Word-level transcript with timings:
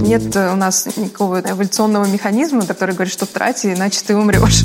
Нет 0.00 0.36
у 0.36 0.56
нас 0.56 0.86
никакого 0.96 1.40
эволюционного 1.40 2.06
механизма, 2.06 2.64
который 2.64 2.94
говорит, 2.94 3.12
что 3.12 3.26
трати, 3.26 3.72
иначе 3.72 4.00
ты 4.06 4.16
умрешь. 4.16 4.64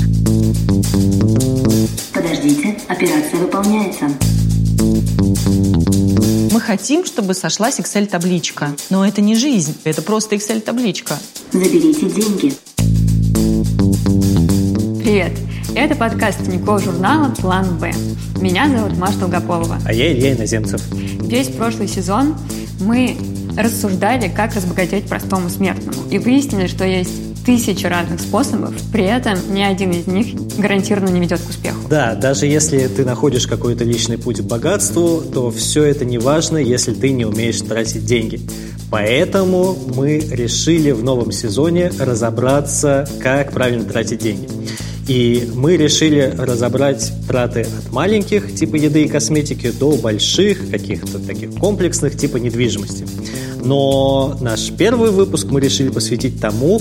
Подождите, 2.12 2.76
операция 2.88 3.40
выполняется. 3.40 4.06
Мы 6.52 6.60
хотим, 6.60 7.04
чтобы 7.04 7.34
сошлась 7.34 7.78
Excel-табличка. 7.80 8.76
Но 8.90 9.06
это 9.06 9.20
не 9.20 9.34
жизнь, 9.34 9.76
это 9.84 10.02
просто 10.02 10.36
Excel-табличка. 10.36 11.18
Заберите 11.52 12.08
деньги. 12.08 12.52
Привет! 15.02 15.32
Это 15.74 15.94
подкаст 15.94 16.44
Тинькофф 16.44 16.82
журнала 16.82 17.32
«План 17.36 17.78
Б». 17.78 17.92
Меня 18.40 18.68
зовут 18.68 18.98
Маша 18.98 19.18
Долгополова. 19.18 19.78
А 19.84 19.92
я 19.92 20.12
Илья 20.12 20.32
Иноземцев. 20.32 20.82
Весь 20.92 21.48
прошлый 21.48 21.88
сезон 21.88 22.36
мы 22.80 23.16
рассуждали, 23.56 24.28
как 24.28 24.54
разбогатеть 24.54 25.06
простому 25.06 25.48
смертному. 25.48 26.08
И 26.10 26.18
выяснили, 26.18 26.66
что 26.66 26.84
есть 26.84 27.44
тысячи 27.44 27.86
разных 27.86 28.20
способов, 28.20 28.74
при 28.92 29.04
этом 29.04 29.38
ни 29.52 29.62
один 29.62 29.90
из 29.92 30.06
них 30.06 30.34
гарантированно 30.58 31.10
не 31.10 31.20
ведет 31.20 31.40
к 31.40 31.48
успеху. 31.48 31.78
Да, 31.88 32.14
даже 32.14 32.46
если 32.46 32.86
ты 32.86 33.04
находишь 33.04 33.46
какой-то 33.46 33.84
личный 33.84 34.18
путь 34.18 34.40
к 34.40 34.44
богатству, 34.44 35.20
то 35.20 35.50
все 35.50 35.84
это 35.84 36.04
не 36.04 36.18
важно, 36.18 36.58
если 36.58 36.92
ты 36.92 37.10
не 37.10 37.24
умеешь 37.24 37.60
тратить 37.60 38.04
деньги. 38.04 38.40
Поэтому 38.90 39.76
мы 39.94 40.18
решили 40.18 40.90
в 40.90 41.04
новом 41.04 41.30
сезоне 41.32 41.92
разобраться, 41.98 43.08
как 43.20 43.52
правильно 43.52 43.84
тратить 43.84 44.18
деньги. 44.18 44.48
И 45.08 45.48
мы 45.54 45.76
решили 45.76 46.34
разобрать 46.36 47.12
траты 47.26 47.62
от 47.62 47.92
маленьких, 47.92 48.54
типа 48.54 48.76
еды 48.76 49.04
и 49.04 49.08
косметики, 49.08 49.70
до 49.70 49.92
больших, 49.96 50.70
каких-то 50.70 51.18
таких 51.18 51.54
комплексных, 51.56 52.16
типа 52.16 52.36
недвижимости. 52.36 53.06
Но 53.64 54.36
наш 54.40 54.70
первый 54.70 55.10
выпуск 55.10 55.48
мы 55.50 55.60
решили 55.60 55.88
посвятить 55.90 56.40
тому, 56.40 56.80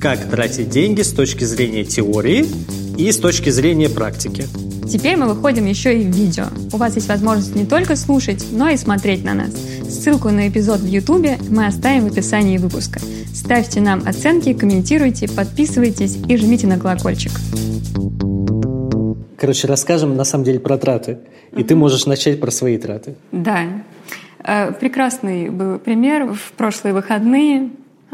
как 0.00 0.30
тратить 0.30 0.70
деньги 0.70 1.02
с 1.02 1.12
точки 1.12 1.44
зрения 1.44 1.84
теории 1.84 2.46
и 2.96 3.12
с 3.12 3.18
точки 3.18 3.50
зрения 3.50 3.88
практики. 3.88 4.46
Теперь 4.90 5.16
мы 5.16 5.32
выходим 5.32 5.66
еще 5.66 6.00
и 6.00 6.04
в 6.04 6.10
видео. 6.14 6.46
У 6.72 6.76
вас 6.76 6.96
есть 6.96 7.08
возможность 7.08 7.54
не 7.54 7.64
только 7.64 7.94
слушать, 7.94 8.44
но 8.50 8.68
и 8.70 8.76
смотреть 8.76 9.22
на 9.22 9.34
нас. 9.34 9.50
Ссылку 9.88 10.30
на 10.30 10.48
эпизод 10.48 10.80
в 10.80 10.86
Ютубе 10.86 11.38
мы 11.48 11.66
оставим 11.66 12.08
в 12.08 12.12
описании 12.12 12.58
выпуска. 12.58 13.00
Ставьте 13.40 13.80
нам 13.80 14.02
оценки, 14.06 14.52
комментируйте, 14.52 15.26
подписывайтесь 15.26 16.18
и 16.28 16.36
жмите 16.36 16.66
на 16.66 16.78
колокольчик. 16.78 17.32
Короче, 19.38 19.66
расскажем 19.66 20.14
на 20.14 20.24
самом 20.24 20.44
деле 20.44 20.60
про 20.60 20.76
траты. 20.76 21.20
И 21.56 21.64
ты 21.64 21.74
можешь 21.74 22.04
начать 22.04 22.38
про 22.38 22.50
свои 22.50 22.76
траты. 22.76 23.14
Да. 23.32 23.62
Э, 24.44 24.72
прекрасный 24.72 25.48
был 25.48 25.78
пример. 25.78 26.34
В 26.34 26.52
прошлые 26.52 26.92
выходные 26.92 27.70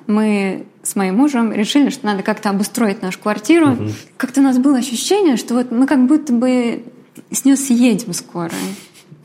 мы 0.06 0.64
с 0.84 0.94
моим 0.94 1.16
мужем 1.16 1.52
решили, 1.52 1.90
что 1.90 2.06
надо 2.06 2.22
как-то 2.22 2.50
обустроить 2.50 3.02
нашу 3.02 3.18
квартиру. 3.18 3.72
Угу. 3.72 3.90
Как-то 4.16 4.40
у 4.40 4.44
нас 4.44 4.58
было 4.58 4.78
ощущение, 4.78 5.36
что 5.36 5.54
вот 5.54 5.72
мы 5.72 5.88
как 5.88 6.06
будто 6.06 6.32
бы 6.32 6.84
с 7.32 7.44
нее 7.44 7.56
съедем 7.56 8.14
скоро. 8.14 8.52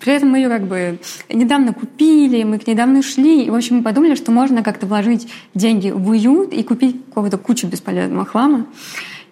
При 0.02 0.13
этом 0.13 0.30
мы 0.30 0.39
ее 0.39 0.49
как 0.49 0.63
бы 0.63 0.99
недавно 1.30 1.73
купили, 1.73 2.44
мы 2.44 2.59
к 2.59 2.67
недавно 2.67 3.02
шли. 3.02 3.45
И, 3.45 3.49
в 3.49 3.55
общем, 3.55 3.77
мы 3.77 3.83
подумали, 3.83 4.16
что 4.16 4.31
можно 4.31 4.63
как-то 4.63 4.88
вложить 4.88 5.27
деньги 5.53 5.91
в 5.91 6.09
уют 6.09 6.53
и 6.53 6.63
купить 6.63 7.05
какого-то 7.05 7.38
кучу 7.38 7.67
бесполезного 7.67 8.25
хлама. 8.25 8.66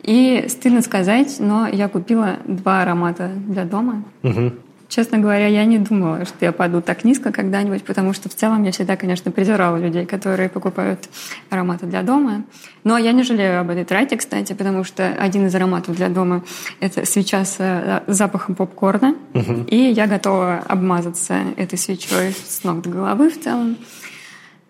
И 0.04 0.46
стыдно 0.48 0.82
сказать, 0.82 1.38
но 1.40 1.68
я 1.68 1.90
купила 1.90 2.38
два 2.46 2.84
аромата 2.84 3.32
для 3.48 3.66
дома. 3.66 4.04
Угу. 4.24 4.54
Честно 4.90 5.20
говоря, 5.20 5.46
я 5.46 5.66
не 5.66 5.78
думала, 5.78 6.26
что 6.26 6.44
я 6.44 6.52
паду 6.52 6.82
так 6.82 7.04
низко 7.04 7.32
когда-нибудь, 7.32 7.84
потому 7.84 8.12
что 8.14 8.28
в 8.28 8.34
целом 8.34 8.64
я 8.64 8.72
всегда, 8.72 8.96
конечно, 8.96 9.30
презирала 9.30 9.78
людей, 9.78 10.08
которые 10.08 10.50
покупают 10.50 11.08
ароматы 11.52 11.86
для 11.86 12.02
дома. 12.02 12.44
Но 12.84 12.98
я 12.98 13.12
не 13.12 13.22
жалею 13.22 13.62
об 13.62 13.70
этой 13.70 13.86
трате, 13.86 14.18
кстати, 14.18 14.54
потому 14.54 14.84
что 14.84 15.08
один 15.08 15.46
из 15.46 15.54
ароматов 15.54 15.96
для 15.96 16.10
дома— 16.10 16.44
это 16.80 17.06
свеча 17.06 17.46
с 17.46 17.58
э, 17.60 18.02
запахом 18.08 18.56
попкорна. 18.56 19.14
Угу. 19.36 19.66
И 19.68 19.78
я 19.78 20.08
готова 20.08 20.64
обмазаться 20.68 21.36
этой 21.56 21.78
свечой 21.78 22.32
с 22.32 22.64
ног 22.64 22.82
до 22.82 22.90
головы 22.90 23.30
в 23.30 23.40
целом. 23.40 23.78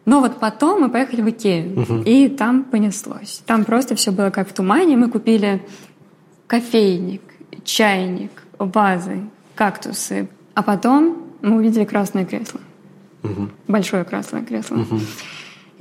Но 0.04 0.20
вот 0.20 0.42
потом 0.42 0.82
мы 0.82 0.90
поехали 0.90 1.22
в 1.22 1.30
Икею, 1.30 1.80
угу. 1.80 2.02
и 2.02 2.28
там 2.28 2.66
понеслось. 2.66 3.42
Там 3.46 3.64
просто 3.64 3.96
все 3.96 4.12
было 4.12 4.32
как 4.32 4.50
в 4.50 4.54
тумане. 4.54 4.98
Мы 4.98 5.10
купили 5.10 5.62
кофейник, 6.48 7.22
чайник, 7.64 8.32
вазы, 8.58 9.22
кактусы. 9.60 10.30
А 10.54 10.64
потом 10.64 11.18
мы 11.42 11.58
увидели 11.58 11.84
красное 11.84 12.24
кресло. 12.26 12.62
Угу. 13.24 13.50
Большое 13.68 14.06
красное 14.06 14.42
кресло. 14.42 14.78
Угу. 14.78 15.00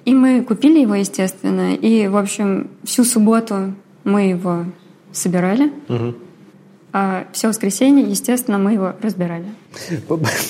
И 0.05 0.15
мы 0.15 0.43
купили 0.43 0.81
его, 0.81 0.97
естественно. 0.97 1.75
И, 1.75 2.09
в 2.09 2.17
общем, 2.17 2.71
всю 2.83 3.05
субботу 3.05 3.75
мы 4.03 4.31
его 4.31 4.65
собирали. 5.13 5.71
Угу. 5.89 6.15
А 6.93 7.27
все 7.33 7.47
воскресенье, 7.49 8.05
естественно, 8.05 8.59
мы 8.59 8.73
его 8.73 8.95
разбирали. 9.01 9.47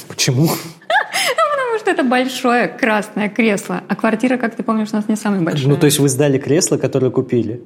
Почему? 0.08 0.48
Потому 0.48 1.78
что 1.80 1.90
это 1.90 2.04
большое 2.04 2.68
красное 2.68 3.28
кресло. 3.28 3.82
А 3.88 3.94
квартира, 3.94 4.38
как 4.38 4.56
ты 4.56 4.62
помнишь, 4.62 4.88
у 4.92 4.96
нас 4.96 5.06
не 5.06 5.16
самая 5.16 5.42
большая. 5.42 5.68
Ну, 5.68 5.76
то 5.76 5.84
есть 5.84 5.98
вы 5.98 6.08
сдали 6.08 6.38
кресло, 6.38 6.78
которое 6.78 7.10
купили. 7.10 7.62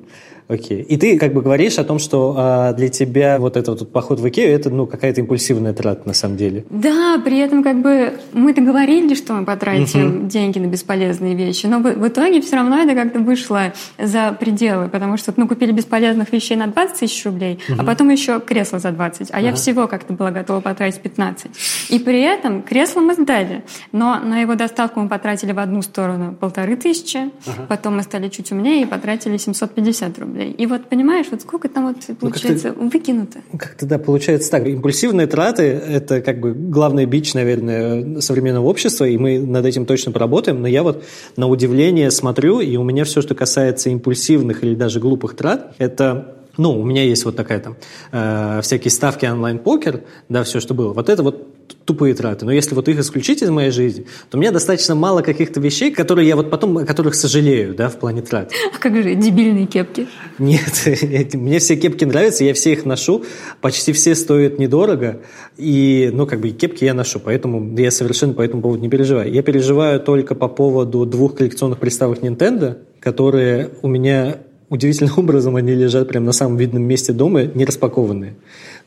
Окей. 0.53 0.83
И 0.83 0.99
ты 0.99 1.19
как 1.19 1.33
бы 1.33 1.41
говоришь 1.41 1.79
о 1.79 1.85
том, 1.85 1.99
что 1.99 2.35
а, 2.37 2.73
для 2.75 2.89
тебя 2.89 3.39
вот 3.39 3.57
этот 3.57 3.81
вот 3.81 3.91
поход 3.93 4.21
в 4.21 4.29
Икею 4.29 4.51
это 4.51 4.69
ну 4.69 4.87
какая-то 4.87 5.23
импульсивная 5.23 5.73
трата 5.73 6.03
на 6.05 6.13
самом 6.13 6.37
деле. 6.37 6.67
Да, 6.69 7.19
при 7.25 7.39
этом 7.39 7.63
как 7.63 7.81
бы 7.81 8.19
мы 8.35 8.53
договорились, 8.53 9.17
что 9.17 9.33
мы 9.33 9.47
потратим 9.47 10.25
uh-huh. 10.25 10.29
деньги 10.29 10.59
на 10.59 10.67
бесполезные 10.67 11.35
вещи, 11.35 11.67
но 11.67 11.79
в, 11.79 11.85
в 11.85 12.07
итоге 12.07 12.43
все 12.43 12.57
равно 12.57 12.83
это 12.83 12.95
как-то 12.95 13.21
вышло 13.21 13.73
за 13.99 14.37
пределы, 14.39 14.89
потому 14.89 15.17
что 15.17 15.33
мы 15.37 15.49
купили 15.49 15.73
бесполезных 15.73 16.31
вещей 16.33 16.57
на 16.57 16.67
20 16.67 17.01
тысяч 17.01 17.25
рублей, 17.25 17.59
uh-huh. 17.67 17.77
а 17.79 17.85
потом 17.85 18.11
еще 18.11 18.39
кресло 18.39 18.79
за 18.79 18.91
20, 18.91 19.31
а 19.31 19.41
uh-huh. 19.41 19.45
я 19.45 19.55
всего 19.55 19.89
как-то 19.89 20.13
была 20.13 20.31
готова 20.31 20.61
потратить 20.61 21.01
15. 21.01 21.51
И 21.89 21.99
при 21.99 22.21
этом 22.21 22.63
кресло 22.63 23.01
мы 23.01 23.15
сдали, 23.15 23.65
но 23.93 24.19
на 24.19 24.41
его 24.41 24.55
доставку 24.55 25.01
мы 25.01 25.09
потратили 25.09 25.53
в 25.53 25.59
одну 25.59 25.81
сторону 25.81 26.37
полторы 26.39 26.77
тысячи, 26.77 27.17
uh-huh. 27.17 27.67
потом 27.69 27.97
мы 27.97 28.03
стали 28.03 28.29
чуть 28.29 28.53
умнее 28.53 28.83
и 28.83 28.87
потратили 28.87 29.39
750 29.39 30.19
рублей 30.19 30.42
рублей. 30.43 30.55
И 30.59 30.67
вот 30.67 30.89
понимаешь, 30.89 31.27
вот 31.31 31.41
сколько 31.43 31.69
там 31.69 31.89
вот 31.89 31.97
ну, 32.09 32.15
получается 32.15 32.75
ну, 32.77 32.89
выкинуто. 32.89 33.41
Как-то 33.57 33.87
да, 33.87 33.99
получается 33.99 34.51
так. 34.51 34.67
Импульсивные 34.67 35.27
траты– 35.27 35.63
это 35.89 36.21
как 36.21 36.41
бы 36.41 36.53
главный 36.53 37.07
бич, 37.07 37.35
наверное, 37.35 38.21
современного 38.21 38.67
общества, 38.67 39.05
и 39.05 39.17
мы 39.17 39.39
над 39.39 39.65
этим 39.67 39.87
точно 39.87 40.13
поработаем. 40.13 40.61
Но 40.61 40.69
я 40.69 40.83
вот 40.83 41.05
на 41.37 41.47
удивление 41.49 42.11
смотрю, 42.11 42.61
и 42.61 42.77
у 42.77 42.85
меня 42.85 43.05
все, 43.05 43.23
что 43.23 43.35
касается 43.35 43.91
импульсивных 43.91 44.63
или 44.65 44.75
даже 44.75 45.01
глупых 45.01 45.37
трат, 45.37 45.75
это 45.79 46.37
ну, 46.57 46.79
у 46.79 46.85
меня 46.85 47.05
есть 47.05 47.25
вот 47.25 47.37
такая 47.37 47.61
там 47.61 47.77
э, 48.13 48.61
всякие 48.63 48.91
ставки 48.91 49.27
онлайн-покер, 49.27 50.03
да, 50.29 50.45
все, 50.45 50.61
что 50.61 50.75
было. 50.75 50.93
Вот 50.93 51.09
это 51.09 51.23
вот 51.23 51.49
тупые 51.85 52.15
траты. 52.15 52.45
Но 52.45 52.53
если 52.53 52.75
вот 52.75 52.89
их 52.89 52.99
исключить 52.99 53.43
из 53.43 53.51
моей 53.51 53.71
жизни, 53.71 54.07
то 54.31 54.37
у 54.37 54.41
меня 54.41 54.51
достаточно 54.51 54.95
мало 54.95 55.23
каких-то 55.23 55.61
вещей, 55.61 55.91
которые 55.91 56.29
я 56.29 56.37
вот 56.37 56.51
потом, 56.51 56.79
о 56.79 56.85
которых 56.85 57.15
сожалею, 57.15 57.75
да, 57.75 57.89
в 57.89 57.99
плане 57.99 58.23
трат. 58.23 58.53
А 58.75 58.79
как 58.79 58.95
же 58.95 59.15
дебильные 59.15 59.67
кепки? 59.67 60.07
Нет, 60.39 61.35
мне 61.35 61.59
все 61.59 61.77
кепки 61.77 62.05
нравятся, 62.05 62.45
я 62.45 62.55
все 62.55 62.73
их 62.73 62.85
ношу, 62.85 63.25
почти 63.61 63.93
все 63.93 64.15
стоят 64.15 64.59
недорого, 64.59 65.23
и, 65.57 66.11
ну, 66.13 66.27
как 66.27 66.41
бы, 66.41 66.51
кепки 66.51 66.85
я 66.85 66.95
ношу, 66.95 67.21
поэтому 67.21 67.77
я 67.79 67.91
совершенно 67.91 68.35
по 68.35 68.43
этому 68.43 68.63
поводу 68.63 68.83
не 68.83 68.89
переживаю. 68.89 69.33
Я 69.33 69.43
переживаю 69.43 70.01
только 70.01 70.35
по 70.35 70.49
поводу 70.49 71.07
двух 71.07 71.37
коллекционных 71.37 71.79
приставок 71.79 72.21
Nintendo, 72.21 72.79
которые 73.01 73.71
у 73.83 73.89
меня 73.89 74.39
удивительным 74.73 75.13
образом 75.19 75.57
они 75.57 75.73
лежат 75.73 76.09
прямо 76.09 76.27
на 76.27 76.33
самом 76.33 76.57
видном 76.57 76.83
месте 76.83 77.13
дома, 77.13 77.45
не 77.45 77.65
распакованные. 77.65 78.35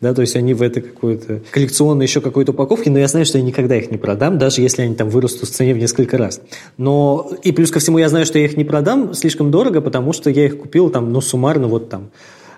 Да, 0.02 0.14
то 0.14 0.22
есть 0.22 0.36
они 0.36 0.54
в 0.54 0.62
этой 0.62 0.82
какой-то 0.82 1.42
коллекционной 1.52 2.06
еще 2.06 2.20
какой-то 2.20 2.52
упаковке, 2.52 2.90
но 2.90 3.00
я 3.00 3.08
знаю, 3.08 3.26
что 3.26 3.38
я 3.38 3.44
никогда 3.44 3.78
их 3.78 3.92
не 3.92 3.98
продам, 3.98 4.38
даже 4.38 4.62
если 4.62 4.82
они 4.82 4.96
там 4.96 5.10
вырастут 5.10 5.48
в 5.48 5.52
цене 5.54 5.74
в 5.74 5.78
несколько 5.78 6.18
раз. 6.18 6.42
Но 6.78 7.32
и 7.44 7.52
плюс 7.54 7.72
ко 7.72 7.80
всему 7.80 7.98
я 7.98 8.10
знаю, 8.10 8.26
что 8.26 8.38
я 8.38 8.46
их 8.46 8.58
не 8.58 8.66
продам 8.66 9.14
слишком 9.14 9.52
дорого, 9.52 9.80
потому 9.80 10.12
что 10.12 10.30
я 10.30 10.46
их 10.46 10.58
купил 10.58 10.90
там, 10.90 11.14
ну, 11.14 11.22
суммарно 11.22 11.68
вот 11.68 11.90
там 11.90 12.10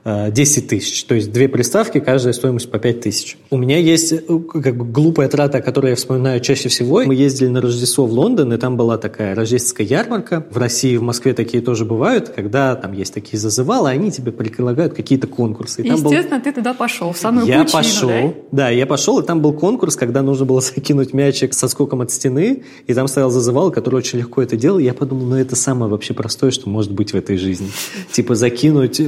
10 0.07 0.63
э, 0.63 0.68
тысяч. 0.68 1.04
То 1.04 1.15
есть 1.15 1.31
две 1.31 1.50
приставки, 1.50 2.00
каждая 2.00 2.31
стоимость 2.31 2.71
по 2.71 2.80
5 2.80 3.01
тысяч. 3.01 3.38
У 3.50 3.57
меня 3.57 3.77
есть 3.77 4.13
э, 4.13 4.19
как 4.25 4.77
бы 4.77 4.86
глупая 4.86 5.27
трата, 5.27 5.62
которую 5.62 5.92
я 5.92 5.95
вспоминаю 5.98 6.39
чаще 6.39 6.69
всего. 6.69 7.04
Мы 7.04 7.13
ездили 7.13 7.50
на 7.50 7.59
Рождество 7.59 8.06
в 8.06 8.13
Лондон, 8.13 8.54
и 8.54 8.57
там 8.57 8.77
была 8.77 8.98
такая 8.98 9.36
рождественская 9.36 9.86
ярмарка. 9.86 10.45
В 10.50 10.57
России, 10.57 10.95
в 10.95 11.01
Москве 11.01 11.33
такие 11.33 11.62
тоже 11.62 11.83
бывают, 11.83 12.30
когда 12.30 12.75
там 12.75 12.94
есть 12.94 13.13
такие 13.13 13.38
зазывалы, 13.38 13.89
они 13.89 14.12
тебе 14.12 14.31
предлагают 14.31 14.94
какие-то 14.94 15.27
конкурсы. 15.27 15.81
И 15.81 15.88
Естественно, 15.88 16.38
был... 16.38 16.44
ты 16.44 16.54
туда 16.54 16.74
пошел, 16.74 17.12
в 17.12 17.18
самую 17.18 17.45
Я 17.45 17.63
пучину, 17.63 17.83
пошел, 17.83 18.09
да? 18.09 18.33
да, 18.51 18.69
я 18.69 18.86
пошел, 18.86 19.19
и 19.19 19.25
там 19.25 19.42
был 19.42 19.51
конкурс, 19.54 19.98
когда 19.98 20.21
нужно 20.21 20.45
было 20.45 20.62
закинуть 20.75 21.13
мячик 21.13 21.54
со 21.54 21.68
скоком 21.68 22.00
от 22.01 22.12
стены, 22.12 22.63
и 22.86 22.94
там 22.94 23.09
стоял 23.09 23.30
зазывал, 23.30 23.71
который 23.71 23.95
очень 23.95 24.19
легко 24.19 24.42
это 24.42 24.56
делал. 24.56 24.80
И 24.80 24.83
я 24.83 24.94
подумал, 24.94 25.25
ну 25.25 25.36
это 25.36 25.57
самое 25.57 25.92
вообще 25.92 26.13
простое, 26.13 26.51
что 26.51 26.69
может 26.69 26.94
быть 26.94 27.12
в 27.12 27.15
этой 27.15 27.36
жизни. 27.36 27.69
Типа 28.13 28.36
закинуть 28.36 29.01
э, 29.01 29.06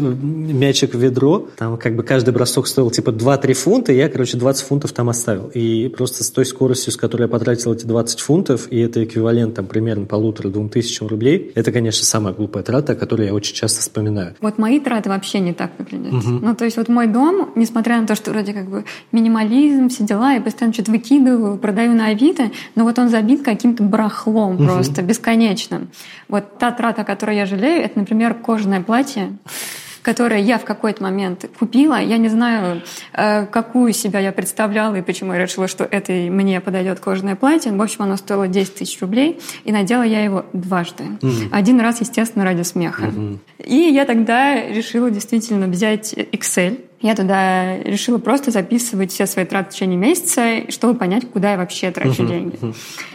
мячик 0.89 0.93
ящик, 0.93 0.95
ведро. 0.95 1.47
Там 1.57 1.77
как 1.77 1.95
бы 1.95 2.03
каждый 2.03 2.33
бросок 2.33 2.67
стоил 2.67 2.91
типа 2.91 3.11
2-3 3.11 3.53
фунта, 3.53 3.91
и 3.91 3.97
я, 3.97 4.09
короче, 4.09 4.37
20 4.37 4.67
фунтов 4.67 4.91
там 4.91 5.09
оставил. 5.09 5.51
И 5.53 5.89
просто 5.89 6.23
с 6.23 6.31
той 6.31 6.45
скоростью, 6.45 6.91
с 6.91 6.97
которой 6.97 7.23
я 7.23 7.27
потратил 7.27 7.73
эти 7.73 7.85
20 7.85 8.19
фунтов, 8.19 8.67
и 8.71 8.79
это 8.79 9.03
эквивалент 9.03 9.55
там 9.55 9.65
примерно 9.65 10.05
полутора-двум 10.05 10.69
тысячам 10.69 11.07
рублей, 11.07 11.51
это, 11.55 11.71
конечно, 11.71 12.05
самая 12.05 12.33
глупая 12.33 12.63
трата, 12.63 12.95
которую 12.95 13.27
я 13.27 13.33
очень 13.33 13.55
часто 13.55 13.81
вспоминаю. 13.81 14.35
Вот 14.41 14.57
мои 14.57 14.79
траты 14.79 15.09
вообще 15.09 15.39
не 15.39 15.53
так 15.53 15.71
выглядят. 15.77 16.13
Угу. 16.13 16.39
Ну, 16.41 16.55
то 16.55 16.65
есть 16.65 16.77
вот 16.77 16.89
мой 16.89 17.07
дом, 17.07 17.49
несмотря 17.55 17.99
на 17.99 18.07
то, 18.07 18.15
что 18.15 18.31
вроде 18.31 18.53
как 18.53 18.69
бы 18.69 18.85
минимализм, 19.11 19.89
все 19.89 20.03
дела, 20.03 20.33
я 20.33 20.41
постоянно 20.41 20.73
что-то 20.73 20.91
выкидываю, 20.91 21.57
продаю 21.57 21.93
на 21.93 22.07
Авито, 22.07 22.51
но 22.75 22.83
вот 22.83 22.99
он 22.99 23.09
забит 23.09 23.43
каким-то 23.43 23.83
барахлом 23.83 24.55
угу. 24.55 24.65
просто, 24.65 25.01
бесконечным. 25.01 25.89
Вот 26.27 26.57
та 26.57 26.71
трата, 26.71 27.01
о 27.01 27.05
которой 27.05 27.35
я 27.35 27.45
жалею, 27.45 27.83
это, 27.83 27.99
например, 27.99 28.33
кожаное 28.33 28.81
платье 28.81 29.37
которое 30.01 30.41
я 30.41 30.57
в 30.57 30.65
какой-то 30.65 31.03
момент 31.03 31.49
купила. 31.57 31.99
Я 32.01 32.17
не 32.17 32.29
знаю, 32.29 32.81
э, 33.13 33.45
какую 33.45 33.93
себя 33.93 34.19
я 34.19 34.31
представляла 34.31 34.95
и 34.95 35.01
почему 35.01 35.33
я 35.33 35.39
решила, 35.39 35.67
что 35.67 35.83
это 35.83 36.11
мне 36.11 36.61
подойдет 36.61 36.99
кожаное 36.99 37.35
платье. 37.35 37.71
В 37.71 37.81
общем, 37.81 38.03
оно 38.03 38.17
стоило 38.17 38.47
10 38.47 38.75
тысяч 38.75 38.99
рублей, 39.01 39.39
и 39.63 39.71
надела 39.71 40.03
я 40.03 40.23
его 40.23 40.45
дважды. 40.53 41.03
Mm. 41.21 41.49
Один 41.51 41.79
раз, 41.79 42.01
естественно, 42.01 42.45
ради 42.45 42.61
смеха. 42.63 43.05
Mm-hmm. 43.05 43.65
И 43.65 43.75
я 43.75 44.05
тогда 44.05 44.55
решила 44.55 45.11
действительно 45.11 45.67
взять 45.67 46.13
Excel, 46.13 46.79
я 47.01 47.15
туда 47.15 47.77
решила 47.77 48.17
просто 48.17 48.51
записывать 48.51 49.11
все 49.11 49.25
свои 49.25 49.45
траты 49.45 49.71
в 49.71 49.73
течение 49.73 49.97
месяца, 49.97 50.69
чтобы 50.69 50.95
понять, 50.95 51.29
куда 51.31 51.51
я 51.51 51.57
вообще 51.57 51.91
трачу 51.91 52.23
uh-huh, 52.23 52.27
деньги. 52.27 52.59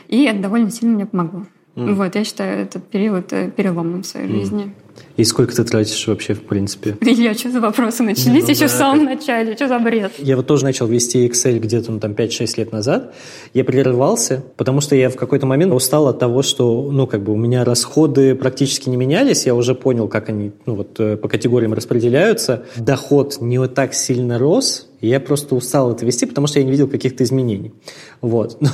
И 0.08 0.24
это 0.24 0.38
довольно 0.38 0.70
сильно 0.70 0.94
мне 0.94 1.06
помогло. 1.06 1.44
Mm. 1.76 1.94
Вот, 1.94 2.14
я 2.14 2.24
считаю 2.24 2.62
этот 2.62 2.86
период 2.88 3.32
э, 3.32 3.50
переломным 3.50 4.02
в 4.02 4.06
своей 4.06 4.28
mm. 4.28 4.40
жизни. 4.40 4.74
И 5.16 5.24
сколько 5.24 5.54
ты 5.54 5.64
тратишь 5.64 6.06
вообще, 6.06 6.34
в 6.34 6.42
принципе? 6.42 6.96
Я 7.00 7.34
что 7.34 7.50
за 7.50 7.60
вопросы 7.60 8.02
начались 8.02 8.44
ну, 8.44 8.50
еще 8.50 8.62
да. 8.62 8.66
в 8.66 8.70
самом 8.70 9.04
начале? 9.04 9.54
Что 9.54 9.68
за 9.68 9.78
бред? 9.78 10.12
Я 10.18 10.36
вот 10.36 10.46
тоже 10.46 10.64
начал 10.64 10.86
вести 10.86 11.26
Excel 11.26 11.58
где-то 11.58 11.92
ну, 11.92 12.00
там 12.00 12.12
5-6 12.12 12.58
лет 12.58 12.72
назад. 12.72 13.14
Я 13.52 13.64
прерывался, 13.64 14.42
потому 14.56 14.80
что 14.80 14.96
я 14.96 15.10
в 15.10 15.16
какой-то 15.16 15.46
момент 15.46 15.72
устал 15.72 16.08
от 16.08 16.18
того, 16.18 16.42
что 16.42 16.90
ну, 16.90 17.06
как 17.06 17.22
бы 17.22 17.32
у 17.32 17.36
меня 17.36 17.64
расходы 17.64 18.34
практически 18.34 18.88
не 18.88 18.96
менялись. 18.96 19.46
Я 19.46 19.54
уже 19.54 19.74
понял, 19.74 20.08
как 20.08 20.28
они 20.28 20.52
ну, 20.66 20.74
вот, 20.76 20.98
э, 20.98 21.16
по 21.16 21.28
категориям 21.28 21.74
распределяются. 21.74 22.64
Доход 22.76 23.40
не 23.40 23.58
вот 23.58 23.74
так 23.74 23.94
сильно 23.94 24.38
рос, 24.38 24.88
я 25.06 25.20
просто 25.20 25.54
устал 25.54 25.92
это 25.92 26.04
вести, 26.04 26.26
потому 26.26 26.46
что 26.46 26.58
я 26.58 26.64
не 26.64 26.70
видел 26.70 26.88
каких-то 26.88 27.24
изменений. 27.24 27.72
Вот. 28.20 28.58
Но 28.60 28.70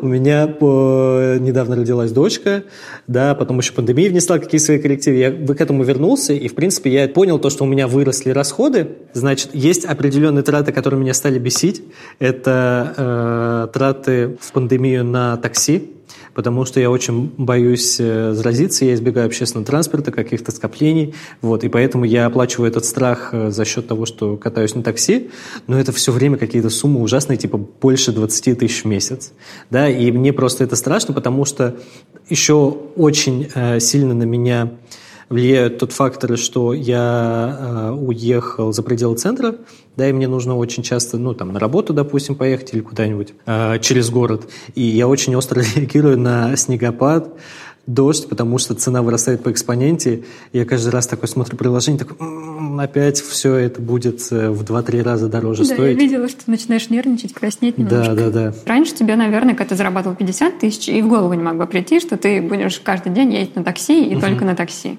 у 0.00 0.06
меня 0.06 0.46
недавно 0.46 1.76
родилась 1.76 2.12
дочка, 2.12 2.64
да, 3.06 3.34
потом 3.34 3.58
еще 3.58 3.72
пандемия 3.72 4.10
внесла 4.10 4.38
какие-то 4.38 4.64
свои 4.66 4.78
коррективы. 4.78 5.16
Я 5.16 5.30
к 5.30 5.60
этому 5.60 5.82
вернулся, 5.82 6.32
и, 6.32 6.48
в 6.48 6.54
принципе, 6.54 6.90
я 6.90 7.08
понял 7.08 7.38
то, 7.38 7.50
что 7.50 7.64
у 7.64 7.66
меня 7.66 7.86
выросли 7.88 8.30
расходы. 8.30 8.88
Значит, 9.12 9.50
есть 9.54 9.84
определенные 9.84 10.42
траты, 10.42 10.72
которые 10.72 11.00
меня 11.00 11.14
стали 11.14 11.38
бесить. 11.38 11.82
Это 12.18 12.94
э, 12.96 13.72
траты 13.72 14.36
в 14.40 14.52
пандемию 14.52 15.04
на 15.04 15.36
такси 15.36 15.90
потому 16.34 16.64
что 16.64 16.80
я 16.80 16.90
очень 16.90 17.32
боюсь 17.36 17.96
э, 17.98 18.32
заразиться, 18.32 18.84
я 18.84 18.94
избегаю 18.94 19.26
общественного 19.26 19.66
транспорта, 19.66 20.12
каких-то 20.12 20.52
скоплений, 20.52 21.14
вот, 21.42 21.64
и 21.64 21.68
поэтому 21.68 22.04
я 22.04 22.26
оплачиваю 22.26 22.70
этот 22.70 22.84
страх 22.84 23.30
э, 23.32 23.50
за 23.50 23.64
счет 23.64 23.88
того, 23.88 24.06
что 24.06 24.36
катаюсь 24.36 24.74
на 24.74 24.82
такси, 24.82 25.30
но 25.66 25.78
это 25.78 25.92
все 25.92 26.12
время 26.12 26.36
какие-то 26.36 26.70
суммы 26.70 27.00
ужасные, 27.00 27.36
типа 27.36 27.58
больше 27.58 28.12
20 28.12 28.58
тысяч 28.58 28.82
в 28.82 28.86
месяц, 28.86 29.32
да, 29.70 29.88
и 29.88 30.10
мне 30.10 30.32
просто 30.32 30.64
это 30.64 30.76
страшно, 30.76 31.14
потому 31.14 31.44
что 31.44 31.76
еще 32.28 32.76
очень 32.96 33.48
э, 33.54 33.80
сильно 33.80 34.14
на 34.14 34.24
меня 34.24 34.72
влияют 35.30 35.78
тот 35.78 35.92
фактор, 35.92 36.36
что 36.36 36.74
я 36.74 37.56
э, 37.58 37.90
уехал 37.92 38.72
за 38.72 38.82
пределы 38.82 39.16
центра, 39.16 39.54
да, 39.96 40.08
и 40.08 40.12
мне 40.12 40.26
нужно 40.26 40.56
очень 40.56 40.82
часто, 40.82 41.18
ну, 41.18 41.34
там, 41.34 41.52
на 41.52 41.60
работу, 41.60 41.94
допустим, 41.94 42.34
поехать 42.34 42.74
или 42.74 42.80
куда-нибудь 42.80 43.34
э, 43.46 43.78
через 43.80 44.10
город. 44.10 44.48
И 44.74 44.82
я 44.82 45.06
очень 45.06 45.36
остро 45.36 45.62
реагирую 45.76 46.18
на 46.18 46.56
снегопад, 46.56 47.32
дождь, 47.94 48.28
потому 48.28 48.58
что 48.58 48.74
цена 48.74 49.02
вырастает 49.02 49.42
по 49.42 49.50
экспоненте. 49.50 50.24
Я 50.52 50.64
каждый 50.64 50.90
раз 50.90 51.06
такой 51.06 51.28
смотрю 51.28 51.56
приложение, 51.56 51.98
такой, 51.98 52.16
м-м, 52.18 52.78
опять 52.80 53.20
все 53.20 53.54
это 53.54 53.80
будет 53.80 54.20
э, 54.30 54.50
в 54.50 54.62
2-3 54.62 55.02
раза 55.02 55.28
дороже 55.28 55.64
да, 55.64 55.74
стоить. 55.74 55.96
я 55.96 56.04
видела, 56.04 56.28
что 56.28 56.44
ты 56.44 56.50
начинаешь 56.50 56.88
нервничать, 56.90 57.34
краснеть 57.34 57.78
немножко. 57.78 58.14
Да, 58.14 58.30
да, 58.30 58.50
да. 58.50 58.54
Раньше 58.66 58.94
тебе, 58.94 59.16
наверное, 59.16 59.54
когда 59.54 59.70
ты 59.70 59.76
зарабатывал 59.76 60.16
50 60.16 60.58
тысяч, 60.58 60.88
и 60.88 61.02
в 61.02 61.08
голову 61.08 61.32
не 61.34 61.42
могло 61.42 61.66
прийти, 61.66 62.00
что 62.00 62.16
ты 62.16 62.40
будешь 62.40 62.80
каждый 62.80 63.12
день 63.12 63.32
ездить 63.32 63.56
на 63.56 63.64
такси 63.64 64.04
и 64.04 64.14
угу. 64.14 64.20
только 64.20 64.44
на 64.44 64.54
такси. 64.54 64.98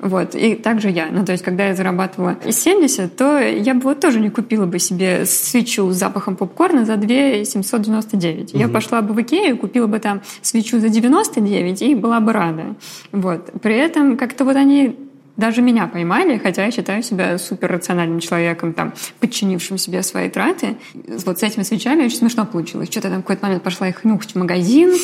Вот. 0.00 0.34
И 0.34 0.54
также 0.54 0.90
я. 0.90 1.08
Ну, 1.10 1.24
то 1.24 1.32
есть, 1.32 1.44
когда 1.44 1.68
я 1.68 1.74
зарабатывала 1.74 2.36
70, 2.48 3.16
то 3.16 3.38
я 3.38 3.74
бы 3.74 3.82
вот 3.82 4.00
тоже 4.00 4.20
не 4.20 4.30
купила 4.30 4.66
бы 4.66 4.78
себе 4.78 5.26
свечу 5.26 5.90
с 5.90 5.96
запахом 5.96 6.36
попкорна 6.36 6.84
за 6.84 6.96
2 6.96 7.44
799. 7.44 8.52
Угу. 8.52 8.58
Я 8.58 8.68
пошла 8.68 9.02
бы 9.02 9.14
в 9.14 9.22
Икею, 9.22 9.56
купила 9.56 9.86
бы 9.86 9.98
там 9.98 10.22
свечу 10.40 10.80
за 10.80 10.88
99 10.88 11.82
и 11.82 11.94
была 11.94 12.20
бы 12.20 12.31
рада. 12.32 12.74
Вот. 13.12 13.50
При 13.62 13.76
этом 13.76 14.16
как-то 14.16 14.44
вот 14.44 14.56
они 14.56 14.96
даже 15.36 15.62
меня 15.62 15.86
поймали, 15.86 16.38
хотя 16.38 16.64
я 16.64 16.70
считаю 16.70 17.02
себя 17.02 17.38
суперрациональным 17.38 18.20
человеком, 18.20 18.74
там, 18.74 18.92
подчинившим 19.18 19.78
себе 19.78 20.02
свои 20.02 20.28
траты. 20.28 20.76
Вот 21.24 21.38
с 21.38 21.42
этими 21.42 21.62
свечами 21.62 22.04
очень 22.04 22.18
смешно 22.18 22.44
получилось. 22.44 22.90
Что-то 22.90 23.08
там 23.08 23.20
в 23.20 23.22
какой-то 23.22 23.46
момент 23.46 23.62
пошла 23.62 23.88
их 23.88 24.04
нюхать 24.04 24.32
в 24.32 24.38
магазин, 24.38 24.94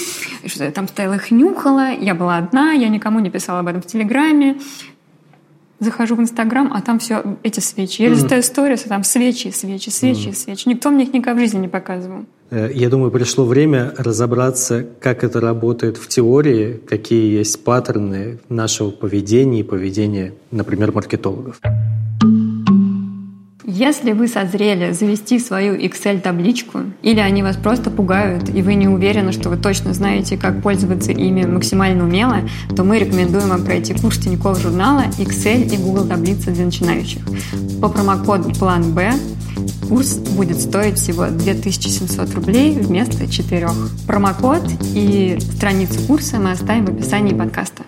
что-то 0.45 0.65
я 0.65 0.71
там 0.71 0.87
стояла 0.89 1.15
их 1.15 1.31
нюхала, 1.31 1.91
я 1.93 2.15
была 2.15 2.37
одна, 2.37 2.73
я 2.73 2.89
никому 2.89 3.21
не 3.21 3.31
писала 3.31 3.61
об 3.61 3.69
этом 3.69 3.81
в 3.81 3.87
Телеграме. 3.87 4.59
Захожу 5.81 6.17
в 6.17 6.21
Инстаграм, 6.21 6.73
а 6.73 6.83
там 6.83 6.99
все 6.99 7.23
эти 7.43 7.61
свечи. 7.61 8.03
Я 8.03 8.09
листаю 8.09 8.43
сторис, 8.43 8.83
а 8.87 8.89
там 8.89 9.05
свечи, 9.05 9.49
свечи, 9.49 9.91
свечи, 9.91 10.33
свечи. 10.33 10.69
Никто 10.69 10.91
мне 10.91 11.05
их 11.05 11.13
никогда 11.13 11.39
в 11.39 11.41
жизни 11.41 11.61
не 11.61 11.69
показывал. 11.69 12.25
Э, 12.51 12.71
я 12.75 12.89
думаю, 12.89 13.11
пришло 13.11 13.45
время 13.45 13.95
разобраться, 13.97 14.87
как 15.01 15.23
это 15.23 15.41
работает 15.41 15.97
в 15.97 16.09
теории, 16.09 16.81
какие 16.89 17.39
есть 17.39 17.63
паттерны 17.63 18.41
нашего 18.49 18.91
поведения 18.91 19.61
и 19.61 19.63
поведения, 19.63 20.35
например, 20.51 20.93
маркетологов. 20.93 21.61
Если 23.71 24.13
вы 24.13 24.29
созрели 24.29 24.93
завести 24.93 25.39
свою 25.39 25.75
Excel-табличку, 25.77 26.85
или 27.03 27.21
они 27.21 27.43
вас 27.43 27.59
просто 27.59 27.91
пугают, 27.91 28.49
и 28.49 28.63
вы 28.63 28.73
не 28.73 28.89
уверены, 28.89 29.31
что 29.31 29.51
вы 29.51 29.59
точно 29.59 29.93
знаете, 29.93 30.39
как 30.39 30.63
пользоваться 30.63 31.13
ими 31.13 31.45
максимально 31.45 32.05
умело, 32.05 32.39
то 32.75 32.83
мы 32.83 32.99
рекомендуем 32.99 33.51
вам 33.51 33.67
пройти 33.67 33.93
курс 33.93 34.17
Тинькофф 34.21 34.59
журнала 34.59 35.05
Excel 35.19 35.71
и 35.71 35.77
Google 35.77 36.07
таблицы 36.07 36.51
для 36.51 36.65
начинающих. 36.65 37.21
По 37.83 37.91
промокоду 37.91 38.55
«План 38.59 38.95
Б» 38.95 39.13
курс 39.87 40.15
будет 40.15 40.59
стоить 40.63 40.97
всего 40.97 41.27
2700 41.27 42.35
рублей 42.37 42.73
вместо 42.73 43.31
4. 43.31 43.69
Промокод 44.07 44.63
и 44.95 45.37
страницу 45.41 46.01
курса 46.07 46.39
мы 46.39 46.53
оставим 46.53 46.87
в 46.87 46.95
описании 46.95 47.35
подкаста. 47.35 47.83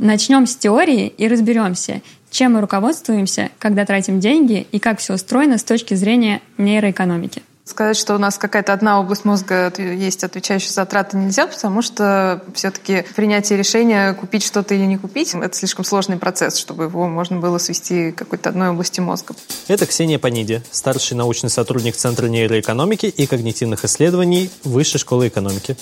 Начнем 0.00 0.46
с 0.46 0.56
теории 0.56 1.06
и 1.06 1.28
разберемся, 1.28 2.02
чем 2.34 2.54
мы 2.54 2.60
руководствуемся, 2.60 3.50
когда 3.60 3.86
тратим 3.86 4.18
деньги 4.18 4.66
и 4.72 4.80
как 4.80 4.98
все 4.98 5.14
устроено 5.14 5.56
с 5.56 5.62
точки 5.62 5.94
зрения 5.94 6.42
нейроэкономики. 6.58 7.42
Сказать, 7.64 7.96
что 7.96 8.14
у 8.16 8.18
нас 8.18 8.36
какая-то 8.36 8.74
одна 8.74 9.00
область 9.00 9.24
мозга 9.24 9.72
есть, 9.78 10.22
отвечающая 10.22 10.70
за 10.70 10.84
траты, 10.84 11.16
нельзя, 11.16 11.46
потому 11.46 11.80
что 11.80 12.42
все-таки 12.54 13.04
принятие 13.16 13.56
решения, 13.56 14.12
купить 14.12 14.44
что-то 14.44 14.74
или 14.74 14.82
не 14.82 14.98
купить, 14.98 15.32
это 15.32 15.56
слишком 15.56 15.84
сложный 15.84 16.18
процесс, 16.18 16.58
чтобы 16.58 16.84
его 16.84 17.08
можно 17.08 17.38
было 17.38 17.56
свести 17.56 18.10
к 18.10 18.16
какой-то 18.16 18.50
одной 18.50 18.70
области 18.70 19.00
мозга. 19.00 19.34
Это 19.68 19.86
Ксения 19.86 20.18
Паниди, 20.18 20.60
старший 20.72 21.16
научный 21.16 21.50
сотрудник 21.50 21.96
Центра 21.96 22.26
нейроэкономики 22.26 23.06
и 23.06 23.26
когнитивных 23.26 23.84
исследований 23.84 24.50
Высшей 24.64 25.00
школы 25.00 25.28
экономики. 25.28 25.76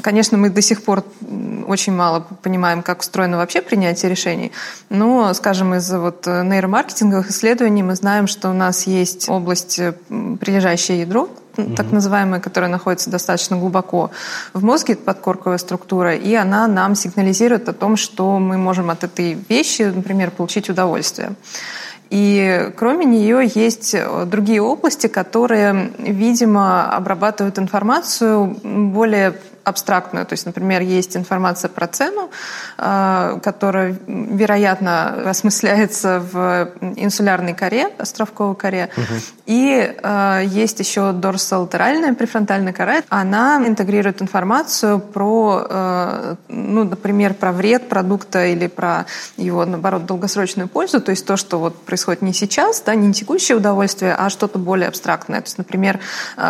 Конечно, 0.00 0.38
мы 0.38 0.50
до 0.50 0.62
сих 0.62 0.82
пор 0.82 1.04
очень 1.66 1.92
мало 1.92 2.26
понимаем, 2.42 2.82
как 2.82 3.00
устроено 3.00 3.36
вообще 3.36 3.60
принятие 3.60 4.10
решений, 4.10 4.52
но, 4.88 5.32
скажем, 5.34 5.74
из 5.74 5.90
вот 5.92 6.26
нейромаркетинговых 6.26 7.30
исследований 7.30 7.82
мы 7.82 7.94
знаем, 7.94 8.26
что 8.26 8.50
у 8.50 8.52
нас 8.54 8.86
есть 8.86 9.28
область, 9.28 9.78
э, 9.78 9.92
прилежащее 10.40 11.00
ядро, 11.00 11.28
так 11.76 11.92
называемая, 11.92 12.40
которая 12.40 12.70
находится 12.70 13.10
достаточно 13.10 13.56
глубоко 13.56 14.10
в 14.52 14.64
мозге, 14.64 14.96
подкорковая 14.96 15.58
структура, 15.58 16.14
и 16.14 16.34
она 16.34 16.66
нам 16.66 16.94
сигнализирует 16.94 17.68
о 17.68 17.72
том, 17.72 17.96
что 17.96 18.38
мы 18.38 18.56
можем 18.56 18.90
от 18.90 19.04
этой 19.04 19.38
вещи, 19.48 19.82
например, 19.82 20.30
получить 20.30 20.70
удовольствие. 20.70 21.32
И 22.10 22.70
кроме 22.76 23.06
нее 23.06 23.50
есть 23.54 23.94
э, 23.94 24.26
другие 24.26 24.60
области, 24.60 25.06
которые, 25.06 25.92
видимо, 25.98 26.94
обрабатывают 26.94 27.58
информацию 27.58 28.54
более 28.62 29.34
абстрактную. 29.64 30.26
То 30.26 30.32
есть, 30.34 30.46
например, 30.46 30.82
есть 30.82 31.16
информация 31.16 31.68
про 31.68 31.86
цену, 31.86 32.30
э, 32.78 33.38
которая, 33.42 33.96
вероятно, 34.06 35.30
осмысляется 35.30 36.20
в 36.20 36.70
инсулярной 36.96 37.54
коре, 37.54 37.88
островковой 37.98 38.54
коре. 38.56 38.90
Угу. 38.96 39.14
И 39.46 39.94
э, 40.02 40.42
есть 40.46 40.80
еще 40.80 41.12
дорсолатеральная 41.12 42.14
префронтальная 42.14 42.72
кора. 42.72 43.02
Она 43.08 43.62
интегрирует 43.66 44.22
информацию 44.22 44.98
про, 45.00 45.66
э, 45.68 46.34
ну, 46.48 46.84
например, 46.84 47.34
про 47.34 47.52
вред 47.52 47.88
продукта 47.88 48.46
или 48.46 48.66
про 48.66 49.06
его, 49.36 49.64
наоборот, 49.64 50.06
долгосрочную 50.06 50.68
пользу. 50.68 51.00
То 51.00 51.10
есть 51.10 51.26
то, 51.26 51.36
что 51.36 51.58
вот 51.58 51.84
происходит 51.84 52.22
не 52.22 52.32
сейчас, 52.32 52.80
да, 52.80 52.94
не 52.94 53.12
текущее 53.12 53.56
удовольствие, 53.56 54.14
а 54.14 54.30
что-то 54.30 54.58
более 54.58 54.88
абстрактное. 54.88 55.40
То 55.40 55.46
есть, 55.46 55.58
например, 55.58 56.00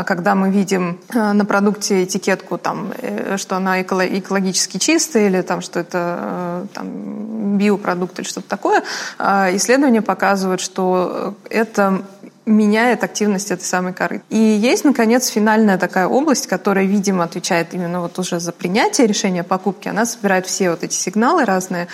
когда 0.07 0.35
мы 0.35 0.51
видим 0.51 1.01
на 1.13 1.45
продукте 1.45 2.05
этикетку, 2.05 2.59
там, 2.59 2.93
что 3.37 3.57
она 3.57 3.81
экологически 3.83 4.79
чистая 4.79 5.27
или 5.27 5.43
там, 5.43 5.61
что 5.61 5.81
это 5.81 6.67
там, 6.73 7.59
биопродукт 7.59 8.19
или 8.19 8.27
что-то 8.27 8.49
такое, 8.49 8.83
исследования 9.19 10.03
показывают, 10.03 10.61
что 10.61 11.35
это 11.51 12.03
меняет 12.45 13.05
активность 13.05 13.51
этой 13.51 13.65
самой 13.65 13.93
коры. 13.93 14.23
И 14.29 14.37
есть, 14.37 14.85
наконец, 14.85 15.29
финальная 15.29 15.79
такая 15.79 16.09
область, 16.09 16.47
которая, 16.47 16.85
видимо, 16.85 17.25
отвечает 17.25 17.73
именно 17.73 18.01
вот 18.01 18.19
уже 18.19 18.41
за 18.41 18.53
принятие 18.53 19.07
решения 19.07 19.43
о 19.43 19.45
покупке. 19.45 19.91
Она 19.91 20.05
собирает 20.07 20.47
все 20.47 20.71
вот 20.71 20.83
эти 20.83 20.95
сигналы 20.95 21.45
разные 21.45 21.89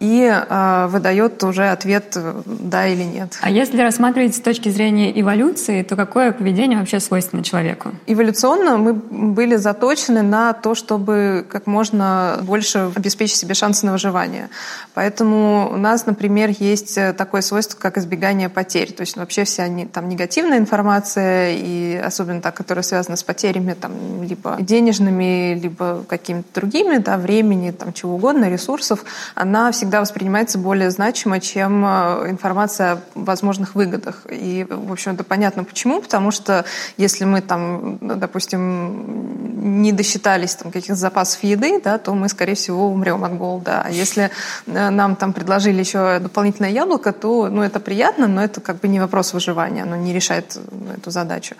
и 0.00 0.22
э, 0.22 0.86
выдает 0.88 1.42
уже 1.44 1.68
ответ 1.68 2.16
да 2.44 2.86
или 2.86 3.04
нет. 3.04 3.38
А 3.40 3.50
если 3.50 3.80
рассматривать 3.80 4.36
с 4.36 4.40
точки 4.40 4.68
зрения 4.68 5.18
эволюции, 5.18 5.82
то 5.82 5.96
какое 5.96 6.32
поведение 6.32 6.78
вообще 6.78 7.00
свойственно 7.00 7.42
человеку? 7.42 7.92
Эволюционно 8.06 8.76
мы 8.76 8.92
были 8.92 9.56
заточены 9.56 10.22
на 10.22 10.52
то, 10.52 10.74
чтобы 10.74 11.46
как 11.48 11.66
можно 11.66 12.38
больше 12.42 12.90
обеспечить 12.94 13.36
себе 13.36 13.54
шансы 13.54 13.86
на 13.86 13.92
выживание. 13.92 14.50
Поэтому 14.94 15.70
у 15.72 15.76
нас, 15.76 16.06
например, 16.06 16.50
есть 16.58 16.98
такое 17.16 17.40
свойство, 17.40 17.78
как 17.78 17.96
избегание 17.98 18.48
потерь. 18.48 18.92
То 18.92 19.02
есть 19.02 19.16
вообще 19.16 19.44
все 19.44 19.62
там 19.92 20.08
негативная 20.08 20.58
информация, 20.58 21.52
и 21.52 21.96
особенно 21.96 22.40
та, 22.40 22.50
которая 22.50 22.82
связана 22.82 23.16
с 23.16 23.22
потерями 23.22 23.74
там, 23.74 24.22
либо 24.22 24.56
денежными, 24.60 25.54
либо 25.54 26.04
какими-то 26.08 26.48
другими, 26.54 26.98
да, 26.98 27.16
времени, 27.16 27.70
там, 27.70 27.92
чего 27.92 28.14
угодно, 28.14 28.48
ресурсов, 28.48 29.04
она 29.34 29.70
всегда 29.72 30.00
воспринимается 30.00 30.58
более 30.58 30.90
значимо, 30.90 31.40
чем 31.40 31.84
э, 31.84 32.30
информация 32.30 32.92
о 32.92 32.98
возможных 33.14 33.74
выгодах. 33.74 34.26
И, 34.30 34.66
в 34.68 34.92
общем, 34.92 35.12
это 35.12 35.24
понятно 35.24 35.64
почему, 35.64 36.00
потому 36.00 36.30
что 36.30 36.64
если 36.96 37.24
мы 37.24 37.40
там, 37.40 37.98
допустим, 38.00 39.82
не 39.82 39.92
досчитались 39.92 40.54
там 40.54 40.70
каких-то 40.70 40.96
запасов 40.96 41.42
еды, 41.42 41.80
да, 41.82 41.98
то 41.98 42.14
мы, 42.14 42.28
скорее 42.28 42.54
всего, 42.54 42.88
умрем 42.88 43.24
от 43.24 43.36
голода. 43.36 43.82
А 43.84 43.90
если 43.90 44.30
э, 44.66 44.90
нам 44.90 45.16
там 45.16 45.32
предложили 45.32 45.80
еще 45.80 46.18
дополнительное 46.18 46.70
яблоко, 46.70 47.12
то, 47.12 47.48
ну, 47.48 47.62
это 47.62 47.80
приятно, 47.80 48.26
но 48.26 48.42
это 48.42 48.60
как 48.60 48.80
бы 48.80 48.88
не 48.88 49.00
вопрос 49.00 49.32
выживания 49.32 49.75
образования, 49.76 49.82
оно 49.82 49.96
не 49.96 50.12
решает 50.12 50.58
эту 50.96 51.10
задачу. 51.10 51.54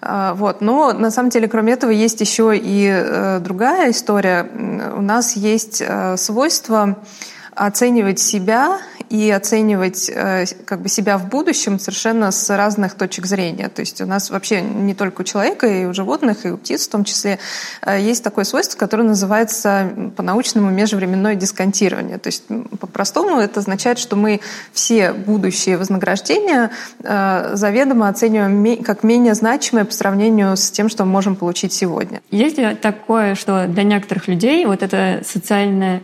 А, 0.00 0.34
вот. 0.34 0.60
Но 0.60 0.92
на 0.92 1.10
самом 1.10 1.30
деле, 1.30 1.48
кроме 1.48 1.72
этого, 1.72 1.90
есть 1.90 2.20
еще 2.20 2.56
и 2.56 2.88
э, 2.88 3.40
другая 3.40 3.90
история. 3.90 4.48
У 4.96 5.02
нас 5.02 5.36
есть 5.36 5.82
э, 5.86 6.16
свойство 6.16 6.96
оценивать 7.54 8.18
себя 8.18 8.78
и 9.08 9.30
оценивать 9.30 10.10
э, 10.12 10.46
как 10.64 10.80
бы 10.80 10.88
себя 10.88 11.18
в 11.18 11.28
будущем 11.28 11.78
совершенно 11.78 12.30
с 12.30 12.54
разных 12.54 12.94
точек 12.94 13.26
зрения. 13.26 13.68
То 13.68 13.80
есть 13.80 14.00
у 14.00 14.06
нас 14.06 14.30
вообще 14.30 14.60
не 14.60 14.94
только 14.94 15.20
у 15.20 15.24
человека, 15.24 15.66
и 15.66 15.84
у 15.84 15.94
животных, 15.94 16.44
и 16.44 16.50
у 16.50 16.56
птиц 16.56 16.86
в 16.86 16.90
том 16.90 17.04
числе 17.04 17.38
э, 17.82 18.00
есть 18.00 18.24
такое 18.24 18.44
свойство, 18.44 18.78
которое 18.78 19.04
называется 19.04 19.90
по-научному 20.16 20.70
межвременное 20.70 21.34
дисконтирование. 21.34 22.18
То 22.18 22.28
есть 22.28 22.44
по-простому 22.80 23.38
это 23.38 23.60
означает, 23.60 23.98
что 23.98 24.16
мы 24.16 24.40
все 24.72 25.12
будущие 25.12 25.76
вознаграждения 25.76 26.70
э, 27.02 27.50
заведомо 27.54 28.08
оцениваем 28.08 28.82
как 28.82 29.04
менее 29.04 29.34
значимые 29.34 29.84
по 29.84 29.92
сравнению 29.92 30.56
с 30.56 30.70
тем, 30.70 30.88
что 30.88 31.04
мы 31.04 31.12
можем 31.12 31.36
получить 31.36 31.72
сегодня. 31.72 32.20
Есть 32.30 32.58
ли 32.58 32.74
такое, 32.74 33.34
что 33.34 33.66
для 33.68 33.84
некоторых 33.84 34.28
людей 34.28 34.64
вот 34.66 34.82
это 34.82 35.22
социальное 35.24 36.02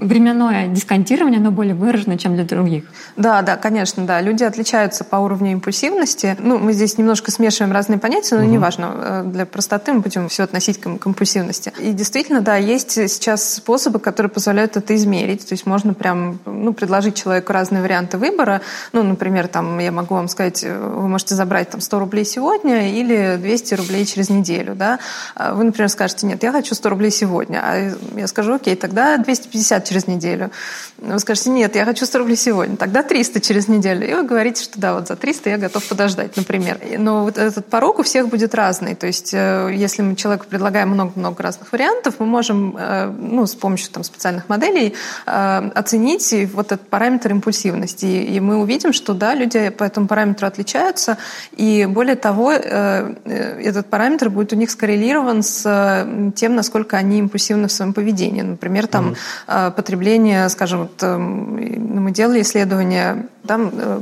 временное 0.00 0.68
дисконтирование, 0.68 1.38
оно 1.38 1.50
более 1.50 1.74
выражено, 1.74 2.18
чем 2.18 2.34
для 2.34 2.44
других. 2.44 2.84
Да, 3.16 3.42
да, 3.42 3.56
конечно, 3.56 4.04
да. 4.06 4.20
Люди 4.20 4.44
отличаются 4.44 5.04
по 5.04 5.16
уровню 5.16 5.52
импульсивности. 5.52 6.36
Ну, 6.38 6.58
мы 6.58 6.72
здесь 6.72 6.98
немножко 6.98 7.30
смешиваем 7.30 7.72
разные 7.72 7.98
понятия, 7.98 8.36
но 8.36 8.42
угу. 8.42 8.50
неважно. 8.50 8.92
Э, 8.94 9.22
для 9.24 9.46
простоты 9.46 9.92
мы 9.92 10.00
будем 10.00 10.28
все 10.28 10.44
относить 10.44 10.80
к 10.80 10.98
компульсивности. 10.98 11.72
И 11.78 11.92
действительно, 11.92 12.40
да, 12.40 12.56
есть 12.56 12.92
сейчас 12.92 13.54
способы, 13.54 13.98
которые 13.98 14.30
позволяют 14.30 14.76
это 14.76 14.94
измерить. 14.96 15.46
То 15.46 15.52
есть 15.52 15.66
можно 15.66 15.92
прям 15.92 16.38
ну, 16.46 16.72
предложить 16.72 17.14
человеку 17.14 17.52
разные 17.52 17.82
варианты 17.82 18.16
выбора. 18.16 18.62
Ну, 18.92 19.02
например, 19.02 19.48
там, 19.48 19.78
я 19.78 19.92
могу 19.92 20.14
вам 20.14 20.28
сказать, 20.28 20.64
э, 20.64 20.78
вы 20.78 21.08
можете 21.08 21.34
забрать 21.34 21.70
там 21.70 21.80
100 21.80 21.98
рублей 21.98 22.24
сегодня 22.24 22.90
или 22.90 23.36
200 23.40 23.74
рублей 23.74 24.06
через 24.06 24.30
неделю, 24.30 24.74
да. 24.74 24.98
А 25.34 25.52
вы, 25.54 25.64
например, 25.64 25.90
скажете, 25.90 26.26
нет, 26.26 26.42
я 26.42 26.52
хочу 26.52 26.74
100 26.74 26.88
рублей 26.88 27.10
сегодня. 27.10 27.60
А 27.62 27.92
я 28.16 28.26
скажу, 28.26 28.54
окей, 28.54 28.76
тогда 28.76 29.18
250 29.18 29.89
через 29.90 30.06
неделю. 30.06 30.50
Вы 30.98 31.18
скажете, 31.18 31.50
нет, 31.50 31.74
я 31.74 31.84
хочу 31.84 32.06
100 32.06 32.18
рублей 32.18 32.36
сегодня, 32.36 32.76
тогда 32.76 33.02
300 33.02 33.40
через 33.40 33.66
неделю. 33.66 34.08
И 34.08 34.14
вы 34.14 34.22
говорите, 34.22 34.62
что 34.62 34.78
да, 34.78 34.94
вот 34.94 35.08
за 35.08 35.16
300 35.16 35.50
я 35.50 35.58
готов 35.58 35.84
подождать, 35.88 36.36
например. 36.36 36.78
Но 36.98 37.24
вот 37.24 37.38
этот 37.38 37.66
порог 37.66 37.98
у 37.98 38.02
всех 38.02 38.28
будет 38.28 38.54
разный. 38.54 38.94
То 38.94 39.08
есть 39.08 39.34
э, 39.34 39.70
если 39.74 40.02
мы 40.02 40.14
человеку 40.14 40.46
предлагаем 40.48 40.90
много-много 40.90 41.42
разных 41.42 41.72
вариантов, 41.72 42.14
мы 42.20 42.26
можем 42.26 42.76
э, 42.78 43.06
ну, 43.06 43.46
с 43.46 43.56
помощью 43.56 43.90
там, 43.90 44.04
специальных 44.04 44.48
моделей 44.48 44.94
э, 45.26 45.70
оценить 45.74 46.32
вот 46.54 46.66
этот 46.66 46.88
параметр 46.88 47.32
импульсивности. 47.32 48.06
И 48.06 48.38
мы 48.38 48.58
увидим, 48.58 48.92
что 48.92 49.12
да, 49.12 49.34
люди 49.34 49.70
по 49.70 49.82
этому 49.82 50.06
параметру 50.06 50.46
отличаются. 50.46 51.18
И 51.56 51.86
более 51.86 52.16
того, 52.16 52.52
этот 52.52 53.86
параметр 53.86 54.30
будет 54.30 54.52
у 54.52 54.56
них 54.56 54.70
скоррелирован 54.70 55.42
с 55.42 56.06
тем, 56.36 56.54
насколько 56.54 56.96
они 56.96 57.18
импульсивны 57.18 57.66
в 57.66 57.72
своем 57.72 57.92
поведении. 57.92 58.42
Например, 58.42 58.86
там 58.86 59.16
mm-hmm 59.48 59.79
потребления, 59.80 60.46
скажем, 60.50 60.80
вот, 60.80 61.02
эм, 61.02 62.04
мы 62.04 62.10
делали 62.10 62.42
исследование, 62.42 63.28
там 63.46 63.70
э, 63.72 64.00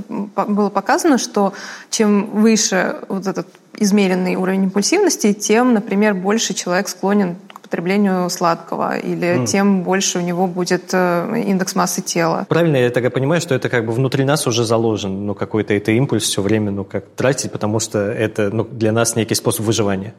было 0.48 0.70
показано, 0.70 1.18
что 1.18 1.52
чем 1.88 2.26
выше 2.30 2.96
вот 3.08 3.28
этот 3.28 3.46
измеренный 3.78 4.34
уровень 4.34 4.64
импульсивности, 4.64 5.32
тем, 5.32 5.74
например, 5.74 6.14
больше 6.14 6.52
человек 6.52 6.88
склонен 6.88 7.36
к 7.52 7.60
потреблению 7.60 8.28
сладкого, 8.28 8.98
или 8.98 9.28
mm. 9.28 9.46
тем 9.46 9.84
больше 9.84 10.18
у 10.18 10.22
него 10.22 10.48
будет 10.48 10.90
э, 10.92 11.44
индекс 11.46 11.76
массы 11.76 12.02
тела. 12.02 12.44
Правильно 12.48 12.78
я 12.78 12.90
тогда 12.90 13.10
понимаю, 13.10 13.40
что 13.40 13.54
это 13.54 13.68
как 13.68 13.86
бы 13.86 13.92
внутри 13.92 14.24
нас 14.24 14.48
уже 14.48 14.64
заложен, 14.64 15.26
ну, 15.26 15.34
какой-то 15.34 15.74
это 15.74 15.92
импульс 15.92 16.24
все 16.24 16.42
время, 16.42 16.72
ну, 16.72 16.82
как 16.82 17.04
тратить, 17.14 17.52
потому 17.52 17.78
что 17.78 17.98
это 17.98 18.50
ну, 18.52 18.64
для 18.64 18.90
нас 18.90 19.14
некий 19.14 19.36
способ 19.36 19.64
выживания. 19.64 20.12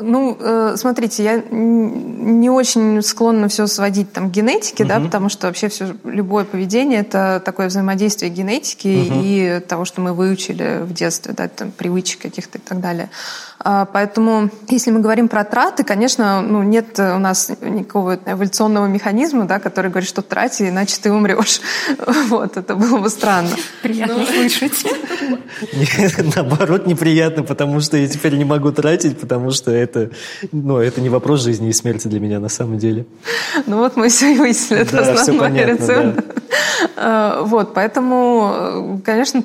Ну, 0.00 0.36
э, 0.38 0.74
смотрите, 0.76 1.22
я 1.22 1.42
не 1.50 2.50
очень 2.50 3.02
склонна 3.02 3.48
все 3.48 3.66
сводить 3.66 4.12
там 4.12 4.28
к 4.28 4.32
генетике, 4.32 4.84
угу. 4.84 4.88
да, 4.88 5.00
потому 5.00 5.28
что 5.28 5.46
вообще 5.46 5.68
все 5.68 5.94
любое 6.04 6.44
поведение 6.44 7.00
это 7.00 7.42
такое 7.44 7.68
взаимодействие 7.68 8.30
генетики 8.30 9.08
угу. 9.08 9.20
и 9.22 9.60
того, 9.60 9.84
что 9.84 10.00
мы 10.00 10.12
выучили 10.12 10.80
в 10.82 10.92
детстве, 10.92 11.34
да, 11.36 11.48
там, 11.48 11.70
привычек 11.70 12.20
каких-то 12.20 12.58
и 12.58 12.60
так 12.60 12.80
далее. 12.80 13.10
А, 13.62 13.84
поэтому, 13.84 14.48
если 14.68 14.90
мы 14.90 15.00
говорим 15.00 15.28
про 15.28 15.44
траты, 15.44 15.84
конечно, 15.84 16.40
ну, 16.40 16.62
нет 16.62 16.98
у 16.98 17.18
нас 17.18 17.50
никакого 17.60 18.18
эволюционного 18.24 18.86
механизма, 18.86 19.44
да, 19.44 19.58
который 19.58 19.90
говорит, 19.90 20.08
что 20.08 20.22
трати, 20.22 20.68
иначе 20.68 20.96
ты 21.00 21.12
умрешь. 21.12 21.60
Вот, 22.30 22.56
это 22.56 22.74
было 22.74 22.98
бы 22.98 23.10
странно. 23.10 23.50
Приятно 23.82 24.18
Но... 24.18 24.24
слышать. 24.24 24.84
Наоборот, 26.36 26.86
неприятно, 26.86 27.42
потому 27.42 27.80
что 27.80 27.96
я 27.96 28.08
теперь 28.08 28.36
не 28.36 28.44
могу 28.44 28.72
тратить, 28.72 29.18
потому 29.18 29.50
что 29.50 29.70
это, 29.70 30.10
ну, 30.52 30.78
это 30.78 31.00
не 31.00 31.08
вопрос 31.08 31.42
жизни 31.42 31.68
и 31.68 31.72
смерти 31.72 32.08
для 32.08 32.20
меня 32.20 32.40
на 32.40 32.48
самом 32.48 32.78
деле. 32.78 33.04
Ну 33.66 33.78
вот 33.78 33.96
мы 33.96 34.08
все 34.08 34.34
и 34.34 34.38
выяснили, 34.38 34.82
это 34.82 34.96
да, 34.96 35.12
основной 35.12 35.64
рецепт. 35.64 36.16
Да. 36.16 36.22
Вот, 37.40 37.74
поэтому, 37.74 39.00
конечно, 39.04 39.42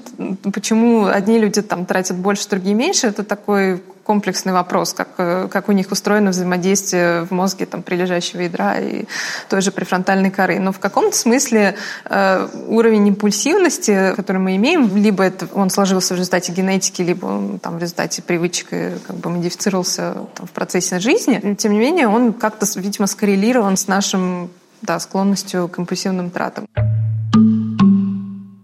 почему 0.53 1.05
одни 1.05 1.37
люди 1.37 1.61
там 1.61 1.85
тратят 1.85 2.17
больше, 2.17 2.49
другие 2.49 2.75
меньше, 2.75 3.07
это 3.07 3.23
такой 3.23 3.81
комплексный 4.05 4.53
вопрос, 4.53 4.93
как, 4.93 5.09
э, 5.17 5.47
как 5.51 5.67
у 5.67 5.71
них 5.71 5.91
устроено 5.91 6.29
взаимодействие 6.29 7.23
в 7.23 7.31
мозге 7.31 7.65
там, 7.65 7.81
прилежащего 7.81 8.41
ядра 8.41 8.79
и 8.79 9.05
той 9.49 9.61
же 9.61 9.71
префронтальной 9.71 10.29
коры. 10.29 10.59
Но 10.59 10.71
в 10.71 10.79
каком-то 10.79 11.17
смысле 11.17 11.75
э, 12.05 12.47
уровень 12.67 13.07
импульсивности, 13.07 14.13
который 14.15 14.37
мы 14.37 14.55
имеем, 14.57 14.95
либо 14.95 15.23
это 15.23 15.47
он 15.53 15.69
сложился 15.69 16.13
в 16.13 16.17
результате 16.17 16.51
генетики, 16.51 17.01
либо 17.01 17.25
он 17.25 17.59
там, 17.59 17.77
в 17.77 17.81
результате 17.81 18.21
привычек 18.21 18.69
как 18.69 19.15
бы 19.15 19.29
модифицировался 19.29 20.13
там, 20.35 20.45
в 20.45 20.51
процессе 20.51 20.99
жизни, 20.99 21.55
тем 21.57 21.73
не 21.73 21.79
менее 21.79 22.07
он 22.07 22.33
как-то, 22.33 22.67
видимо, 22.75 23.07
скоррелирован 23.07 23.75
с 23.75 23.87
нашим 23.87 24.51
да, 24.83 24.99
склонностью 24.99 25.67
к 25.67 25.79
импульсивным 25.79 26.29
тратам. 26.29 26.67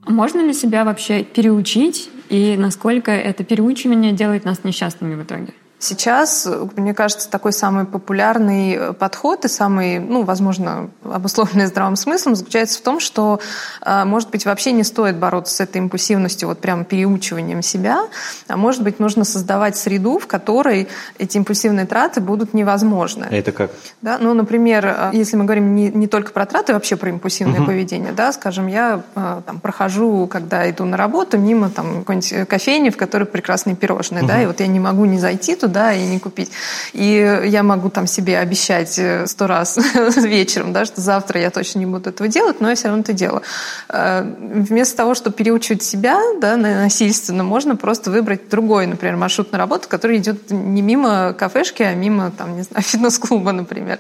Можно 0.08 0.42
ли 0.42 0.54
себя 0.54 0.84
вообще 0.84 1.24
переучить 1.24 2.10
и 2.32 2.56
насколько 2.56 3.12
это 3.12 3.44
переучивание 3.44 4.14
делает 4.14 4.46
нас 4.46 4.64
несчастными 4.64 5.16
в 5.16 5.24
итоге? 5.24 5.54
Сейчас, 5.82 6.48
мне 6.76 6.94
кажется, 6.94 7.28
такой 7.28 7.54
самый 7.54 7.86
популярный 7.86 8.94
подход 8.94 9.46
и 9.46 9.48
самый, 9.48 9.98
ну, 9.98 10.22
возможно, 10.22 10.92
обусловленный 11.04 11.66
здравым 11.66 11.96
смыслом 11.96 12.36
заключается 12.36 12.78
в 12.78 12.84
том, 12.84 13.00
что, 13.00 13.40
э, 13.82 14.06
может 14.06 14.30
быть, 14.30 14.46
вообще 14.46 14.74
не 14.74 14.84
стоит 14.84 15.18
бороться 15.18 15.56
с 15.56 15.60
этой 15.60 15.78
импульсивностью, 15.78 16.48
вот 16.48 16.60
прям 16.60 16.86
переучиванием 16.86 17.64
себя, 17.64 18.04
а 18.48 18.58
может 18.58 18.84
быть, 18.84 19.00
нужно 19.00 19.24
создавать 19.24 19.76
среду, 19.76 20.20
в 20.20 20.28
которой 20.28 20.88
эти 21.18 21.38
импульсивные 21.38 21.88
траты 21.88 22.22
будут 22.22 22.54
невозможны. 22.54 23.26
А 23.32 23.36
это 23.36 23.52
как? 23.52 23.72
Да, 24.04 24.20
ну, 24.20 24.36
например, 24.36 24.86
э, 24.86 25.10
если 25.14 25.36
мы 25.36 25.46
говорим 25.46 25.74
не, 25.74 25.90
не 25.90 26.06
только 26.06 26.32
про 26.32 26.46
траты, 26.46 26.74
вообще 26.74 26.96
про 26.96 27.10
импульсивное 27.10 27.60
угу. 27.60 27.66
поведение, 27.66 28.12
да, 28.12 28.32
скажем, 28.34 28.68
я 28.68 29.02
э, 29.16 29.42
там 29.48 29.60
прохожу, 29.60 30.28
когда 30.28 30.70
иду 30.70 30.86
на 30.86 30.96
работу, 30.96 31.40
мимо 31.40 31.72
там 31.72 32.02
какой-нибудь 32.02 32.48
кофейни, 32.48 32.92
в 32.92 32.98
которой 32.98 33.24
прекрасные 33.24 33.76
пирожные, 33.76 34.22
угу. 34.22 34.28
да, 34.28 34.44
и 34.44 34.46
вот 34.46 34.60
я 34.60 34.68
не 34.68 34.80
могу 34.80 35.06
не 35.06 35.18
зайти 35.18 35.56
туда, 35.56 35.71
да, 35.72 35.94
и 35.94 36.06
не 36.06 36.20
купить. 36.20 36.52
И 36.94 37.42
я 37.46 37.64
могу 37.64 37.90
там 37.90 38.08
себе 38.08 38.38
обещать 38.38 38.98
э, 39.00 39.26
сто 39.28 39.48
раз 39.48 39.78
вечером, 40.18 40.74
да, 40.74 40.86
что 40.86 41.02
завтра 41.02 41.40
я 41.40 41.50
точно 41.50 41.80
не 41.80 41.86
буду 41.86 42.10
этого 42.10 42.30
делать, 42.30 42.62
но 42.62 42.70
я 42.70 42.76
все 42.76 42.88
равно 42.88 43.02
это 43.02 43.14
делаю. 43.14 43.42
Э, 43.90 44.24
вместо 44.24 44.98
того, 44.98 45.16
чтобы 45.16 45.36
переучивать 45.36 45.84
себя 45.84 46.20
да, 46.40 46.58
насильственно, 46.58 47.44
можно 47.44 47.76
просто 47.76 48.12
выбрать 48.12 48.50
другой, 48.50 48.88
например, 48.88 49.18
маршрут 49.18 49.52
на 49.52 49.58
работу, 49.58 49.88
который 49.88 50.18
идет 50.18 50.52
не 50.52 50.82
мимо 50.82 51.34
кафешки, 51.34 51.84
а 51.84 51.94
мимо, 51.94 52.32
там, 52.32 52.56
не 52.56 52.64
знаю, 52.64 52.84
фитнес-клуба, 52.88 53.52
например. 53.52 54.00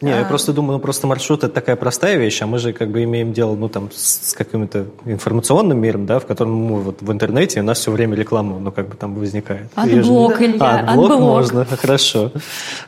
Не, 0.00 0.12
а... 0.12 0.18
я 0.18 0.24
просто 0.24 0.52
думаю, 0.52 0.74
ну 0.74 0.78
просто 0.78 1.06
маршрут 1.06 1.44
это 1.44 1.54
такая 1.54 1.76
простая 1.76 2.16
вещь, 2.16 2.42
а 2.42 2.46
мы 2.46 2.58
же 2.58 2.72
как 2.72 2.90
бы 2.90 3.02
имеем 3.04 3.32
дело, 3.32 3.54
ну 3.54 3.68
там, 3.68 3.90
с, 3.94 4.30
с 4.30 4.34
каким-то 4.34 4.86
информационным 5.06 5.78
миром, 5.78 6.06
да, 6.06 6.18
в 6.18 6.26
котором 6.26 6.54
мы 6.54 6.80
вот 6.80 7.00
в 7.00 7.10
интернете 7.10 7.60
у 7.60 7.62
нас 7.62 7.78
все 7.78 7.90
время 7.90 8.14
реклама, 8.14 8.58
ну 8.58 8.72
как 8.72 8.88
бы 8.88 8.96
там 8.96 9.14
возникает. 9.14 9.68
AdBlock, 9.74 10.42
Илья, 10.42 10.56
а, 10.60 10.90
AdBlock, 10.90 11.12
AdBlock 11.12 11.20
можно, 11.20 11.64
хорошо. 11.80 12.32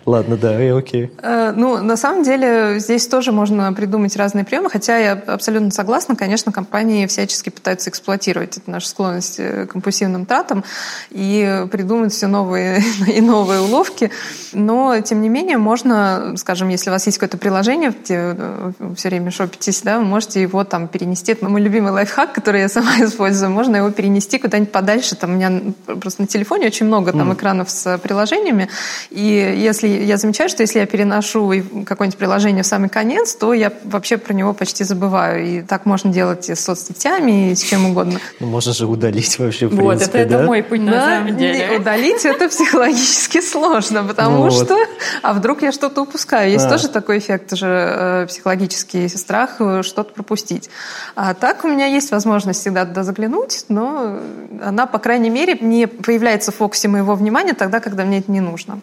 Ладно, 0.04 0.36
да, 0.36 0.62
и 0.62 0.68
окей. 0.68 1.10
Э, 1.22 1.52
ну, 1.56 1.82
на 1.82 1.96
самом 1.96 2.24
деле, 2.24 2.78
здесь 2.78 3.06
тоже 3.08 3.32
можно 3.32 3.72
придумать 3.72 4.14
разные 4.16 4.44
приемы, 4.44 4.68
хотя 4.68 4.98
я 4.98 5.12
абсолютно 5.12 5.70
согласна, 5.70 6.14
конечно, 6.14 6.52
компании 6.52 7.06
всячески 7.06 7.48
пытаются 7.48 7.88
эксплуатировать 7.88 8.58
эту 8.58 8.70
нашу 8.70 8.86
склонность 8.86 9.36
к 9.36 9.66
компульсивным 9.66 10.26
тратам 10.26 10.64
и 11.10 11.66
придумать 11.70 12.12
все 12.12 12.26
новые 12.26 12.82
и 13.06 13.20
новые 13.20 13.60
уловки, 13.60 14.10
но, 14.52 15.00
тем 15.00 15.22
не 15.22 15.28
менее, 15.28 15.56
можно, 15.56 16.34
скажем, 16.36 16.68
если 16.68 16.90
вас 16.90 16.97
есть 17.06 17.18
какое-то 17.18 17.38
приложение, 17.38 17.90
где 17.90 18.34
э, 18.36 18.72
все 18.96 19.08
время 19.08 19.30
шопитесь, 19.30 19.82
да, 19.82 19.98
вы 19.98 20.04
можете 20.04 20.42
его 20.42 20.64
там 20.64 20.88
перенести. 20.88 21.32
Это 21.32 21.48
мой 21.48 21.60
любимый 21.60 21.92
лайфхак, 21.92 22.32
который 22.32 22.60
я 22.60 22.68
сама 22.68 22.96
использую. 23.00 23.50
Можно 23.50 23.76
его 23.76 23.90
перенести 23.90 24.38
куда-нибудь 24.38 24.72
подальше. 24.72 25.16
Там 25.16 25.30
у 25.30 25.34
меня 25.34 25.72
просто 26.00 26.22
на 26.22 26.28
телефоне 26.28 26.66
очень 26.66 26.86
много 26.86 27.12
там 27.12 27.30
mm. 27.30 27.34
экранов 27.34 27.70
с 27.70 27.98
приложениями. 27.98 28.68
И 29.10 29.54
если 29.56 29.88
я 29.88 30.16
замечаю, 30.16 30.48
что 30.48 30.62
если 30.62 30.80
я 30.80 30.86
переношу 30.86 31.52
какое-нибудь 31.84 32.18
приложение 32.18 32.62
в 32.62 32.66
самый 32.66 32.88
конец, 32.88 33.34
то 33.34 33.52
я 33.52 33.72
вообще 33.84 34.16
про 34.16 34.32
него 34.32 34.52
почти 34.52 34.84
забываю. 34.84 35.46
И 35.46 35.62
так 35.62 35.86
можно 35.86 36.12
делать 36.12 36.48
и 36.48 36.54
с 36.54 36.60
соцсетями, 36.60 37.52
и 37.52 37.54
с 37.54 37.62
чем 37.62 37.86
угодно. 37.86 38.20
Ну, 38.40 38.46
можно 38.46 38.72
же 38.72 38.86
удалить 38.86 39.38
вообще, 39.38 39.66
в 39.66 39.74
вот, 39.76 39.88
принципе, 39.88 40.18
это, 40.18 40.30
да? 40.30 40.36
это 40.36 40.46
мой 40.46 40.62
путь 40.62 40.80
на 40.80 40.92
да? 40.92 41.06
самом 41.06 41.36
деле. 41.36 41.78
Удалить 41.78 42.24
это 42.24 42.48
психологически 42.48 43.40
сложно, 43.42 44.04
потому 44.04 44.44
ну, 44.44 44.50
что... 44.50 44.74
Вот. 44.74 44.88
А 45.22 45.32
вдруг 45.32 45.62
я 45.62 45.72
что-то 45.72 46.02
упускаю? 46.02 46.50
Есть 46.50 46.66
а. 46.66 46.70
тоже 46.70 46.87
такой 46.88 47.18
эффект 47.18 47.52
уже 47.52 47.66
э, 47.66 48.26
психологический 48.26 49.08
страх 49.08 49.56
э, 49.60 49.82
что-то 49.82 50.12
пропустить. 50.12 50.70
А 51.14 51.34
так 51.34 51.64
у 51.64 51.68
меня 51.68 51.86
есть 51.86 52.10
возможность 52.10 52.60
всегда 52.60 52.84
туда 52.86 53.02
заглянуть, 53.04 53.64
но 53.68 54.18
она, 54.62 54.86
по 54.86 54.98
крайней 54.98 55.30
мере, 55.30 55.58
не 55.60 55.86
появляется 55.86 56.52
в 56.52 56.56
фокусе 56.56 56.88
моего 56.88 57.14
внимания 57.14 57.54
тогда, 57.54 57.80
когда 57.80 58.04
мне 58.04 58.18
это 58.18 58.30
не 58.30 58.40
нужно. 58.40 58.80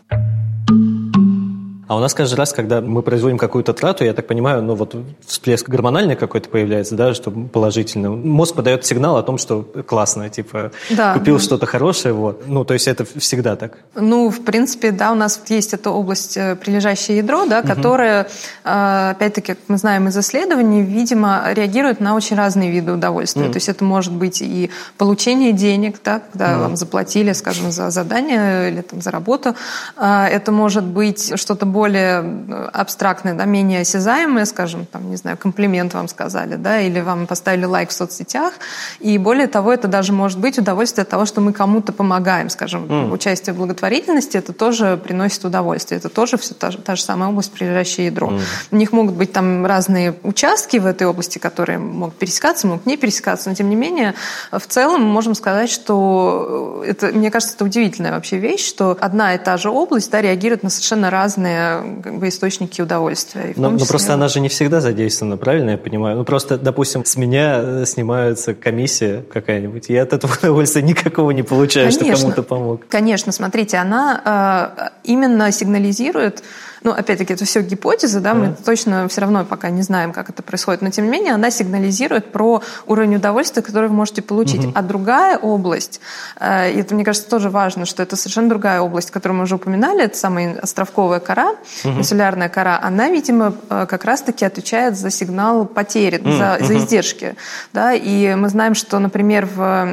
А 1.87 1.95
у 1.95 1.99
нас 1.99 2.13
каждый 2.13 2.35
раз, 2.35 2.53
когда 2.53 2.81
мы 2.81 3.01
производим 3.01 3.37
какую-то 3.37 3.73
трату, 3.73 4.03
я 4.03 4.13
так 4.13 4.27
понимаю, 4.27 4.63
ну 4.63 4.75
вот 4.75 4.95
всплеск 5.25 5.69
гормональный 5.69 6.15
какой-то 6.15 6.49
появляется, 6.49 6.95
да, 6.95 7.13
что 7.13 7.31
положительно. 7.31 8.11
Мозг 8.11 8.55
подает 8.55 8.85
сигнал 8.85 9.17
о 9.17 9.23
том, 9.23 9.37
что 9.37 9.61
классно, 9.61 10.29
типа 10.29 10.71
да. 10.89 11.13
купил 11.13 11.39
что-то 11.39 11.65
хорошее, 11.65 12.13
вот. 12.13 12.43
Ну, 12.47 12.65
то 12.65 12.73
есть 12.73 12.87
это 12.87 13.05
всегда 13.19 13.55
так. 13.55 13.77
Ну, 13.95 14.29
в 14.29 14.43
принципе, 14.43 14.91
да, 14.91 15.11
у 15.11 15.15
нас 15.15 15.39
есть 15.47 15.73
эта 15.73 15.91
область 15.91 16.37
э, 16.37 16.55
прилежащее 16.55 17.17
ядро, 17.17 17.45
да, 17.45 17.59
угу. 17.59 17.95
э, 17.97 18.25
опять-таки, 18.63 19.53
как 19.53 19.59
мы 19.67 19.77
знаем 19.77 20.07
из 20.07 20.17
исследований, 20.17 20.81
видимо, 20.81 21.43
реагирует 21.53 21.99
на 21.99 22.15
очень 22.15 22.35
разные 22.35 22.71
виды 22.71 22.91
удовольствия. 22.91 23.45
Mm. 23.45 23.51
То 23.51 23.57
есть 23.57 23.69
это 23.69 23.83
может 23.83 24.13
быть 24.13 24.41
и 24.41 24.69
получение 24.97 25.51
денег, 25.53 25.97
да, 26.03 26.19
когда 26.19 26.53
mm. 26.53 26.59
вам 26.59 26.75
заплатили, 26.75 27.33
скажем, 27.33 27.71
за 27.71 27.89
задание 27.89 28.71
или 28.71 28.81
там, 28.81 29.01
за 29.01 29.11
работу. 29.11 29.55
А, 29.97 30.27
это 30.27 30.51
может 30.51 30.83
быть 30.83 31.37
что-то 31.39 31.65
более 31.75 32.23
э, 32.23 32.69
абстрактное, 32.71 33.33
да, 33.33 33.43
менее 33.45 33.81
осязаемое, 33.81 34.45
скажем, 34.45 34.85
там, 34.85 35.09
не 35.09 35.17
знаю, 35.17 35.37
комплимент 35.37 35.93
вам 35.93 36.07
сказали, 36.07 36.55
да, 36.55 36.79
или 36.79 37.01
вам 37.01 37.27
поставили 37.27 37.65
лайк 37.65 37.89
в 37.89 37.93
соцсетях. 37.93 38.53
И 39.01 39.17
более 39.17 39.47
того, 39.47 39.73
это 39.73 39.89
даже 39.89 40.13
может 40.13 40.39
быть 40.39 40.57
удовольствие 40.57 41.03
от 41.03 41.09
того, 41.09 41.25
что 41.25 41.41
мы 41.41 41.51
кому-то 41.51 41.91
помогаем, 41.91 42.49
скажем, 42.49 42.85
mm. 42.85 43.11
участие 43.11 43.53
в 43.53 43.57
благотворительности, 43.57 44.37
это 44.37 44.53
тоже 44.53 44.97
приносит 45.03 45.43
удовольствие. 45.43 45.99
Это 45.99 46.07
тоже 46.07 46.37
все 46.37 46.53
та, 46.53 46.71
та 46.71 46.95
же 46.95 47.03
самая 47.03 47.29
область, 47.29 47.51
прилежащее 47.51 48.07
ядро. 48.07 48.29
Mm. 48.29 48.41
У 48.71 48.75
них 48.77 48.93
могут 48.93 49.15
быть 49.15 49.33
там 49.33 49.65
разные 49.65 50.15
участки 50.23 50.77
в 50.77 50.85
этой 50.85 51.07
области, 51.07 51.39
которые 51.39 51.77
могут 51.77 52.15
пересекаться, 52.15 52.67
могут 52.67 52.85
не 52.85 52.95
пересекаться, 52.95 53.49
но 53.49 53.55
тем 53.55 53.69
не 53.69 53.75
менее, 53.75 54.13
в 54.51 54.65
целом 54.67 55.01
мы 55.01 55.11
можем 55.11 55.35
сказать, 55.35 55.69
что 55.69 56.83
это, 56.87 57.07
мне 57.07 57.31
кажется, 57.31 57.55
это 57.55 57.65
удивительная 57.65 58.13
вообще 58.13 58.37
вещь, 58.37 58.65
что 58.65 58.97
одна 59.01 59.35
и 59.35 59.37
та 59.37 59.57
же 59.57 59.69
область 59.69 60.11
да, 60.11 60.21
реагирует 60.21 60.63
на 60.63 60.69
совершенно 60.69 61.09
разные 61.09 61.64
как 62.03 62.19
бы, 62.19 62.27
источники 62.27 62.81
удовольствия. 62.81 63.53
Но, 63.55 63.69
но 63.69 63.85
просто 63.85 64.13
она 64.13 64.27
же 64.27 64.39
не 64.39 64.49
всегда 64.49 64.81
задействована, 64.81 65.37
правильно 65.37 65.71
я 65.71 65.77
понимаю? 65.77 66.17
Ну 66.17 66.25
просто, 66.25 66.57
допустим, 66.57 67.05
с 67.05 67.15
меня 67.17 67.59
э, 67.61 67.85
снимается 67.85 68.53
комиссия 68.53 69.23
какая-нибудь, 69.31 69.89
я 69.89 70.03
от 70.03 70.13
этого 70.13 70.33
удовольствия 70.39 70.81
никакого 70.81 71.31
не 71.31 71.43
получаю, 71.43 71.91
Конечно. 71.91 72.15
что 72.15 72.21
кому-то 72.21 72.43
помог. 72.43 72.81
Конечно, 72.89 73.31
смотрите, 73.31 73.77
она 73.77 74.71
э, 74.73 74.89
именно 75.03 75.51
сигнализирует 75.51 76.43
ну, 76.85 76.91
опять-таки, 76.91 77.33
это 77.33 77.45
все 77.45 77.61
гипотезы, 77.61 78.19
да, 78.19 78.35
мы 78.35 78.55
точно 78.63 79.07
все 79.07 79.21
равно 79.21 79.43
пока 79.43 79.71
не 79.71 79.81
знаем, 79.81 80.13
как 80.13 80.29
это 80.29 80.43
происходит, 80.43 80.83
но 80.83 80.91
тем 80.91 81.05
не 81.05 81.11
менее 81.11 81.33
она 81.33 81.49
сигнализирует 81.49 82.31
про 82.31 82.61
уровень 82.85 83.15
удовольствия, 83.15 83.63
который 83.63 83.89
вы 83.89 83.95
можете 83.95 84.21
получить. 84.21 84.61
Mm-hmm. 84.61 84.71
А 84.75 84.81
другая 84.83 85.37
область, 85.39 85.99
э, 86.39 86.73
и 86.73 86.79
это, 86.79 86.93
мне 86.93 87.03
кажется, 87.03 87.27
тоже 87.27 87.49
важно, 87.49 87.85
что 87.85 88.03
это 88.03 88.15
совершенно 88.15 88.49
другая 88.49 88.81
область, 88.81 89.09
которую 89.09 89.37
мы 89.39 89.43
уже 89.45 89.55
упоминали, 89.55 90.03
это 90.03 90.15
самая 90.15 90.59
островковая 90.59 91.19
кора, 91.19 91.53
mm-hmm. 91.53 91.97
инсулярная 91.97 92.49
кора, 92.49 92.79
она, 92.79 93.09
видимо, 93.09 93.55
э, 93.71 93.87
как 93.89 94.05
раз-таки 94.05 94.45
отвечает 94.45 94.95
за 94.95 95.09
сигнал 95.09 95.65
потери, 95.65 96.19
mm-hmm. 96.19 96.59
за, 96.59 96.65
за 96.67 96.77
издержки. 96.77 97.35
Да, 97.73 97.93
и 97.93 98.35
мы 98.35 98.49
знаем, 98.49 98.75
что, 98.75 98.99
например, 98.99 99.47
в, 99.47 99.85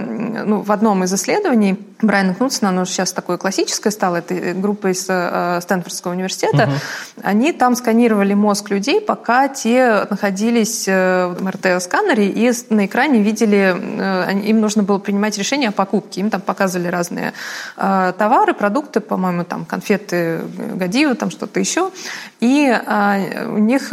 ну, 0.45 0.61
в 0.61 0.71
одном 0.71 1.05
из 1.05 1.15
исследований 1.15 1.79
Брайана 2.03 2.35
Кнутсона, 2.35 2.71
оно 2.71 2.85
сейчас 2.85 3.13
такое 3.13 3.39
классическое 3.39 3.93
стало, 3.93 4.17
это 4.17 4.35
группа 4.55 4.89
из 4.93 5.07
э, 5.09 5.61
Стэнфордского 5.63 6.13
университета, 6.13 6.65
угу. 6.65 6.73
Они 7.23 7.53
там 7.53 7.77
сканировали 7.77 8.35
мозг 8.35 8.71
людей, 8.71 9.01
пока 9.01 9.49
те 9.49 10.07
находились 10.09 10.85
э, 10.89 11.27
в 11.27 11.43
МРТ-сканере 11.43 12.29
и 12.29 12.53
на 12.71 12.87
экране 12.87 13.23
видели, 13.23 13.77
э, 13.79 14.41
им 14.45 14.61
нужно 14.61 14.83
было 14.83 14.99
принимать 14.99 15.39
решение 15.39 15.69
о 15.69 15.73
покупке. 15.73 16.21
Им 16.21 16.31
там 16.31 16.41
показывали 16.41 16.89
разные 16.89 17.33
э, 17.77 18.13
товары, 18.17 18.55
продукты, 18.55 19.01
по-моему, 19.01 19.45
там 19.45 19.65
конфеты 19.65 20.41
Гадиева, 20.75 21.15
там 21.15 21.31
что-то 21.31 21.61
еще. 21.61 21.91
И 22.41 22.67
э, 22.67 23.47
у 23.49 23.59
них 23.59 23.93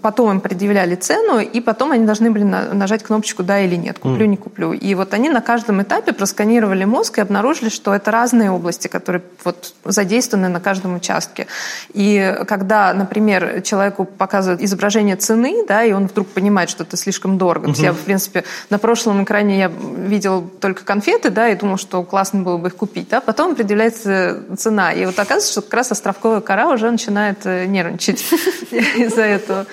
потом 0.00 0.32
им 0.32 0.40
предъявляли 0.40 0.94
цену, 0.94 1.40
и 1.40 1.60
потом 1.60 1.92
они 1.92 2.06
должны 2.06 2.30
были 2.30 2.44
нажать 2.44 3.02
кнопочку 3.02 3.42
«да» 3.42 3.60
или 3.60 3.76
«нет», 3.76 3.98
куплю, 3.98 4.26
не 4.26 4.36
куплю. 4.36 4.72
И 4.72 4.94
вот 4.94 5.14
они 5.14 5.28
на 5.28 5.40
каждом 5.40 5.82
этапе 5.82 6.12
просканировали 6.12 6.84
мозг 6.84 7.18
и 7.18 7.20
обнаружили, 7.20 7.68
что 7.68 7.94
это 7.94 8.10
разные 8.10 8.50
области, 8.50 8.88
которые 8.88 9.22
вот 9.44 9.74
задействованы 9.84 10.48
на 10.48 10.60
каждом 10.60 10.94
участке. 10.94 11.46
И 11.92 12.11
когда, 12.46 12.92
например, 12.94 13.62
человеку 13.62 14.04
показывают 14.04 14.60
изображение 14.62 15.16
цены, 15.16 15.64
да, 15.66 15.84
и 15.84 15.92
он 15.92 16.06
вдруг 16.06 16.28
понимает, 16.28 16.70
что 16.70 16.84
это 16.84 16.96
слишком 16.96 17.38
дорого. 17.38 17.70
Угу. 17.70 17.82
я, 17.82 17.92
в 17.92 17.98
принципе, 17.98 18.44
на 18.70 18.78
прошлом 18.78 19.24
экране 19.24 19.58
я 19.58 19.68
видел 19.68 20.42
только 20.60 20.84
конфеты, 20.84 21.30
да, 21.30 21.48
и 21.48 21.56
думал, 21.56 21.76
что 21.76 22.02
классно 22.02 22.42
было 22.42 22.56
бы 22.56 22.68
их 22.68 22.76
купить, 22.76 23.08
да, 23.08 23.20
потом 23.20 23.52
определяется 23.52 24.42
цена. 24.56 24.92
И 24.92 25.04
вот 25.04 25.18
оказывается, 25.18 25.52
что 25.52 25.62
как 25.62 25.74
раз 25.74 25.92
островковая 25.92 26.40
кора 26.40 26.70
уже 26.70 26.90
начинает 26.90 27.38
э, 27.44 27.66
нервничать 27.66 28.22
из-за 28.70 29.22
этого. 29.22 29.66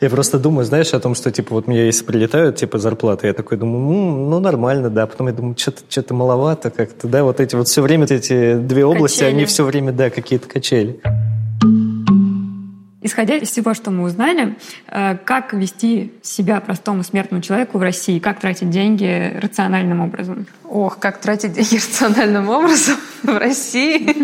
Я 0.00 0.10
просто 0.10 0.38
думаю, 0.38 0.64
знаешь, 0.64 0.94
о 0.94 1.00
том, 1.00 1.14
что, 1.14 1.30
типа, 1.30 1.54
вот 1.54 1.66
мне 1.66 1.86
если 1.86 2.04
прилетают, 2.04 2.56
типа, 2.56 2.78
зарплаты, 2.78 3.26
я 3.26 3.32
такой 3.32 3.58
думаю, 3.58 4.28
ну, 4.28 4.40
нормально, 4.40 4.90
да, 4.90 5.06
потом 5.06 5.28
я 5.28 5.32
думаю, 5.32 5.56
что-то 5.58 5.82
что 5.88 6.14
маловато 6.14 6.70
как-то, 6.70 7.08
да, 7.08 7.24
вот 7.24 7.40
эти 7.40 7.54
вот 7.56 7.68
все 7.68 7.82
время 7.82 8.06
эти 8.10 8.56
две 8.56 8.84
области, 8.84 9.24
они 9.24 9.44
все 9.44 9.64
время, 9.64 9.92
да, 9.92 10.10
какие-то 10.10 10.48
качели. 10.48 11.00
Исходя 13.04 13.36
из 13.36 13.50
всего, 13.50 13.74
что 13.74 13.90
мы 13.90 14.04
узнали, 14.04 14.56
э, 14.88 15.18
как 15.26 15.52
вести 15.52 16.14
себя 16.22 16.58
простому 16.60 17.02
смертному 17.04 17.42
человеку 17.42 17.76
в 17.76 17.82
России, 17.82 18.18
как 18.18 18.40
тратить 18.40 18.70
деньги 18.70 19.30
рациональным 19.42 20.00
образом? 20.00 20.46
Ох, 20.64 20.98
как 20.98 21.20
тратить 21.20 21.52
деньги 21.52 21.74
рациональным 21.86 22.48
образом 22.48 22.96
в 23.22 23.36
России? 23.36 24.16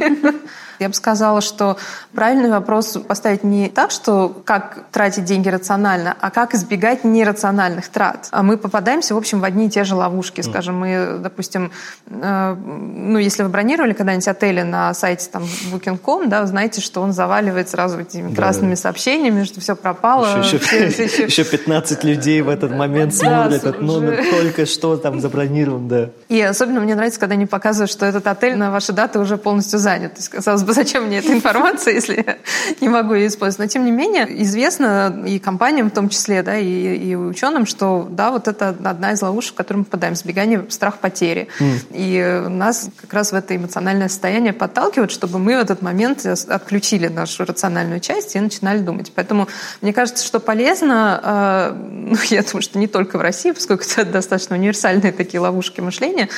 Я 0.80 0.88
бы 0.88 0.94
сказала, 0.94 1.40
что 1.42 1.76
правильный 2.14 2.50
вопрос 2.50 2.96
поставить 3.06 3.44
не 3.44 3.68
так, 3.68 3.90
что 3.90 4.28
как 4.46 4.84
тратить 4.90 5.24
деньги 5.24 5.48
рационально, 5.48 6.16
а 6.20 6.30
как 6.30 6.54
избегать 6.54 7.04
нерациональных 7.04 7.88
трат. 7.88 8.28
А 8.30 8.42
мы 8.42 8.56
попадаемся, 8.56 9.14
в 9.14 9.18
общем, 9.18 9.40
в 9.40 9.44
одни 9.44 9.66
и 9.66 9.70
те 9.70 9.84
же 9.84 9.94
ловушки. 9.94 10.40
Скажем, 10.40 10.78
мы, 10.78 11.18
допустим, 11.20 11.70
э, 12.08 12.54
ну, 12.56 13.18
если 13.18 13.42
вы 13.42 13.50
бронировали 13.50 13.92
когда-нибудь 13.92 14.26
отели 14.28 14.62
на 14.62 14.94
сайте 14.94 15.28
там 15.30 15.44
Booking.com, 15.70 16.28
да, 16.30 16.46
знаете, 16.46 16.80
что 16.80 17.02
он 17.02 17.12
заваливает 17.12 17.68
сразу 17.68 18.00
этими 18.00 18.30
Да, 18.30 18.36
красными 18.36 18.70
да. 18.74 18.76
сообщениями, 18.80 19.44
что 19.44 19.60
все 19.60 19.76
пропало. 19.76 20.38
Еще, 20.42 20.58
все- 20.58 20.86
еще, 20.86 21.06
все- 21.08 21.24
еще 21.24 21.44
15 21.44 22.04
людей 22.04 22.40
в 22.40 22.48
этот 22.48 22.72
момент 22.72 23.14
смотрят 23.14 23.52
этот 23.52 23.82
номер, 23.82 24.24
только 24.30 24.64
что 24.64 24.96
там 24.96 25.20
забронирован, 25.20 25.88
да. 25.88 26.08
И 26.28 26.40
особенно 26.40 26.80
мне 26.80 26.94
нравится, 26.94 27.20
когда 27.20 27.34
они 27.34 27.44
показывают, 27.44 27.90
что 27.90 28.06
этот 28.06 28.26
отель 28.26 28.56
на 28.56 28.70
ваши 28.70 28.92
даты 28.92 29.18
уже 29.18 29.36
полностью 29.36 29.78
занят. 29.78 30.14
То 30.14 30.18
есть, 30.20 30.28
казалось 30.30 30.62
бы, 30.62 30.69
зачем 30.74 31.04
мне 31.04 31.18
эта 31.18 31.32
информация, 31.32 31.94
если 31.94 32.24
я 32.26 32.38
не 32.80 32.88
могу 32.88 33.14
ее 33.14 33.28
использовать? 33.28 33.58
Но, 33.58 33.66
тем 33.66 33.84
не 33.84 33.90
менее, 33.90 34.26
известно 34.42 35.24
и 35.26 35.38
компаниям 35.38 35.90
в 35.90 35.94
том 35.94 36.08
числе, 36.08 36.42
да, 36.42 36.56
и, 36.56 36.96
и 36.96 37.14
ученым, 37.14 37.66
что, 37.66 38.06
да, 38.10 38.30
вот 38.30 38.48
это 38.48 38.68
одна 38.68 39.12
из 39.12 39.22
ловушек, 39.22 39.54
в 39.54 39.56
которую 39.56 39.80
мы 39.80 39.84
попадаем. 39.84 40.14
Сбегание, 40.14 40.64
страх 40.68 40.98
потери. 40.98 41.48
И 41.90 42.44
нас 42.48 42.88
как 43.00 43.12
раз 43.12 43.32
в 43.32 43.34
это 43.34 43.56
эмоциональное 43.56 44.08
состояние 44.08 44.52
подталкивает, 44.52 45.10
чтобы 45.10 45.38
мы 45.38 45.56
в 45.56 45.60
этот 45.60 45.82
момент 45.82 46.24
отключили 46.26 47.08
нашу 47.08 47.44
рациональную 47.44 48.00
часть 48.00 48.36
и 48.36 48.40
начинали 48.40 48.78
думать. 48.78 49.12
Поэтому 49.14 49.48
мне 49.80 49.92
кажется, 49.92 50.24
что 50.24 50.40
полезно, 50.40 51.20
э, 51.22 51.74
ну, 51.90 52.16
я 52.30 52.42
думаю, 52.42 52.62
что 52.62 52.78
не 52.78 52.86
только 52.86 53.18
в 53.18 53.20
России, 53.20 53.52
поскольку 53.52 53.84
это 53.84 54.04
достаточно 54.12 54.56
универсальные 54.56 55.12
такие 55.12 55.40
ловушки 55.40 55.80
мышления, 55.80 56.28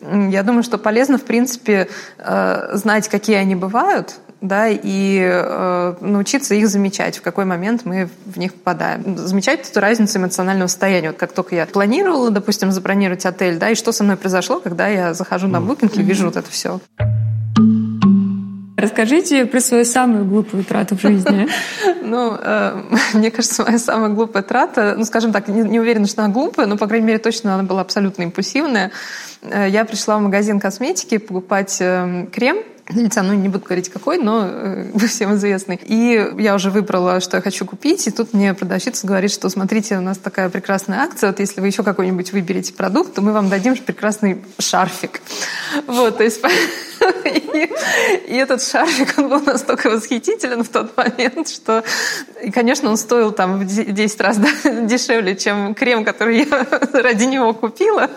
я 0.00 0.42
думаю, 0.42 0.62
что 0.62 0.78
полезно, 0.78 1.18
в 1.18 1.24
принципе, 1.24 1.88
э, 2.18 2.70
знать, 2.74 3.08
какие 3.08 3.36
они 3.36 3.54
бывают, 3.54 4.16
да, 4.40 4.68
и 4.68 5.20
э, 5.20 5.94
научиться 6.00 6.54
их 6.54 6.68
замечать, 6.68 7.18
в 7.18 7.22
какой 7.22 7.44
момент 7.44 7.84
мы 7.84 8.08
в 8.24 8.38
них 8.38 8.54
попадаем. 8.54 9.16
Замечать 9.16 9.68
эту 9.68 9.80
разницу 9.80 10.18
эмоционального 10.18 10.68
состояния. 10.68 11.08
Вот 11.08 11.18
как 11.18 11.32
только 11.32 11.56
я 11.56 11.66
планировала, 11.66 12.30
допустим, 12.30 12.70
забронировать 12.70 13.26
отель, 13.26 13.58
да, 13.58 13.70
и 13.70 13.74
что 13.74 13.92
со 13.92 14.04
мной 14.04 14.16
произошло, 14.16 14.60
когда 14.60 14.86
я 14.86 15.14
захожу 15.14 15.48
на 15.48 15.60
букинг 15.60 15.96
и 15.96 16.02
вижу 16.02 16.26
вот 16.26 16.36
это 16.36 16.50
все. 16.50 16.80
Расскажите 18.78 19.44
про 19.44 19.60
свою 19.60 19.84
самую 19.84 20.24
глупую 20.24 20.64
трату 20.64 20.96
в 20.96 21.00
жизни. 21.00 21.48
Ну, 22.00 22.38
э, 22.40 22.82
мне 23.14 23.30
кажется, 23.30 23.64
моя 23.64 23.78
самая 23.78 24.08
глупая 24.08 24.42
трата, 24.42 24.94
ну, 24.96 25.04
скажем 25.04 25.32
так, 25.32 25.48
не, 25.48 25.78
уверена, 25.78 26.06
что 26.06 26.22
она 26.24 26.32
глупая, 26.32 26.66
но, 26.66 26.78
по 26.78 26.86
крайней 26.86 27.06
мере, 27.06 27.18
точно 27.18 27.54
она 27.54 27.64
была 27.64 27.82
абсолютно 27.82 28.22
импульсивная. 28.22 28.92
Э, 29.42 29.68
Я 29.68 29.84
пришла 29.84 30.16
в 30.16 30.22
магазин 30.22 30.58
косметики 30.58 31.18
покупать 31.18 31.76
э, 31.80 32.26
крем 32.32 32.58
для 32.88 33.02
лица, 33.02 33.22
ну, 33.22 33.34
не 33.34 33.48
буду 33.48 33.64
говорить 33.64 33.90
какой, 33.90 34.16
но 34.18 34.46
э, 34.48 34.86
всем 35.06 35.34
известный. 35.34 35.78
И 35.84 36.32
я 36.38 36.54
уже 36.54 36.70
выбрала, 36.70 37.20
что 37.20 37.36
я 37.36 37.42
хочу 37.42 37.66
купить, 37.66 38.06
и 38.06 38.10
тут 38.10 38.32
мне 38.32 38.54
продавщица 38.54 39.06
говорит, 39.06 39.32
что 39.32 39.48
смотрите, 39.50 39.98
у 39.98 40.00
нас 40.00 40.18
такая 40.18 40.48
прекрасная 40.48 41.00
акция, 41.00 41.30
вот 41.30 41.40
если 41.40 41.60
вы 41.60 41.66
еще 41.66 41.82
какой-нибудь 41.82 42.32
выберете 42.32 42.72
продукт, 42.72 43.12
то 43.12 43.22
мы 43.22 43.32
вам 43.32 43.50
дадим 43.50 43.76
прекрасный 43.76 44.38
шарфик. 44.58 45.20
Вот, 45.86 46.18
то 46.18 46.24
есть... 46.24 46.40
И, 47.24 47.70
и 48.28 48.36
этот 48.36 48.62
шарфик, 48.62 49.18
он 49.18 49.28
был 49.28 49.40
настолько 49.40 49.90
восхитителен 49.90 50.64
в 50.64 50.68
тот 50.68 50.96
момент, 50.96 51.48
что, 51.48 51.82
и, 52.42 52.50
конечно, 52.50 52.90
он 52.90 52.96
стоил 52.96 53.32
там 53.32 53.58
в 53.58 53.66
де- 53.66 53.84
10 53.84 54.20
раз 54.20 54.38
дешевле, 54.64 55.36
чем 55.36 55.74
крем, 55.74 56.04
который 56.04 56.46
я 56.48 56.66
ради 56.92 57.24
него 57.24 57.54
купила. 57.54 58.10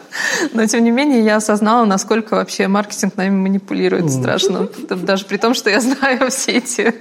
Но, 0.53 0.65
тем 0.65 0.83
не 0.83 0.91
менее, 0.91 1.21
я 1.23 1.37
осознала, 1.37 1.85
насколько 1.85 2.35
вообще 2.35 2.67
маркетинг 2.67 3.15
нами 3.17 3.35
манипулирует 3.35 4.11
страшно. 4.11 4.67
Даже 4.89 5.25
при 5.25 5.37
том, 5.37 5.53
что 5.53 5.69
я 5.69 5.79
знаю 5.79 6.29
все 6.29 6.53
эти, 6.53 6.93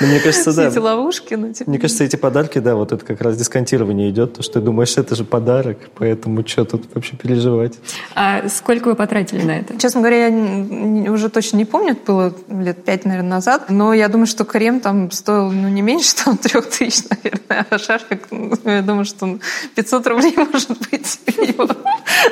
Ну, 0.00 0.06
мне 0.06 0.20
кажется, 0.20 0.54
да. 0.54 0.68
эти 0.68 0.78
ловушки. 0.78 1.34
Но, 1.34 1.52
тем 1.52 1.68
Мне 1.68 1.78
кажется, 1.78 2.04
эти 2.04 2.16
подарки, 2.16 2.58
да, 2.58 2.74
вот 2.74 2.92
это 2.92 3.04
как 3.04 3.20
раз 3.20 3.36
дисконтирование 3.36 4.10
идет, 4.10 4.34
то, 4.34 4.42
что 4.42 4.54
ты 4.54 4.60
думаешь, 4.60 4.96
это 4.96 5.14
же 5.14 5.24
подарок, 5.24 5.78
поэтому 5.94 6.46
что 6.46 6.64
тут 6.64 6.84
вообще 6.94 7.16
переживать? 7.16 7.78
А 8.14 8.48
сколько 8.48 8.88
вы 8.88 8.94
потратили 8.94 9.42
на 9.42 9.58
это? 9.58 9.78
Честно 9.78 10.00
говоря, 10.00 10.28
я 10.28 11.12
уже 11.12 11.28
точно 11.28 11.58
не 11.58 11.66
помню, 11.66 11.92
это 11.92 12.00
было 12.12 12.34
лет 12.48 12.82
пять, 12.84 13.04
наверное, 13.04 13.30
назад, 13.30 13.66
но 13.68 13.92
я 13.92 14.08
думаю, 14.08 14.26
что 14.26 14.44
крем 14.44 14.80
там 14.80 15.10
стоил 15.10 15.50
ну, 15.50 15.68
не 15.68 15.82
меньше 15.82 16.14
там, 16.14 16.36
трех 16.38 16.70
тысяч, 16.70 17.04
наверное, 17.10 17.66
а 17.68 17.78
шарфик, 17.78 18.22
ну, 18.30 18.56
я 18.64 18.82
думаю, 18.82 19.04
что 19.04 19.26
он 19.26 19.40
500 19.74 20.06
рублей 20.06 20.34
может 20.52 20.70
быть 20.90 21.20
его 21.26 21.68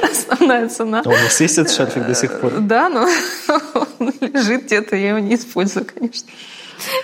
основная 0.03 0.69
цена. 0.69 1.03
А 1.05 1.09
у 1.09 1.13
нас 1.13 1.41
есть 1.41 1.59
этот 1.59 1.73
шарфик 1.73 2.07
до 2.07 2.15
сих 2.15 2.41
пор? 2.41 2.53
Да, 2.61 2.89
но 2.89 3.07
он 3.99 4.13
лежит 4.21 4.65
где-то, 4.65 4.97
я 4.97 5.11
его 5.11 5.19
не 5.19 5.35
использую, 5.35 5.87
конечно. 5.87 6.29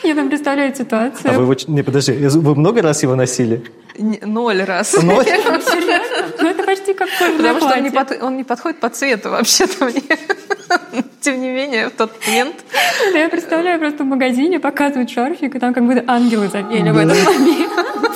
Я 0.03 0.15
там 0.15 0.29
представляю 0.29 0.73
А 0.73 0.75
ситуацию. 0.77 1.35
вы 1.35 1.43
его... 1.43 1.55
Не, 1.69 1.83
подожди, 1.83 2.13
вы 2.13 2.55
много 2.55 2.83
раз 2.83 3.03
его 3.03 3.15
носили? 3.15 3.63
Не- 3.99 4.21
Ноль 4.25 4.63
раз. 4.63 4.95
Ноль? 5.03 5.25
Серьезно? 5.27 6.27
Ну, 6.41 6.49
это 6.49 6.63
почти 6.65 6.95
как 6.95 7.09
Потому 7.37 7.61
что 7.61 7.73
он 7.77 7.83
не, 7.83 7.91
платье. 7.91 8.17
под- 8.17 8.23
он 8.25 8.37
не 8.37 8.45
подходит 8.45 8.81
по 8.81 8.89
цвету 8.89 9.31
вообще-то 9.31 9.85
мне. 9.87 10.03
Тем 11.21 11.41
не 11.41 11.51
менее, 11.51 11.89
в 11.89 11.93
тот 11.93 12.11
момент 12.27 12.57
Да 13.13 13.19
я 13.19 13.29
представляю, 13.29 13.79
просто 13.81 14.03
в 14.05 14.07
магазине 14.07 14.61
показывают 14.61 15.11
шарфик, 15.11 15.55
и 15.55 15.59
там 15.59 15.73
как 15.73 15.85
будто 15.87 16.05
ангелы 16.07 16.49
запели 16.49 16.91
в 16.91 16.97
этот 16.99 17.25
момент. 17.25 17.71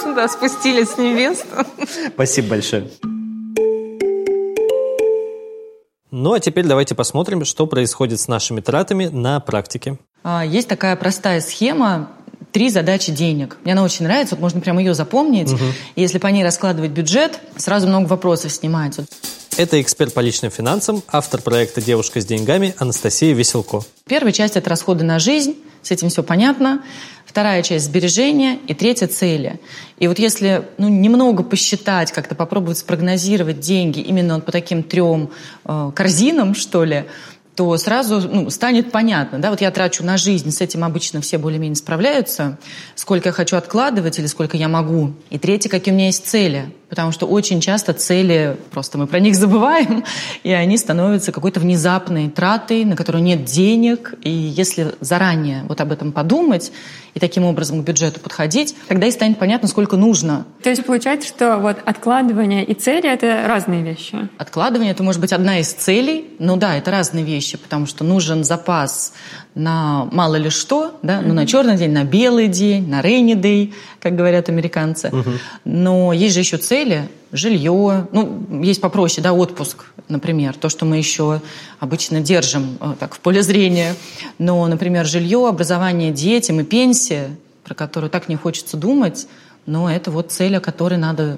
да, 0.16 0.28
спустились 0.28 0.90
с 0.90 0.98
небес. 0.98 1.44
Спасибо 2.14 2.48
большое. 2.50 2.88
Ну, 6.10 6.32
а 6.32 6.40
теперь 6.40 6.66
давайте 6.66 6.94
посмотрим, 6.94 7.44
что 7.44 7.66
происходит 7.66 8.20
с 8.20 8.28
нашими 8.28 8.60
тратами 8.60 9.06
на 9.06 9.40
практике. 9.40 9.98
А, 10.22 10.44
Есть 10.44 10.68
такая 10.68 10.96
простая 10.96 11.40
схема 11.40 12.10
три 12.52 12.70
задачи 12.70 13.12
денег. 13.12 13.58
Мне 13.64 13.74
она 13.74 13.82
очень 13.82 14.04
нравится, 14.04 14.34
вот 14.34 14.40
можно 14.40 14.60
прямо 14.60 14.80
ее 14.80 14.94
запомнить. 14.94 15.52
И 15.96 16.00
если 16.00 16.18
по 16.18 16.28
ней 16.28 16.42
раскладывать 16.42 16.92
бюджет, 16.92 17.38
сразу 17.56 17.86
много 17.86 18.06
вопросов 18.08 18.52
снимается. 18.52 19.06
Это 19.56 19.80
эксперт 19.82 20.14
по 20.14 20.20
личным 20.20 20.50
финансам, 20.50 21.02
автор 21.08 21.42
проекта 21.42 21.80
«Девушка 21.82 22.20
с 22.20 22.24
деньгами» 22.24 22.74
Анастасия 22.78 23.34
Веселко. 23.34 23.82
Первая 24.06 24.32
часть– 24.32 24.56
это 24.56 24.70
расходы 24.70 25.04
на 25.04 25.18
жизнь, 25.18 25.56
с 25.82 25.90
этим 25.90 26.10
все 26.10 26.22
понятно. 26.22 26.82
Вторая 27.28 27.62
часть– 27.62 27.84
сбережения. 27.86 28.58
И 28.68 28.74
третья– 28.74 29.06
цели. 29.08 29.60
И 29.98 30.08
вот 30.08 30.18
если 30.18 30.62
ну, 30.78 30.88
немного 30.88 31.42
посчитать, 31.42 32.10
как-то 32.10 32.34
попробовать 32.34 32.78
спрогнозировать 32.78 33.60
деньги 33.60 34.00
именно 34.00 34.36
вот 34.36 34.46
по 34.46 34.50
таким 34.50 34.82
трем 34.82 35.28
э, 35.66 35.92
корзинам, 35.94 36.54
что 36.54 36.84
ли, 36.84 37.04
то 37.58 37.76
сразу 37.76 38.20
ну, 38.20 38.50
станет 38.50 38.92
понятно. 38.92 39.40
Да? 39.40 39.50
Вот 39.50 39.60
я 39.60 39.72
трачу 39.72 40.04
на 40.04 40.16
жизнь, 40.16 40.52
с 40.52 40.60
этим 40.60 40.84
обычно 40.84 41.20
все 41.20 41.38
более-менее 41.38 41.74
справляются. 41.74 42.56
Сколько 42.94 43.30
я 43.30 43.32
хочу 43.32 43.56
откладывать 43.56 44.16
или 44.20 44.26
сколько 44.26 44.56
я 44.56 44.68
могу. 44.68 45.14
И 45.28 45.38
третье, 45.38 45.68
какие 45.68 45.92
у 45.92 45.96
меня 45.96 46.06
есть 46.06 46.24
цели. 46.24 46.72
Потому 46.88 47.12
что 47.12 47.26
очень 47.26 47.60
часто 47.60 47.92
цели, 47.92 48.56
просто 48.70 48.96
мы 48.96 49.06
про 49.06 49.18
них 49.18 49.34
забываем, 49.34 50.04
и 50.42 50.52
они 50.52 50.78
становятся 50.78 51.32
какой-то 51.32 51.60
внезапной 51.60 52.30
тратой, 52.30 52.84
на 52.84 52.96
которую 52.96 53.22
нет 53.22 53.44
денег. 53.44 54.14
И 54.22 54.30
если 54.30 54.94
заранее 55.00 55.64
вот 55.68 55.80
об 55.80 55.92
этом 55.92 56.12
подумать 56.12 56.72
и 57.14 57.20
таким 57.20 57.44
образом 57.44 57.82
к 57.82 57.84
бюджету 57.84 58.20
подходить, 58.20 58.74
тогда 58.86 59.06
и 59.06 59.10
станет 59.10 59.38
понятно, 59.38 59.68
сколько 59.68 59.96
нужно. 59.96 60.46
То 60.62 60.70
есть 60.70 60.84
получается, 60.84 61.28
что 61.28 61.58
вот 61.58 61.78
откладывание 61.84 62.64
и 62.64 62.74
цели— 62.74 63.10
это 63.12 63.44
разные 63.46 63.82
вещи. 63.82 64.28
Откладывание– 64.38 64.92
это 64.92 65.02
может 65.02 65.20
быть 65.20 65.32
одна 65.32 65.58
из 65.58 65.72
целей, 65.72 66.28
но 66.38 66.56
да, 66.56 66.76
это 66.76 66.90
разные 66.90 67.24
вещи, 67.24 67.47
потому 67.56 67.86
что 67.86 68.04
нужен 68.04 68.44
запас 68.44 69.12
на 69.54 70.06
мало 70.12 70.36
ли 70.36 70.50
что, 70.50 70.98
да, 71.02 71.20
ну, 71.22 71.32
на 71.32 71.46
черный 71.46 71.76
день, 71.76 71.92
на 71.92 72.04
белый 72.04 72.48
день, 72.48 72.88
на 72.88 73.00
rainy 73.00 73.34
day, 73.34 73.72
как 74.00 74.16
говорят 74.16 74.48
американцы. 74.48 75.10
Но 75.64 76.12
есть 76.12 76.34
же 76.34 76.40
еще 76.40 76.58
цели, 76.58 77.08
жилье, 77.32 78.08
ну, 78.12 78.62
есть 78.62 78.80
попроще, 78.80 79.22
да, 79.22 79.32
отпуск, 79.32 79.86
например, 80.08 80.54
то, 80.54 80.68
что 80.68 80.84
мы 80.84 80.96
еще 80.96 81.40
обычно 81.78 82.20
держим 82.20 82.78
э, 82.80 82.94
так 82.98 83.14
в 83.14 83.20
поле 83.20 83.42
зрения. 83.42 83.94
Но, 84.38 84.66
например, 84.66 85.06
жилье, 85.06 85.46
образование 85.46 86.10
детям 86.10 86.60
и 86.60 86.64
пенсия, 86.64 87.30
про 87.64 87.74
которую 87.74 88.10
так 88.10 88.28
не 88.28 88.36
хочется 88.36 88.76
думать, 88.76 89.26
но 89.66 89.90
это 89.90 90.10
вот 90.10 90.32
цель, 90.32 90.56
о 90.56 90.60
которой 90.60 90.98
надо 90.98 91.36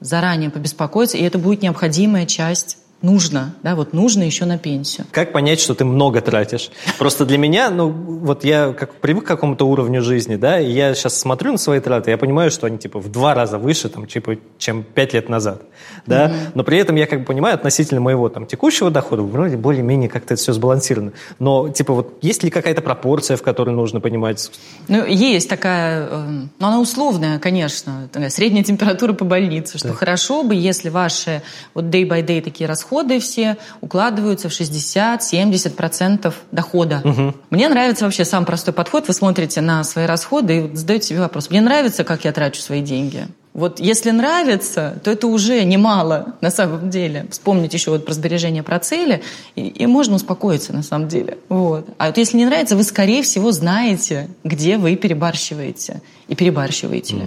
заранее 0.00 0.50
побеспокоиться, 0.50 1.16
и 1.16 1.22
это 1.22 1.38
будет 1.38 1.62
необходимая 1.62 2.26
часть 2.26 2.78
нужно, 3.04 3.54
да, 3.62 3.76
вот 3.76 3.92
нужно 3.92 4.22
еще 4.22 4.46
на 4.46 4.58
пенсию. 4.58 5.06
Как 5.12 5.32
понять, 5.32 5.60
что 5.60 5.74
ты 5.74 5.84
много 5.84 6.20
тратишь? 6.20 6.70
Просто 6.98 7.26
для 7.26 7.38
меня, 7.38 7.70
ну, 7.70 7.90
вот 7.90 8.44
я 8.44 8.72
как 8.72 8.94
привык 8.94 9.24
к 9.24 9.28
какому-то 9.28 9.66
уровню 9.66 10.02
жизни, 10.02 10.36
да, 10.36 10.58
и 10.58 10.70
я 10.72 10.94
сейчас 10.94 11.18
смотрю 11.18 11.52
на 11.52 11.58
свои 11.58 11.80
траты, 11.80 12.10
я 12.10 12.18
понимаю, 12.18 12.50
что 12.50 12.66
они, 12.66 12.78
типа, 12.78 12.98
в 12.98 13.12
два 13.12 13.34
раза 13.34 13.58
выше, 13.58 13.88
там, 13.88 14.06
типа, 14.06 14.36
чем 14.58 14.82
пять 14.82 15.12
лет 15.12 15.28
назад, 15.28 15.62
да, 16.06 16.32
но 16.54 16.64
при 16.64 16.78
этом 16.78 16.96
я, 16.96 17.06
как 17.06 17.20
бы, 17.20 17.26
понимаю, 17.26 17.54
относительно 17.54 18.00
моего, 18.00 18.28
там, 18.30 18.46
текущего 18.46 18.90
дохода, 18.90 19.22
вроде 19.22 19.56
более-менее 19.56 20.08
как-то 20.08 20.34
это 20.34 20.42
все 20.42 20.52
сбалансировано, 20.52 21.12
но, 21.38 21.68
типа, 21.68 21.92
вот 21.92 22.18
есть 22.22 22.42
ли 22.42 22.50
какая-то 22.50 22.80
пропорция, 22.80 23.36
в 23.36 23.42
которой 23.42 23.70
нужно 23.70 24.00
понимать? 24.00 24.50
Ну, 24.88 25.04
есть 25.04 25.48
такая, 25.48 26.08
э, 26.10 26.28
ну, 26.58 26.66
она 26.66 26.80
условная, 26.80 27.38
конечно, 27.38 28.08
такая 28.10 28.30
средняя 28.30 28.64
температура 28.64 29.12
по 29.12 29.26
больнице, 29.26 29.78
что 29.78 29.92
хорошо 29.92 30.42
бы, 30.42 30.54
если 30.54 30.88
ваши 30.88 31.42
вот 31.74 31.84
day 31.84 32.08
by 32.08 32.24
day 32.24 32.40
такие 32.40 32.66
расходы 32.66 32.93
расходы 32.94 33.18
все 33.18 33.56
укладываются 33.80 34.48
в 34.48 34.52
60-70% 34.52 36.32
дохода. 36.52 37.00
Угу. 37.04 37.34
Мне 37.50 37.68
нравится 37.68 38.04
вообще 38.04 38.24
самый 38.24 38.46
простой 38.46 38.72
подход. 38.72 39.08
Вы 39.08 39.14
смотрите 39.14 39.60
на 39.60 39.82
свои 39.84 40.06
расходы 40.06 40.58
и 40.58 40.76
задаете 40.76 41.08
себе 41.08 41.20
вопрос. 41.20 41.50
Мне 41.50 41.60
нравится, 41.60 42.04
как 42.04 42.24
я 42.24 42.32
трачу 42.32 42.60
свои 42.60 42.82
деньги? 42.82 43.26
Вот 43.52 43.80
если 43.80 44.10
нравится, 44.10 45.00
то 45.04 45.10
это 45.10 45.26
уже 45.28 45.64
немало 45.64 46.34
на 46.40 46.50
самом 46.50 46.90
деле. 46.90 47.26
Вспомнить 47.30 47.74
еще 47.74 47.90
вот 47.90 48.04
про 48.04 48.12
сбережение, 48.12 48.62
про 48.62 48.78
цели, 48.78 49.22
и, 49.54 49.68
и 49.68 49.86
можно 49.86 50.16
успокоиться 50.16 50.72
на 50.72 50.82
самом 50.82 51.08
деле. 51.08 51.38
Вот. 51.48 51.86
А 51.98 52.06
вот 52.06 52.18
если 52.18 52.36
не 52.36 52.46
нравится, 52.46 52.76
вы, 52.76 52.82
скорее 52.82 53.22
всего, 53.22 53.52
знаете, 53.52 54.28
где 54.44 54.76
вы 54.76 54.96
перебарщиваете. 54.96 56.00
И 56.28 56.34
перебарщиваете 56.34 57.16
ли. 57.16 57.24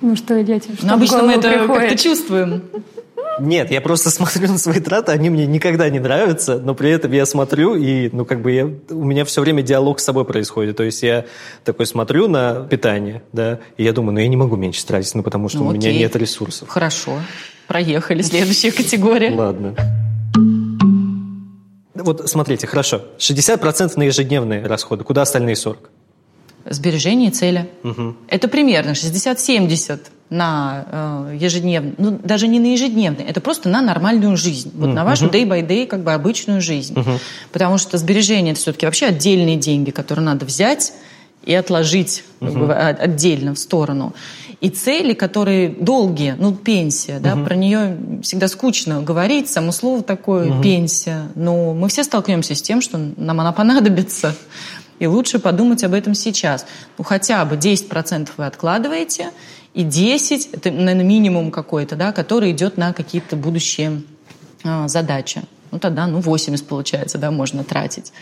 Ну 0.00 0.16
что, 0.16 0.42
дети, 0.42 0.70
что 0.76 0.86
Но 0.86 0.94
обычно 0.94 1.22
мы 1.22 1.32
это 1.32 1.66
как-то 1.66 1.96
чувствуем. 1.96 2.62
Нет, 3.40 3.70
я 3.70 3.80
просто 3.80 4.10
смотрю 4.18 4.48
на 4.48 4.58
свои 4.58 4.80
траты, 4.80 5.12
они 5.12 5.30
мне 5.30 5.46
никогда 5.46 5.88
не 5.88 6.00
нравятся, 6.00 6.58
но 6.58 6.74
при 6.74 6.90
этом 6.90 7.12
я 7.12 7.26
смотрю, 7.26 7.74
и 7.74 8.10
ну 8.12 8.24
как 8.24 8.42
бы 8.42 8.52
я, 8.52 8.66
у 8.90 9.04
меня 9.04 9.24
все 9.24 9.40
время 9.40 9.62
диалог 9.62 10.00
с 10.00 10.04
собой 10.04 10.24
происходит. 10.24 10.76
То 10.76 10.82
есть 10.82 11.02
я 11.02 11.24
такой 11.64 11.86
смотрю 11.86 12.28
на 12.28 12.66
питание, 12.66 13.22
да, 13.32 13.60
и 13.76 13.84
я 13.84 13.92
думаю, 13.92 14.14
ну 14.14 14.20
я 14.20 14.28
не 14.28 14.36
могу 14.36 14.56
меньше 14.56 14.84
тратить, 14.86 15.14
ну 15.14 15.22
потому 15.22 15.48
что 15.48 15.58
Ну, 15.58 15.68
у 15.68 15.72
меня 15.72 15.92
нет 15.92 16.14
ресурсов. 16.16 16.68
Хорошо. 16.68 17.20
Проехали. 17.66 18.22
Следующая 18.22 18.72
категория. 18.72 19.34
Ладно. 19.34 19.74
Вот 21.94 22.28
смотрите, 22.30 22.66
хорошо. 22.66 23.02
60% 23.18 23.92
на 23.96 24.04
ежедневные 24.04 24.64
расходы. 24.64 25.04
Куда 25.04 25.22
остальные 25.22 25.54
40%? 25.54 25.76
Сбережение 26.70 27.30
цели. 27.30 27.68
Это 28.28 28.48
примерно 28.48 28.90
60-70 28.90 30.00
на 30.30 30.84
э, 31.32 31.36
ежедневный, 31.40 31.94
ну 31.98 32.18
даже 32.22 32.48
не 32.48 32.60
на 32.60 32.66
ежедневный, 32.72 33.24
это 33.24 33.40
просто 33.40 33.68
на 33.68 33.80
нормальную 33.80 34.36
жизнь, 34.36 34.70
вот 34.74 34.88
на 34.88 35.04
вашу 35.04 35.26
day 35.26 35.44
by 35.46 35.66
day 35.66 35.86
как 35.86 36.02
бы 36.02 36.12
обычную 36.12 36.60
жизнь, 36.60 36.94
потому 37.52 37.78
что 37.78 37.96
сбережение 37.98 38.52
это 38.52 38.60
все-таки 38.60 38.84
вообще 38.86 39.06
отдельные 39.06 39.56
деньги, 39.56 39.90
которые 39.90 40.24
надо 40.24 40.44
взять 40.44 40.92
и 41.44 41.54
отложить 41.54 42.24
как 42.40 42.52
бы, 42.52 42.74
о- 42.74 42.88
отдельно 42.90 43.54
в 43.54 43.58
сторону. 43.58 44.12
И 44.60 44.70
цели, 44.70 45.14
которые 45.14 45.68
долгие, 45.68 46.34
ну 46.36 46.52
пенсия, 46.52 47.20
да, 47.20 47.36
про 47.36 47.54
нее 47.54 47.96
всегда 48.22 48.48
скучно 48.48 49.00
говорить, 49.02 49.48
само 49.48 49.70
слово 49.72 50.02
такое 50.02 50.60
пенсия, 50.60 51.28
но 51.36 51.72
мы 51.74 51.88
все 51.88 52.02
столкнемся 52.02 52.54
с 52.56 52.60
тем, 52.60 52.80
что 52.80 52.98
нам 53.16 53.40
она 53.40 53.52
понадобится. 53.52 54.34
И 54.98 55.06
лучше 55.06 55.38
подумать 55.38 55.84
об 55.84 55.94
этом 55.94 56.12
сейчас. 56.14 56.66
Ну, 56.98 57.04
хотя 57.04 57.44
бы 57.44 57.54
10% 57.54 58.30
вы 58.36 58.46
откладываете, 58.46 59.30
и 59.74 59.84
10% 59.84 60.48
это, 60.52 60.70
наверное, 60.70 61.04
минимум 61.04 61.50
какой-то, 61.50 61.96
да, 61.96 62.12
который 62.12 62.52
идет 62.52 62.76
на 62.76 62.92
какие-то 62.92 63.36
будущие 63.36 64.02
а, 64.64 64.88
задачи. 64.88 65.42
Ну, 65.70 65.78
тогда, 65.78 66.06
ну, 66.06 66.20
80 66.20 66.66
получается, 66.66 67.18
да, 67.18 67.30
можно 67.30 67.64
тратить. 67.64 68.12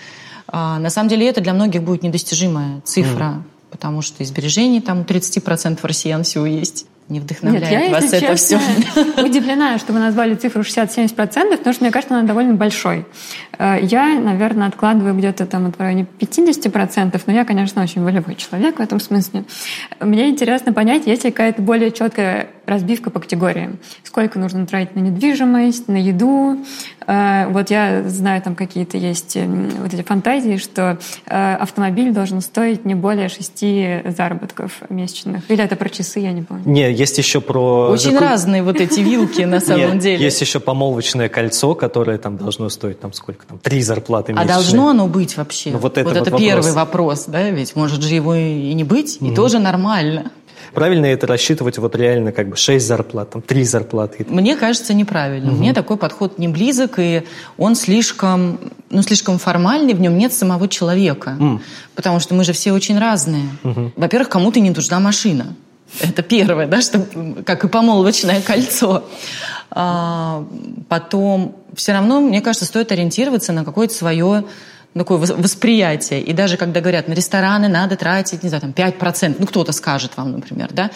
А, 0.49 0.79
на 0.79 0.91
самом 0.91 1.09
деле 1.09 1.29
это 1.29 1.41
для 1.41 1.55
многих 1.55 1.83
будет 1.83 2.03
недостижимая 2.03 2.81
цифра, 2.85 3.43
потому 3.71 4.03
что 4.03 4.23
и 4.23 4.27
сбережений 4.27 4.81
там 4.81 5.01
у 5.01 5.05
30% 5.05 5.79
россиян 5.83 6.23
всего 6.25 6.47
есть. 6.47 6.87
Не 7.09 7.21
Нет, 7.21 7.25
вдохновляет 7.25 7.85
я, 7.85 7.91
вас 7.91 8.05
это 8.05 8.21
честно, 8.21 8.59
все. 8.59 9.23
удивлена, 9.25 9.79
что 9.79 9.93
вы 9.93 10.01
назвали 10.01 10.35
цифру 10.35 10.63
60-70%, 10.63 11.57
потому 11.57 11.73
что, 11.73 11.85
мне 11.85 11.93
кажется, 11.93 12.17
она 12.17 12.27
довольно 12.27 12.55
большой. 12.55 13.07
Э, 13.59 13.79
Я, 13.81 14.19
наверное, 14.19 14.67
откладываю 14.67 15.15
где-то 15.15 15.47
там 15.47 15.71
в 15.71 15.79
районе 15.79 16.07
50%, 16.19 17.21
но 17.27 17.33
я, 17.33 17.45
конечно, 17.45 17.81
очень 17.81 18.03
волевой 18.03 18.35
человек 18.35 18.79
в 18.79 18.83
этом 18.83 18.99
смысле. 18.99 19.45
Мне 20.01 20.29
интересно 20.31 20.73
понять, 20.73 21.07
есть 21.07 21.23
ли 21.23 21.31
какая-то 21.31 21.63
более 21.63 21.93
четкая 21.93 22.49
разбивка 22.67 23.11
по 23.11 23.21
категориям. 23.21 23.79
Сколько 24.03 24.39
нужно 24.39 24.67
тратить 24.67 24.97
на 24.97 25.01
недвижимость, 25.01 25.89
на 25.89 25.97
еду. 25.97 26.59
Э, 27.07 27.47
Вот 27.49 27.71
я 27.71 28.03
знаю, 28.09 28.43
там 28.43 28.55
какие-то 28.55 28.97
есть 28.99 29.37
м, 29.37 29.71
вот 29.83 29.95
эти 29.95 30.03
фантазии, 30.03 30.57
что 30.57 30.99
э, 31.27 31.55
автомобиль 31.55 32.13
должен 32.13 32.41
стоить 32.41 32.85
не 32.85 32.95
более 32.95 33.29
шести 33.29 34.03
заработков 34.17 34.83
месячных. 34.89 35.49
Или 35.51 35.63
это 35.63 35.77
про 35.77 35.89
часы, 35.89 36.21
я 36.21 36.33
не 36.33 36.43
помню. 36.43 36.63
Не, 36.67 36.93
есть 36.93 37.19
еще 37.19 37.41
про... 37.41 37.89
Очень 37.91 38.13
заку- 38.13 38.21
разные 38.25 38.63
вот 38.63 38.81
эти 38.81 39.01
вилки 39.01 39.43
на 39.43 39.61
самом 39.69 39.99
деле. 39.99 40.25
Есть 40.25 40.41
еще 40.41 40.59
помолвочное 40.61 41.29
кольцо, 41.29 41.75
которое 41.75 42.19
там 42.19 42.37
должно 42.37 42.69
стоить 42.69 43.01
там 43.01 43.13
сколько 43.13 43.47
там, 43.47 43.59
три 43.59 43.81
зарплаты 43.83 44.33
А 44.33 44.35
месячные. 44.43 44.55
должно 44.55 44.89
оно 44.89 45.07
быть 45.07 45.37
вообще? 45.37 45.71
Ну, 45.71 45.79
вот 45.79 45.99
это 45.99 46.09
вот 46.09 46.19
вопрос. 46.19 46.41
первый 46.41 46.73
вопрос, 46.73 47.25
да, 47.27 47.49
ведь 47.51 47.77
может 47.77 48.03
же 48.03 48.15
его 48.15 48.35
и 48.35 48.73
не 48.75 48.85
быть, 48.85 49.19
и 49.21 49.35
тоже 49.35 49.59
нормально. 49.59 50.33
Правильно 50.75 51.07
это 51.07 51.27
рассчитывать 51.27 51.79
вот 51.79 51.95
реально 51.97 52.33
как 52.33 52.49
бы 52.49 52.57
6 52.57 52.87
зарплат, 52.87 53.31
там 53.31 53.43
3 53.43 53.65
зарплаты. 53.65 54.27
Мне 54.29 54.57
кажется 54.57 54.95
неправильно. 54.95 55.53
Мне 55.53 55.73
такой 55.73 55.97
подход 55.97 56.39
не 56.39 56.49
близок, 56.49 56.99
и 56.99 57.25
он 57.59 57.75
слишком, 57.75 58.59
ну, 58.91 59.03
слишком 59.03 59.39
формальный, 59.39 59.95
в 59.95 60.01
нем 60.01 60.17
нет 60.17 60.33
самого 60.33 60.69
человека. 60.69 61.37
Потому 61.95 62.21
что 62.21 62.35
мы 62.35 62.45
же 62.45 62.53
все 62.53 62.73
очень 62.73 62.99
разные. 62.99 63.49
Во-первых, 63.97 64.29
кому-то 64.29 64.61
не 64.61 64.71
нужна 64.71 65.01
машина. 65.01 65.55
Это 66.01 66.23
первое, 66.23 66.67
да, 66.67 66.81
что, 66.81 67.07
как 67.45 67.65
и 67.65 67.69
помолвочное 67.69 68.41
кольцо. 68.43 69.05
А, 69.71 70.45
потом, 70.89 71.55
все 71.75 71.93
равно, 71.93 72.21
мне 72.21 72.41
кажется, 72.41 72.65
стоит 72.65 72.91
ориентироваться 72.91 73.53
на 73.53 73.65
какое-то 73.65 73.95
свое 73.95 74.45
такое 74.99 75.19
вос- 75.19 75.43
восприятие. 75.43 76.23
И 76.23 76.33
даже 76.33 76.57
когда 76.57 76.81
говорят, 76.81 77.09
на 77.09 77.15
рестораны 77.15 77.69
надо 77.69 77.97
тратить, 77.97 78.43
не 78.43 78.49
знаю, 78.49 78.63
там 78.63 78.71
5%, 78.73 79.37
ну 79.39 79.47
кто-то 79.47 79.73
скажет 79.73 80.17
вам, 80.17 80.33
например, 80.33 80.69
да, 80.73 80.91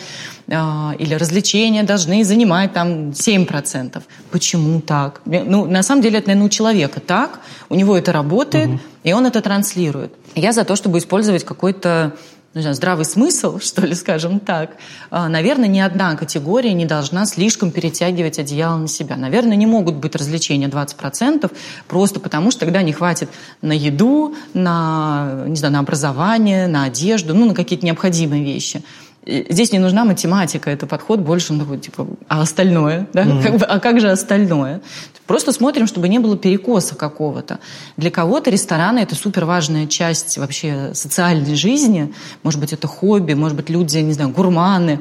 А, 0.52 0.94
или 0.98 1.14
развлечения 1.14 1.84
должны 1.84 2.24
занимать 2.24 2.72
там 2.72 3.12
7%. 3.12 4.02
Почему 4.30 4.80
так? 4.80 5.20
Ну, 5.24 5.64
на 5.66 5.82
самом 5.82 6.02
деле, 6.02 6.18
это, 6.18 6.28
наверное, 6.28 6.46
у 6.46 6.50
человека 6.50 7.00
так, 7.00 7.40
у 7.68 7.74
него 7.76 7.96
это 7.96 8.12
работает, 8.12 8.70
и 9.04 9.12
он 9.12 9.26
это 9.26 9.40
транслирует. 9.40 10.12
Я 10.34 10.52
за 10.52 10.64
то, 10.64 10.74
чтобы 10.76 10.98
использовать 10.98 11.44
какой-то 11.44 12.12
не 12.54 12.62
знаю, 12.62 12.74
здравый 12.74 13.04
смысл, 13.04 13.58
что 13.62 13.86
ли, 13.86 13.94
скажем 13.94 14.40
так, 14.40 14.76
А, 15.10 15.28
наверное, 15.28 15.68
ни 15.68 15.80
одна 15.80 16.16
категория 16.16 16.72
не 16.72 16.84
должна 16.84 17.26
слишком 17.26 17.70
перетягивать 17.70 18.38
одеяло 18.38 18.76
на 18.76 18.88
себя. 18.88 19.16
Наверное, 19.16 19.56
не 19.56 19.66
могут 19.66 19.96
быть 19.96 20.16
развлечения 20.16 20.68
20%, 20.68 21.50
просто 21.86 22.20
потому 22.20 22.50
что 22.50 22.60
тогда 22.60 22.82
не 22.82 22.92
хватит 22.92 23.28
на 23.62 23.72
еду, 23.72 24.34
на, 24.54 25.44
не 25.46 25.56
знаю, 25.56 25.74
на 25.74 25.78
образование, 25.80 26.66
на 26.66 26.84
одежду, 26.84 27.34
ну, 27.34 27.46
на 27.46 27.54
какие-то 27.54 27.86
необходимые 27.86 28.42
вещи. 28.44 28.82
Здесь 29.26 29.70
не 29.72 29.78
нужна 29.78 30.04
математика, 30.04 30.70
это 30.70 30.86
подход 30.86 31.20
больше, 31.20 31.52
ну, 31.52 31.76
типа, 31.76 32.06
а 32.28 32.40
остальное, 32.40 33.06
да? 33.12 33.26
Как 33.42 33.58
бы, 33.58 33.66
а 33.66 33.78
как 33.78 34.00
же 34.00 34.10
остальное? 34.10 34.80
Просто 35.26 35.52
смотрим, 35.52 35.86
чтобы 35.86 36.08
не 36.08 36.18
было 36.18 36.38
перекоса 36.38 36.94
какого-то. 36.94 37.60
Для 37.98 38.10
кого-то 38.10 38.50
рестораны– 38.50 38.98
это 39.00 39.14
супер 39.14 39.44
важная 39.44 39.86
часть 39.86 40.38
вообще 40.38 40.92
социальной 40.94 41.54
жизни. 41.54 42.14
Может 42.42 42.60
быть, 42.60 42.72
это 42.72 42.88
хобби, 42.88 43.34
может 43.34 43.56
быть, 43.56 43.68
люди, 43.68 43.98
не 43.98 44.14
знаю, 44.14 44.30
гурманы. 44.30 45.00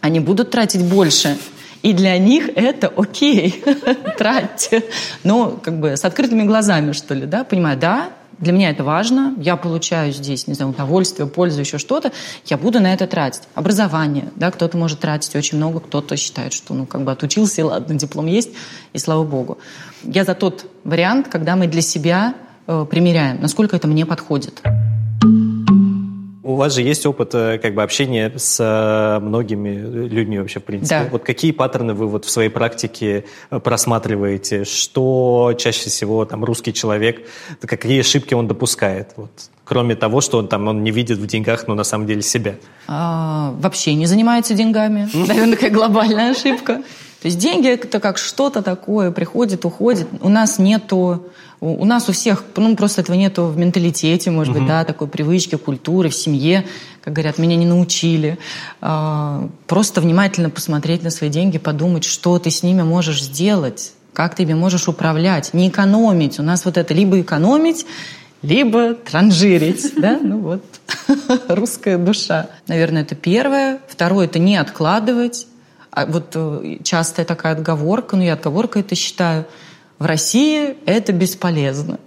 Они 0.00 0.18
будут 0.18 0.50
тратить 0.50 0.84
больше. 0.84 1.38
И 1.82 1.92
для 1.92 2.18
них 2.18 2.48
это 2.56 2.88
окей, 2.88 3.62
тратьте. 4.18 4.84
Но 5.22 5.50
как 5.62 5.78
бы 5.78 5.96
с 5.96 6.04
открытыми 6.04 6.42
глазами, 6.42 6.92
что 6.92 7.14
ли, 7.14 7.24
да, 7.24 7.44
понимаю, 7.44 7.78
да, 7.78 8.10
для 8.38 8.52
меня 8.52 8.70
это 8.70 8.84
важно, 8.84 9.34
я 9.38 9.56
получаю 9.56 10.12
здесь, 10.12 10.46
не 10.46 10.54
знаю, 10.54 10.70
удовольствие, 10.70 11.26
пользу, 11.28 11.60
еще 11.60 11.78
что-то, 11.78 12.12
я 12.46 12.56
буду 12.56 12.80
на 12.80 12.92
это 12.92 13.06
тратить. 13.06 13.42
Образование, 13.54 14.30
да, 14.36 14.50
кто-то 14.50 14.76
может 14.76 15.00
тратить 15.00 15.34
очень 15.36 15.58
много, 15.58 15.80
кто-то 15.80 16.16
считает, 16.16 16.52
что, 16.52 16.74
ну, 16.74 16.86
как 16.86 17.02
бы 17.02 17.12
отучился, 17.12 17.60
и 17.60 17.64
ладно, 17.64 17.94
диплом 17.94 18.26
есть, 18.26 18.50
и 18.92 18.98
слава 18.98 19.24
богу. 19.24 19.58
Я 20.02 20.24
за 20.24 20.34
тот 20.34 20.66
вариант, 20.84 21.28
когда 21.28 21.56
мы 21.56 21.66
для 21.66 21.82
себя 21.82 22.34
э, 22.66 22.86
примеряем, 22.90 23.40
насколько 23.40 23.76
это 23.76 23.88
мне 23.88 24.06
подходит. 24.06 24.62
У 26.44 26.56
вас 26.56 26.74
же 26.74 26.82
есть 26.82 27.06
опыт 27.06 27.34
э, 27.34 27.58
как 27.58 27.74
бы 27.74 27.82
общения 27.82 28.30
с 28.36 28.60
э, 28.60 29.18
многими 29.24 29.70
людьми 29.70 30.38
вообще, 30.38 30.60
в 30.60 30.64
принципе. 30.64 31.04
Да. 31.04 31.08
Вот 31.10 31.24
какие 31.24 31.52
паттерны 31.52 31.94
вы 31.94 32.06
вот 32.06 32.26
в 32.26 32.30
своей 32.30 32.50
практике 32.50 33.24
э, 33.50 33.58
просматриваете? 33.58 34.64
Что 34.64 35.54
чаще 35.56 35.88
всего 35.88 36.22
там 36.26 36.44
русский 36.44 36.74
человек, 36.74 37.26
какие 37.62 38.00
ошибки 38.00 38.34
он 38.34 38.46
допускает? 38.46 39.12
Вот. 39.16 39.30
Кроме 39.64 39.96
того, 39.96 40.20
что 40.20 40.36
он 40.36 40.48
там 40.48 40.68
он 40.68 40.84
не 40.84 40.90
видит 40.90 41.16
в 41.16 41.26
деньгах, 41.26 41.66
но 41.66 41.74
на 41.74 41.84
самом 41.84 42.06
деле 42.06 42.20
себя. 42.20 42.56
А, 42.86 43.54
вообще 43.58 43.94
не 43.94 44.04
занимается 44.04 44.52
деньгами. 44.52 45.08
Наверное, 45.14 45.54
такая 45.54 45.70
глобальная 45.70 46.32
ошибка. 46.32 46.82
То 47.24 47.28
есть 47.28 47.38
деньги 47.38 47.68
это 47.68 48.00
как 48.00 48.18
что-то 48.18 48.60
такое, 48.60 49.10
приходит, 49.10 49.64
уходит. 49.64 50.06
У 50.20 50.28
нас 50.28 50.58
нету, 50.58 51.24
у 51.58 51.84
нас 51.86 52.06
у 52.10 52.12
всех, 52.12 52.44
ну 52.54 52.76
просто 52.76 53.00
этого 53.00 53.16
нету 53.16 53.46
в 53.46 53.56
менталитете, 53.56 54.30
может 54.30 54.52
быть, 54.52 54.66
да, 54.66 54.84
такой 54.84 55.08
привычки, 55.08 55.54
культуры, 55.56 56.10
в 56.10 56.14
семье, 56.14 56.66
как 57.00 57.14
говорят, 57.14 57.38
меня 57.38 57.56
не 57.56 57.64
научили. 57.64 58.36
А, 58.82 59.48
Просто 59.66 60.02
внимательно 60.02 60.50
посмотреть 60.50 61.02
на 61.02 61.08
свои 61.08 61.30
деньги, 61.30 61.56
подумать, 61.56 62.04
что 62.04 62.38
ты 62.38 62.50
с 62.50 62.62
ними 62.62 62.82
можешь 62.82 63.22
сделать, 63.22 63.94
как 64.12 64.34
ты 64.34 64.42
ими 64.42 64.52
можешь 64.52 64.86
управлять, 64.86 65.54
не 65.54 65.70
экономить. 65.70 66.38
У 66.38 66.42
нас 66.42 66.66
вот 66.66 66.76
это 66.76 66.92
либо 66.92 67.18
экономить, 67.22 67.86
либо 68.42 68.92
транжирить, 68.92 69.94
да, 69.96 70.18
ну 70.20 70.40
вот, 70.40 70.64
русская 71.48 71.96
душа. 71.96 72.48
Наверное, 72.66 73.00
это 73.00 73.14
первое. 73.14 73.78
Второе– 73.88 74.26
это 74.26 74.38
не 74.38 74.58
откладывать. 74.58 75.46
А 75.94 76.06
вот 76.06 76.32
э, 76.34 76.78
частая 76.82 77.24
такая 77.24 77.52
отговорка, 77.52 78.16
ну 78.16 78.22
я 78.22 78.32
отговорка 78.32 78.80
это 78.80 78.96
считаю, 78.96 79.46
В 80.00 80.06
России 80.06 80.76
это 80.86 81.12
бесполезно. 81.12 82.00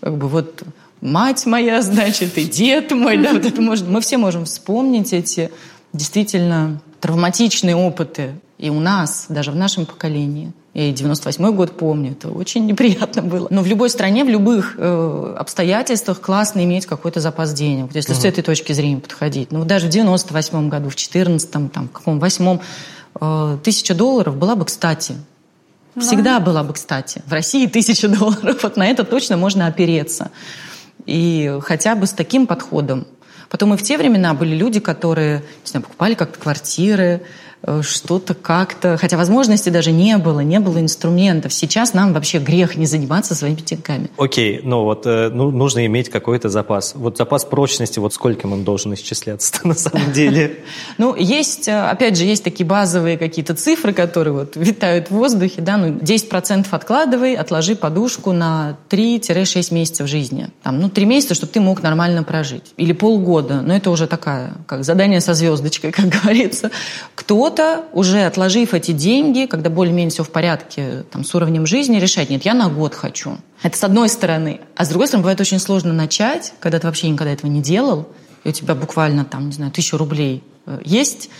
Как 0.00 0.16
бы 0.16 0.28
вот 0.28 0.62
мать 1.00 1.44
моя, 1.44 1.82
значит, 1.82 2.38
и 2.38 2.44
дед 2.44 2.92
мой, 2.92 3.18
да, 3.18 3.32
вот 3.32 3.44
это 3.44 3.60
может, 3.60 3.88
мы 3.88 4.00
все 4.00 4.16
можем 4.16 4.44
вспомнить 4.44 5.12
эти 5.12 5.50
действительно 5.92 6.80
травматичные 7.00 7.74
опыты 7.74 8.34
и 8.58 8.70
у 8.70 8.78
нас, 8.78 9.26
даже 9.28 9.50
в 9.50 9.56
нашем 9.56 9.86
поколении. 9.86 10.52
Я 10.72 10.88
и 10.88 10.92
98 10.92 11.54
год 11.54 11.72
помню, 11.76 12.12
это 12.12 12.28
очень 12.30 12.64
неприятно 12.66 13.22
было. 13.22 13.48
Но 13.50 13.62
в 13.62 13.66
любой 13.66 13.90
стране, 13.90 14.24
в 14.24 14.28
любых 14.28 14.76
э, 14.78 15.34
обстоятельствах 15.36 16.20
классно 16.20 16.62
иметь 16.62 16.86
какой-то 16.86 17.20
запас 17.20 17.52
денег, 17.54 17.94
если 17.94 18.12
угу. 18.12 18.20
с 18.20 18.24
этой 18.24 18.42
точки 18.42 18.72
зрения 18.72 18.98
подходить. 18.98 19.52
Ну, 19.52 19.64
даже 19.64 19.88
в 19.88 19.90
98 19.90 20.68
году, 20.68 20.90
в 20.90 20.96
14 20.96 21.72
там, 21.72 21.88
каком 21.88 22.18
восьмом, 22.18 22.60
э, 22.60 22.95
тысяча 23.62 23.94
долларов 23.94 24.36
была 24.36 24.56
бы 24.56 24.64
кстати. 24.64 25.16
Всегда 25.98 26.40
была 26.40 26.62
бы 26.62 26.74
кстати. 26.74 27.22
В 27.26 27.32
России 27.32 27.66
тысяча 27.66 28.08
долларов, 28.18 28.62
вот 28.62 28.76
на 28.76 28.86
это 28.86 29.04
точно 29.04 29.36
можно 29.36 29.66
опереться. 29.66 30.30
И 31.06 31.58
хотя 31.62 31.94
бы 31.94 32.06
с 32.06 32.12
таким 32.12 32.46
подходом. 32.46 33.06
Потом 33.48 33.74
и 33.74 33.76
в 33.76 33.82
те 33.82 33.96
времена 33.96 34.34
были 34.34 34.56
люди, 34.56 34.80
которые 34.80 35.38
не 35.64 35.70
знаю, 35.70 35.84
покупали 35.84 36.14
как-то 36.14 36.38
квартиры, 36.38 37.22
Э, 37.22 37.45
что-то 37.82 38.34
как-то, 38.34 38.96
хотя 38.96 39.16
возможности 39.16 39.70
даже 39.70 39.90
не 39.90 40.18
было, 40.18 40.40
не 40.40 40.60
было 40.60 40.80
инструментов. 40.80 41.52
Сейчас 41.52 41.94
нам 41.94 42.12
вообще 42.12 42.38
грех 42.38 42.76
не 42.76 42.86
заниматься 42.86 43.34
своими 43.34 43.56
деньгами. 43.56 44.10
Окей, 44.18 44.60
ну 44.62 44.84
вот 44.84 45.06
э, 45.06 45.30
ну, 45.30 45.50
нужно 45.50 45.84
иметь 45.86 46.08
какой-то 46.08 46.48
запас. 46.48 46.94
Вот 46.94 47.16
запас 47.16 47.44
прочности, 47.44 47.98
вот 47.98 48.14
сколько 48.14 48.46
он 48.46 48.64
должен 48.64 48.94
исчисляться 48.94 49.66
на 49.66 49.74
самом 49.74 50.12
деле? 50.12 50.58
Ну, 50.98 51.14
есть, 51.14 51.68
э, 51.68 51.90
опять 51.90 52.16
же, 52.16 52.24
есть 52.24 52.44
такие 52.44 52.64
базовые 52.66 53.18
какие-то 53.18 53.54
цифры, 53.54 53.92
которые 53.92 54.32
вот 54.34 54.56
витают 54.56 55.08
в 55.08 55.10
воздухе, 55.12 55.60
да, 55.60 55.76
ну, 55.76 55.88
10% 55.88 56.66
откладывай, 56.70 57.34
отложи 57.34 57.76
подушку 57.76 58.32
на 58.32 58.76
3-6 58.88 59.74
месяцев 59.74 60.08
жизни. 60.08 60.48
Там, 60.62 60.80
ну, 60.80 60.88
3 60.88 61.04
месяца, 61.04 61.34
чтобы 61.34 61.52
ты 61.52 61.60
мог 61.60 61.82
нормально 61.82 62.22
прожить. 62.22 62.72
Или 62.76 62.92
полгода, 62.92 63.62
но 63.62 63.74
это 63.74 63.90
уже 63.90 64.06
такая, 64.06 64.54
как 64.66 64.84
задание 64.84 65.20
со 65.20 65.34
звездочкой, 65.34 65.92
как 65.92 66.06
говорится. 66.06 66.70
Кто 67.14 67.45
кто-то, 67.46 67.84
уже 67.92 68.24
отложив 68.24 68.74
эти 68.74 68.90
деньги, 68.90 69.46
когда 69.46 69.70
более-менее 69.70 70.10
все 70.10 70.24
в 70.24 70.30
порядке 70.30 71.04
там, 71.12 71.22
с 71.24 71.32
уровнем 71.34 71.64
жизни, 71.64 71.98
решает, 71.98 72.28
нет, 72.28 72.44
я 72.44 72.54
на 72.54 72.68
год 72.68 72.94
хочу. 72.94 73.38
Это 73.62 73.78
с 73.78 73.84
одной 73.84 74.08
стороны. 74.08 74.60
А 74.74 74.84
с 74.84 74.88
другой 74.88 75.06
стороны, 75.06 75.22
бывает 75.22 75.40
очень 75.40 75.60
сложно 75.60 75.92
начать, 75.92 76.52
когда 76.58 76.80
ты 76.80 76.88
вообще 76.88 77.08
никогда 77.08 77.32
этого 77.32 77.48
не 77.48 77.62
делал, 77.62 78.08
и 78.42 78.48
у 78.48 78.52
тебя 78.52 78.74
буквально 78.74 79.24
там, 79.24 79.46
не 79.46 79.52
знаю, 79.52 79.70
тысячу 79.70 79.96
рублей 79.96 80.42
э, 80.66 80.80
есть. 80.84 81.30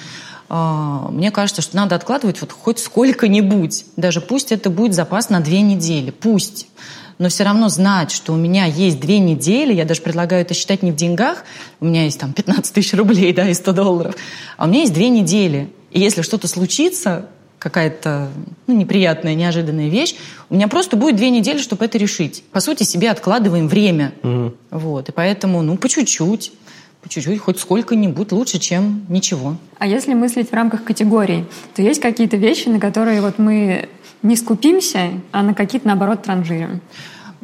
А, 0.49 1.09
мне 1.11 1.33
кажется, 1.33 1.61
что 1.61 1.75
надо 1.75 1.97
откладывать 1.97 2.41
вот 2.41 2.53
хоть 2.53 2.79
сколько-нибудь. 2.79 3.87
Даже 3.97 4.21
пусть 4.21 4.53
это 4.53 4.71
будет 4.71 4.95
запас 4.95 5.29
на 5.29 5.41
две 5.41 5.61
недели. 5.61 6.11
Пусть 6.11 6.69
но 7.19 7.29
все 7.29 7.45
равно 7.45 7.69
знать, 7.69 8.11
что 8.11 8.33
у 8.33 8.37
меня 8.37 8.67
есть 8.67 9.01
две 9.01 9.19
недели, 9.19 9.73
я 9.73 9.85
даже 9.85 10.03
предлагаю 10.03 10.43
это 10.43 10.55
считать 10.55 10.83
не 10.83 10.93
в 10.93 10.97
деньгах, 10.97 11.45
у 11.81 11.87
меня 11.87 12.05
есть 12.05 12.21
там 12.21 12.33
15 12.33 12.75
тысяч 12.75 12.93
рублей, 12.95 13.33
да, 13.33 13.49
и 13.49 13.55
100 13.55 13.73
долларов, 13.73 14.15
а 14.57 14.67
у 14.67 14.69
меня 14.69 14.81
есть 14.81 14.93
две 14.93 15.09
недели. 15.09 15.71
И 15.91 16.01
если 16.01 16.23
что-то 16.23 16.49
случится, 16.49 17.29
какая-то 17.59 18.29
ну, 18.67 18.75
неприятная, 18.75 19.35
неожиданная 19.35 19.89
вещь, 19.89 20.15
у 20.51 20.55
меня 20.55 20.69
просто 20.69 20.97
будет 20.97 21.17
две 21.17 21.31
недели, 21.31 21.59
чтобы 21.59 21.85
это 21.85 21.99
решить. 21.99 22.45
По 22.53 22.61
сути, 22.61 22.83
себе 22.83 23.11
откладываем 23.11 23.69
время. 23.69 24.13
Угу. 24.23 24.55
Вот, 24.71 25.09
и 25.09 25.13
поэтому, 25.13 25.63
ну, 25.63 25.77
по 25.77 25.89
чуть-чуть, 25.89 26.53
по 27.03 27.09
чуть-чуть, 27.09 27.39
хоть 27.39 27.59
сколько-нибудь 27.59 28.33
лучше, 28.33 28.59
чем 28.59 29.07
ничего. 29.09 29.57
А 29.79 29.87
если 29.87 30.15
мыслить 30.15 30.51
в 30.51 30.53
рамках 30.53 30.85
категорий, 30.85 31.45
то 31.75 31.83
есть 31.83 32.01
какие-то 32.01 32.37
вещи, 32.37 32.69
на 32.69 32.79
которые 32.79 33.21
вот 33.21 33.39
мы 33.39 33.89
не 34.23 34.37
скупимся, 34.37 35.11
а 35.33 35.43
на 35.43 35.55
какие-то, 35.55 35.87
наоборот, 35.87 36.23
транжирим? 36.23 36.81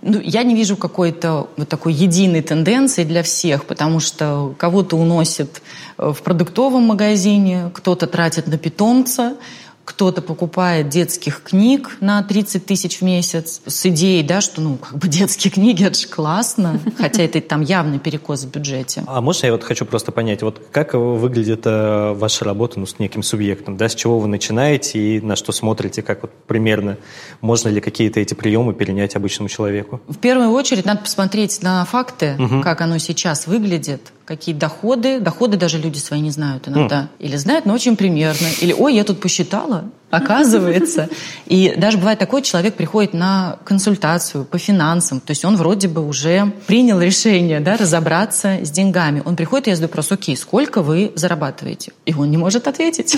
Ну, 0.04 0.20
я 0.20 0.42
не 0.42 0.56
вижу 0.56 0.76
какой-то 0.76 1.48
вот 1.56 1.68
такой 1.68 1.92
единой 1.92 2.42
тенденции 2.42 3.04
для 3.04 3.22
всех, 3.22 3.64
потому 3.64 4.00
что 4.00 4.52
кого-то 4.58 4.96
уносит 4.96 5.62
э, 5.96 6.12
в 6.12 6.22
продуктовом 6.22 6.82
магазине, 6.82 7.70
кто-то 7.72 8.08
тратит 8.08 8.48
на 8.48 8.58
питомца, 8.58 9.36
кто-то 9.84 10.22
покупает 10.22 10.88
детских 10.88 11.42
книг 11.42 11.96
на 12.00 12.22
30 12.22 12.64
тысяч 12.64 12.98
в 12.98 13.02
месяц 13.02 13.60
с 13.66 13.86
идеей, 13.86 14.22
да, 14.22 14.40
что, 14.40 14.60
ну, 14.60 14.76
как 14.76 14.96
бы 14.96 15.08
детские 15.08 15.50
книги, 15.50 15.84
это 15.84 15.98
же 15.98 16.08
классно, 16.08 16.80
хотя 16.98 17.22
это 17.22 17.40
там 17.40 17.62
явный 17.62 17.98
перекос 17.98 18.44
в 18.44 18.50
бюджете. 18.50 19.02
А 19.06 19.20
можно 19.20 19.46
я 19.46 19.52
вот 19.52 19.64
хочу 19.64 19.84
просто 19.84 20.12
понять, 20.12 20.42
вот 20.42 20.62
как 20.70 20.94
выглядит 20.94 21.62
э, 21.64 22.12
ваша 22.12 22.44
работа 22.44 22.78
ну, 22.78 22.86
с 22.86 22.98
неким 22.98 23.22
субъектом, 23.22 23.76
да, 23.76 23.88
с 23.88 23.94
чего 23.94 24.18
вы 24.18 24.28
начинаете 24.28 24.98
и 24.98 25.20
на 25.20 25.36
что 25.36 25.52
смотрите, 25.52 26.02
как 26.02 26.22
вот 26.22 26.32
примерно, 26.46 26.96
можно 27.40 27.68
ли 27.68 27.80
какие-то 27.80 28.20
эти 28.20 28.34
приемы 28.34 28.74
перенять 28.74 29.16
обычному 29.16 29.48
человеку? 29.48 30.00
В 30.08 30.18
первую 30.18 30.50
очередь 30.50 30.84
надо 30.84 31.00
посмотреть 31.00 31.62
на 31.62 31.84
факты, 31.84 32.36
угу. 32.38 32.60
как 32.62 32.80
оно 32.80 32.98
сейчас 32.98 33.46
выглядит, 33.46 34.12
какие 34.36 34.54
доходы, 34.54 35.20
доходы 35.20 35.56
даже 35.56 35.78
люди 35.78 35.98
свои 35.98 36.20
не 36.20 36.30
знают 36.30 36.68
иногда, 36.68 37.02
mm. 37.02 37.26
или 37.26 37.36
знают, 37.36 37.66
но 37.66 37.74
очень 37.74 37.96
примерно, 37.96 38.46
или 38.62 38.72
ой, 38.72 38.94
я 38.94 39.04
тут 39.04 39.20
посчитала, 39.20 39.84
оказывается. 40.12 41.08
И 41.46 41.74
даже 41.76 41.96
бывает 41.96 42.18
такой, 42.18 42.42
человек 42.42 42.74
приходит 42.74 43.14
на 43.14 43.56
консультацию 43.64 44.44
по 44.44 44.58
финансам, 44.58 45.20
то 45.20 45.30
есть 45.30 45.44
он 45.44 45.56
вроде 45.56 45.88
бы 45.88 46.06
уже 46.06 46.52
принял 46.66 47.00
решение 47.00 47.60
да, 47.60 47.76
разобраться 47.78 48.58
с 48.62 48.70
деньгами. 48.70 49.22
Он 49.24 49.36
приходит, 49.36 49.66
и 49.66 49.70
я 49.70 49.76
задаю 49.76 49.88
вопрос, 49.88 50.12
окей, 50.12 50.36
сколько 50.36 50.82
вы 50.82 51.12
зарабатываете? 51.14 51.92
И 52.04 52.12
он 52.14 52.30
не 52.30 52.36
может 52.36 52.68
ответить. 52.68 53.16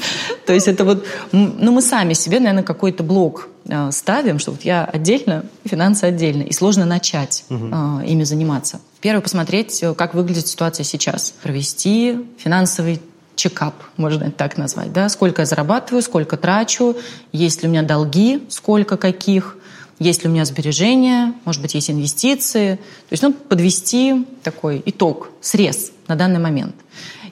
То 0.46 0.52
есть 0.52 0.68
это 0.68 0.84
вот, 0.84 1.04
ну 1.32 1.72
мы 1.72 1.82
сами 1.82 2.12
себе, 2.12 2.38
наверное, 2.38 2.62
какой-то 2.62 3.02
блок 3.02 3.48
э, 3.64 3.90
ставим, 3.90 4.38
что 4.38 4.52
вот 4.52 4.62
я 4.62 4.84
отдельно, 4.84 5.44
финансы 5.64 6.04
отдельно, 6.04 6.42
и 6.42 6.52
сложно 6.52 6.84
начать 6.84 7.44
э, 7.50 7.54
ими 7.54 8.22
заниматься. 8.22 8.80
Первое, 9.00 9.20
посмотреть, 9.20 9.82
э, 9.82 9.94
как 9.94 10.14
выглядит 10.14 10.46
ситуация 10.46 10.84
сейчас. 10.84 11.34
Провести 11.42 12.18
финансовый 12.38 13.00
чекап, 13.36 13.74
можно 13.96 14.30
так 14.30 14.56
назвать, 14.56 14.92
да, 14.92 15.08
сколько 15.08 15.42
я 15.42 15.46
зарабатываю, 15.46 16.02
сколько 16.02 16.36
трачу, 16.36 16.96
есть 17.32 17.62
ли 17.62 17.68
у 17.68 17.70
меня 17.70 17.82
долги, 17.82 18.42
сколько 18.48 18.96
каких, 18.96 19.56
есть 19.98 20.24
ли 20.24 20.28
у 20.28 20.32
меня 20.32 20.44
сбережения, 20.44 21.32
может 21.44 21.62
быть, 21.62 21.74
есть 21.74 21.90
инвестиции. 21.90 22.76
То 22.76 23.12
есть, 23.12 23.22
ну, 23.22 23.32
подвести 23.32 24.26
такой 24.42 24.82
итог, 24.84 25.30
срез 25.40 25.92
на 26.06 26.16
данный 26.16 26.38
момент. 26.38 26.74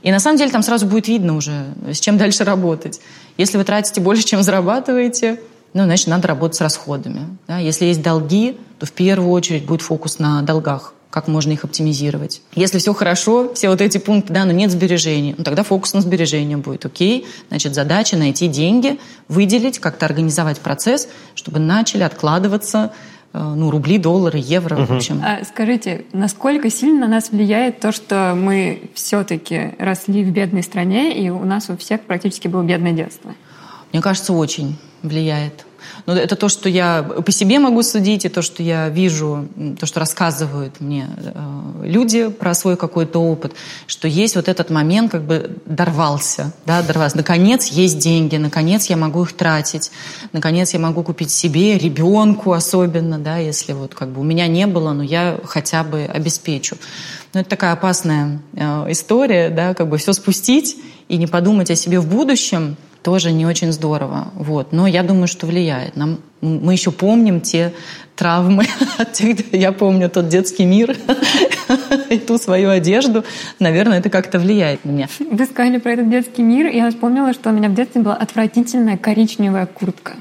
И 0.02 0.10
на 0.10 0.20
самом 0.20 0.38
деле 0.38 0.50
там 0.50 0.62
сразу 0.62 0.86
будет 0.86 1.08
видно 1.08 1.36
уже, 1.36 1.74
с 1.90 1.98
чем 1.98 2.18
дальше 2.18 2.44
работать. 2.44 3.00
Если 3.36 3.58
вы 3.58 3.64
тратите 3.64 4.00
больше, 4.00 4.24
чем 4.24 4.42
зарабатываете, 4.42 5.40
ну, 5.72 5.84
значит, 5.84 6.06
надо 6.06 6.28
работать 6.28 6.56
с 6.56 6.60
расходами. 6.60 7.36
Да? 7.48 7.58
Если 7.58 7.86
есть 7.86 8.02
долги, 8.02 8.56
то 8.78 8.86
в 8.86 8.92
первую 8.92 9.30
очередь 9.30 9.64
будет 9.64 9.82
фокус 9.82 10.18
на 10.18 10.42
долгах 10.42 10.94
как 11.14 11.28
можно 11.28 11.52
их 11.52 11.62
оптимизировать. 11.62 12.42
Если 12.56 12.78
все 12.78 12.92
хорошо, 12.92 13.54
все 13.54 13.68
вот 13.68 13.80
эти 13.80 13.98
пункты, 13.98 14.32
да, 14.32 14.44
но 14.44 14.50
нет 14.50 14.72
сбережений, 14.72 15.36
ну 15.38 15.44
тогда 15.44 15.62
фокус 15.62 15.94
на 15.94 16.00
сбережения 16.00 16.56
будет, 16.56 16.86
окей. 16.86 17.24
Значит, 17.50 17.76
задача 17.76 18.16
найти 18.16 18.48
деньги, 18.48 18.98
выделить, 19.28 19.78
как-то 19.78 20.06
организовать 20.06 20.58
процесс, 20.58 21.06
чтобы 21.36 21.60
начали 21.60 22.02
откладываться 22.02 22.92
э, 23.32 23.38
ну, 23.40 23.70
рубли, 23.70 23.98
доллары, 23.98 24.40
евро, 24.42 24.74
угу. 24.74 24.86
в 24.86 24.96
общем. 24.96 25.22
А 25.24 25.44
скажите, 25.44 26.04
насколько 26.12 26.68
сильно 26.68 27.02
на 27.02 27.06
нас 27.06 27.30
влияет 27.30 27.78
то, 27.78 27.92
что 27.92 28.34
мы 28.36 28.90
все-таки 28.94 29.76
росли 29.78 30.24
в 30.24 30.32
бедной 30.32 30.64
стране, 30.64 31.16
и 31.16 31.30
у 31.30 31.44
нас 31.44 31.70
у 31.70 31.76
всех 31.76 32.00
практически 32.00 32.48
было 32.48 32.64
бедное 32.64 32.90
детство? 32.90 33.36
Мне 33.92 34.02
кажется, 34.02 34.32
очень 34.32 34.76
влияет. 35.04 35.64
Но 36.06 36.14
это 36.14 36.36
то, 36.36 36.48
что 36.48 36.68
я 36.68 37.02
по 37.02 37.32
себе 37.32 37.58
могу 37.58 37.82
судить, 37.82 38.24
и 38.24 38.28
то, 38.28 38.42
что 38.42 38.62
я 38.62 38.88
вижу, 38.88 39.48
то, 39.78 39.86
что 39.86 40.00
рассказывают 40.00 40.80
мне 40.80 41.08
э, 41.16 41.84
люди 41.84 42.28
про 42.28 42.54
свой 42.54 42.76
какой-то 42.76 43.20
опыт, 43.20 43.52
что 43.86 44.08
есть 44.08 44.36
вот 44.36 44.48
этот 44.48 44.70
момент, 44.70 45.12
как 45.12 45.22
бы 45.22 45.58
дорвался, 45.64 46.52
да, 46.66 46.82
дорвался. 46.82 47.16
Наконец 47.16 47.66
есть 47.66 47.98
деньги, 47.98 48.36
наконец 48.36 48.86
я 48.86 48.96
могу 48.96 49.22
их 49.22 49.32
тратить, 49.32 49.90
наконец 50.32 50.72
я 50.74 50.78
могу 50.78 51.02
купить 51.02 51.30
себе, 51.30 51.78
ребенку 51.78 52.52
особенно, 52.52 53.18
да, 53.18 53.38
если 53.38 53.72
вот 53.72 53.94
как 53.94 54.10
бы 54.10 54.20
у 54.20 54.24
меня 54.24 54.46
не 54.46 54.66
было, 54.66 54.92
но 54.92 55.02
я 55.02 55.38
хотя 55.44 55.84
бы 55.84 56.04
обеспечу. 56.04 56.76
Но 57.32 57.40
это 57.40 57.50
такая 57.50 57.72
опасная 57.72 58.40
э, 58.52 58.86
история, 58.90 59.50
да, 59.50 59.74
как 59.74 59.88
бы 59.88 59.98
все 59.98 60.12
спустить 60.12 60.76
и 61.08 61.16
не 61.16 61.26
подумать 61.26 61.70
о 61.70 61.76
себе 61.76 62.00
в 62.00 62.06
будущем, 62.06 62.76
тоже 63.04 63.32
не 63.32 63.44
очень 63.44 63.70
здорово. 63.70 64.28
Вот. 64.34 64.72
Но 64.72 64.86
я 64.86 65.02
думаю, 65.02 65.28
что 65.28 65.46
влияет. 65.46 65.94
Нам, 65.94 66.20
мы 66.40 66.72
еще 66.72 66.90
помним 66.90 67.42
те 67.42 67.74
травмы 68.16 68.64
я 69.52 69.72
помню 69.72 70.08
тот 70.08 70.28
детский 70.28 70.64
мир 70.64 70.96
и 72.10 72.18
ту 72.18 72.38
свою 72.38 72.70
одежду. 72.70 73.24
Наверное, 73.58 73.98
это 73.98 74.08
как-то 74.08 74.38
влияет 74.38 74.84
на 74.84 74.90
меня. 74.90 75.08
Вы 75.18 75.44
сказали 75.44 75.78
про 75.78 75.92
этот 75.92 76.08
детский 76.08 76.42
мир, 76.42 76.68
и 76.68 76.76
я 76.76 76.90
вспомнила, 76.90 77.34
что 77.34 77.50
у 77.50 77.52
меня 77.52 77.68
в 77.68 77.74
детстве 77.74 78.00
была 78.00 78.14
отвратительная 78.14 78.96
коричневая 78.96 79.66
куртка. 79.66 80.14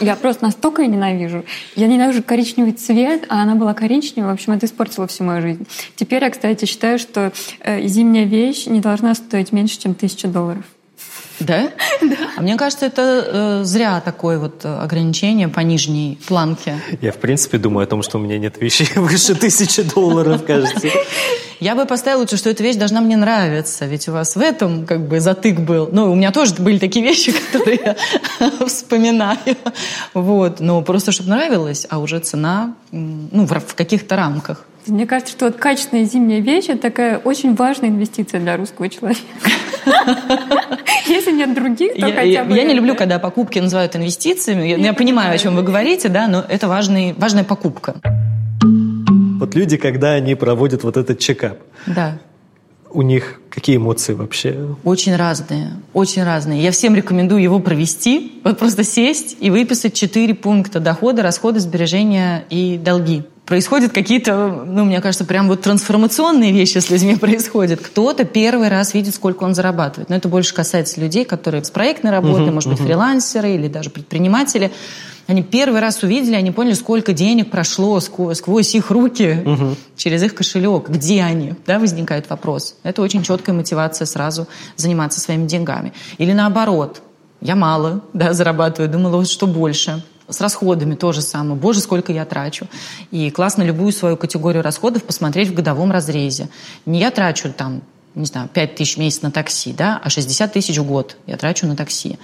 Я 0.00 0.16
просто 0.16 0.44
настолько 0.44 0.82
ее 0.82 0.88
ненавижу. 0.88 1.44
Я 1.74 1.86
ненавижу 1.86 2.22
коричневый 2.22 2.72
цвет, 2.72 3.24
а 3.28 3.42
она 3.42 3.54
была 3.54 3.72
коричневая. 3.72 4.32
В 4.32 4.34
общем, 4.34 4.52
это 4.52 4.66
испортило 4.66 5.06
всю 5.06 5.24
мою 5.24 5.42
жизнь. 5.42 5.66
Теперь 5.94 6.24
я, 6.24 6.30
кстати, 6.30 6.64
считаю, 6.64 6.98
что 6.98 7.32
э, 7.60 7.86
зимняя 7.86 8.26
вещь 8.26 8.66
не 8.66 8.80
должна 8.80 9.14
стоить 9.14 9.52
меньше, 9.52 9.78
чем 9.78 9.94
тысяча 9.94 10.28
долларов. 10.28 10.64
Да? 11.40 11.70
Да. 12.00 12.16
А 12.36 12.42
мне 12.42 12.56
кажется, 12.56 12.86
это 12.86 13.02
э, 13.26 13.64
зря 13.64 14.00
такое 14.00 14.38
вот 14.38 14.64
ограничение 14.64 15.48
по 15.48 15.60
нижней 15.60 16.18
планке. 16.26 16.78
Я, 17.00 17.12
в 17.12 17.16
принципе, 17.16 17.58
думаю 17.58 17.84
о 17.84 17.86
том, 17.86 18.02
что 18.02 18.18
у 18.18 18.20
меня 18.20 18.38
нет 18.38 18.60
вещей 18.60 18.88
выше 18.96 19.34
тысячи 19.34 19.82
долларов, 19.82 20.44
кажется. 20.44 20.88
Я 21.60 21.74
бы 21.74 21.86
поставила 21.86 22.20
лучше, 22.20 22.36
что 22.36 22.50
эта 22.50 22.62
вещь 22.62 22.76
должна 22.76 23.00
мне 23.00 23.16
нравиться, 23.16 23.86
ведь 23.86 24.08
у 24.08 24.12
вас 24.12 24.36
в 24.36 24.40
этом 24.40 24.86
как 24.86 25.08
бы 25.08 25.20
затык 25.20 25.60
был. 25.60 25.88
Ну, 25.90 26.12
у 26.12 26.14
меня 26.14 26.30
тоже 26.30 26.54
были 26.54 26.78
такие 26.78 27.04
вещи, 27.04 27.32
которые 27.52 27.80
я 28.40 28.66
вспоминаю. 28.66 29.38
Вот, 30.12 30.60
но 30.60 30.82
просто 30.82 31.12
чтобы 31.12 31.30
нравилось, 31.30 31.86
а 31.88 31.98
уже 31.98 32.18
цена, 32.18 32.74
ну, 32.90 33.46
в 33.46 33.74
каких-то 33.74 34.16
рамках. 34.16 34.66
Мне 34.86 35.06
кажется, 35.06 35.32
что 35.32 35.46
вот 35.46 35.56
качественная 35.56 36.04
зимняя 36.04 36.40
вещь– 36.40 36.66
это 36.68 36.82
такая 36.82 37.18
очень 37.18 37.54
важная 37.54 37.88
инвестиция 37.88 38.38
для 38.40 38.56
русского 38.56 38.88
человека. 38.88 39.20
Если 41.08 41.32
нет 41.32 41.54
других, 41.54 41.94
то 41.94 42.12
хотя 42.12 42.44
бы... 42.44 42.54
Я 42.54 42.64
не 42.64 42.74
люблю, 42.74 42.94
когда 42.94 43.18
покупки 43.18 43.58
называют 43.58 43.96
инвестициями. 43.96 44.80
Я 44.80 44.92
понимаю, 44.92 45.34
о 45.34 45.38
чем 45.38 45.56
вы 45.56 45.62
говорите, 45.62 46.08
да, 46.08 46.28
но 46.28 46.44
это 46.48 46.68
важная 46.68 47.44
покупка. 47.44 47.96
Вот 49.38 49.54
люди, 49.54 49.76
когда 49.76 50.12
они 50.12 50.34
проводят 50.34 50.82
вот 50.84 50.96
этот 50.96 51.18
чекап, 51.18 51.58
да. 51.86 52.18
у 52.90 53.02
них 53.02 53.40
какие 53.50 53.76
эмоции 53.76 54.14
вообще? 54.14 54.76
Очень 54.82 55.14
разные, 55.16 55.72
очень 55.92 56.24
разные. 56.24 56.62
Я 56.62 56.70
всем 56.70 56.94
рекомендую 56.94 57.42
его 57.42 57.58
провести, 57.58 58.40
вот 58.44 58.58
просто 58.58 58.82
сесть 58.82 59.36
и 59.40 59.50
выписать 59.50 59.94
четыре 59.94 60.34
пункта 60.34 60.80
дохода, 60.80 61.22
расходы, 61.22 61.60
сбережения 61.60 62.44
и 62.48 62.78
долги 62.82 63.24
происходят 63.46 63.92
какие-то, 63.92 64.64
ну, 64.66 64.84
мне 64.84 65.00
кажется, 65.00 65.24
прям 65.24 65.48
вот 65.48 65.62
трансформационные 65.62 66.52
вещи 66.52 66.78
с 66.78 66.90
людьми 66.90 67.16
происходят. 67.16 67.80
Кто-то 67.80 68.24
первый 68.24 68.68
раз 68.68 68.92
видит, 68.92 69.14
сколько 69.14 69.44
он 69.44 69.54
зарабатывает. 69.54 70.10
Но 70.10 70.16
это 70.16 70.28
больше 70.28 70.52
касается 70.52 71.00
людей, 71.00 71.24
которые 71.24 71.64
с 71.64 71.70
проектной 71.70 72.10
работы, 72.10 72.42
uh-huh, 72.42 72.52
может 72.52 72.70
быть, 72.70 72.80
uh-huh. 72.80 72.86
фрилансеры 72.86 73.54
или 73.54 73.68
даже 73.68 73.90
предприниматели. 73.90 74.72
Они 75.28 75.42
первый 75.42 75.80
раз 75.80 76.02
увидели, 76.02 76.34
они 76.34 76.50
поняли, 76.50 76.74
сколько 76.74 77.12
денег 77.12 77.50
прошло 77.50 77.98
сквозь, 78.00 78.38
сквозь 78.38 78.74
их 78.74 78.90
руки, 78.90 79.42
uh-huh. 79.44 79.76
через 79.96 80.22
их 80.22 80.34
кошелек. 80.34 80.88
Где 80.88 81.22
они? 81.22 81.54
Да, 81.66 81.78
возникает 81.78 82.28
вопрос. 82.28 82.76
Это 82.82 83.00
очень 83.00 83.22
четкая 83.22 83.54
мотивация 83.54 84.06
сразу 84.06 84.46
заниматься 84.76 85.20
своими 85.20 85.46
деньгами. 85.46 85.92
Или 86.18 86.32
наоборот, 86.32 87.00
я 87.40 87.54
мало 87.54 88.02
да, 88.12 88.32
зарабатываю, 88.32 88.90
думала, 88.90 89.16
вот 89.18 89.28
что 89.28 89.46
больше– 89.46 90.02
с 90.28 90.40
расходами 90.40 90.94
то 90.94 91.12
же 91.12 91.22
самое. 91.22 91.58
Боже, 91.58 91.80
сколько 91.80 92.12
я 92.12 92.24
трачу. 92.24 92.66
И 93.10 93.30
классно 93.30 93.62
любую 93.62 93.92
свою 93.92 94.16
категорию 94.16 94.62
расходов 94.62 95.04
посмотреть 95.04 95.48
в 95.48 95.54
годовом 95.54 95.90
разрезе. 95.92 96.48
Не 96.84 97.00
я 97.00 97.10
трачу 97.10 97.52
там 97.52 97.82
не 98.16 98.24
знаю, 98.24 98.48
5 98.48 98.74
тысяч 98.76 98.96
в 98.96 98.98
месяц 98.98 99.20
на 99.20 99.30
такси, 99.30 99.74
да, 99.74 100.00
а 100.02 100.08
60 100.08 100.50
тысяч 100.50 100.78
в 100.78 100.84
год 100.84 101.18
я 101.26 101.36
трачу 101.36 101.66
на 101.66 101.76
такси. 101.76 102.18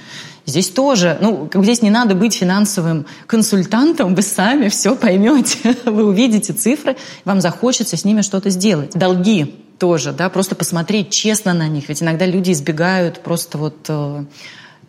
Здесь 0.47 0.71
тоже, 0.71 1.19
ну, 1.21 1.51
здесь 1.63 1.83
не 1.83 1.91
надо 1.91 2.15
быть 2.15 2.35
финансовым 2.35 3.05
консультантом, 3.27 4.15
вы 4.15 4.23
сами 4.23 4.71
все 4.71 4.97
поймете, 4.97 5.77
вы 5.85 6.05
увидите 6.05 6.55
цифры, 6.55 6.97
вам 7.27 7.43
захочется 7.43 7.99
с 7.99 8.07
ними 8.07 8.23
что-то 8.23 8.49
сделать. 8.49 8.93
Долги 8.93 9.55
тоже, 9.79 10.13
да, 10.13 10.31
просто 10.31 10.55
посмотреть 10.55 11.11
честно 11.11 11.53
на 11.53 11.69
них, 11.69 11.91
ведь 11.91 12.03
иногда 12.03 12.25
люди 12.25 12.53
избегают 12.53 13.21
просто 13.21 13.59
вот 13.59 13.77
э, 13.89 14.25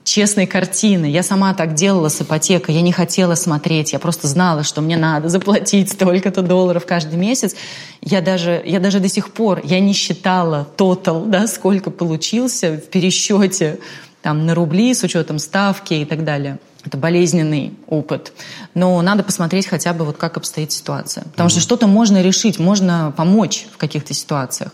честной 0.04 0.46
картины. 0.46 1.06
Я 1.06 1.24
сама 1.24 1.54
так 1.54 1.74
делала 1.74 2.10
с 2.10 2.22
ипотекой, 2.22 2.76
я 2.76 2.82
не 2.82 2.92
хотела 2.92 3.36
смотреть, 3.36 3.94
я 3.94 4.00
просто 4.00 4.28
знала, 4.28 4.64
что 4.64 4.82
мне 4.82 4.98
надо 4.98 5.30
заплатить 5.30 5.92
столько-то 5.92 6.42
долларов 6.42 6.86
каждый 6.86 7.16
месяц. 7.16 7.56
Я 8.02 8.22
даже, 8.22 8.62
я 8.66 8.80
даже 8.80 9.00
до 9.00 9.10
сих 9.10 9.32
пор, 9.32 9.62
я 9.64 9.80
не 9.80 9.94
считала 9.94 10.68
тотал, 10.76 11.26
да, 11.26 11.48
сколько 11.48 11.92
получился 11.92 12.74
в 12.74 12.90
пересчете 12.90 13.80
там, 14.22 14.46
на 14.46 14.56
рубли 14.56 14.94
с 14.94 15.04
учетом 15.04 15.40
ставки 15.40 15.94
и 15.94 16.06
так 16.06 16.24
далее. 16.24 16.60
Это 16.86 16.98
болезненный 16.98 17.74
опыт. 17.88 18.34
Но 18.74 19.02
надо 19.02 19.24
посмотреть 19.24 19.68
хотя 19.68 19.94
бы, 19.94 20.04
вот 20.04 20.18
как 20.18 20.36
обстоит 20.36 20.72
ситуация. 20.72 21.24
Потому 21.24 21.48
mm-hmm. 21.48 21.52
что 21.52 21.62
что-то 21.62 21.88
можно 21.88 22.22
решить, 22.22 22.60
можно 22.60 23.14
помочь 23.16 23.68
в 23.72 23.78
каких-то 23.78 24.14
ситуациях. 24.14 24.72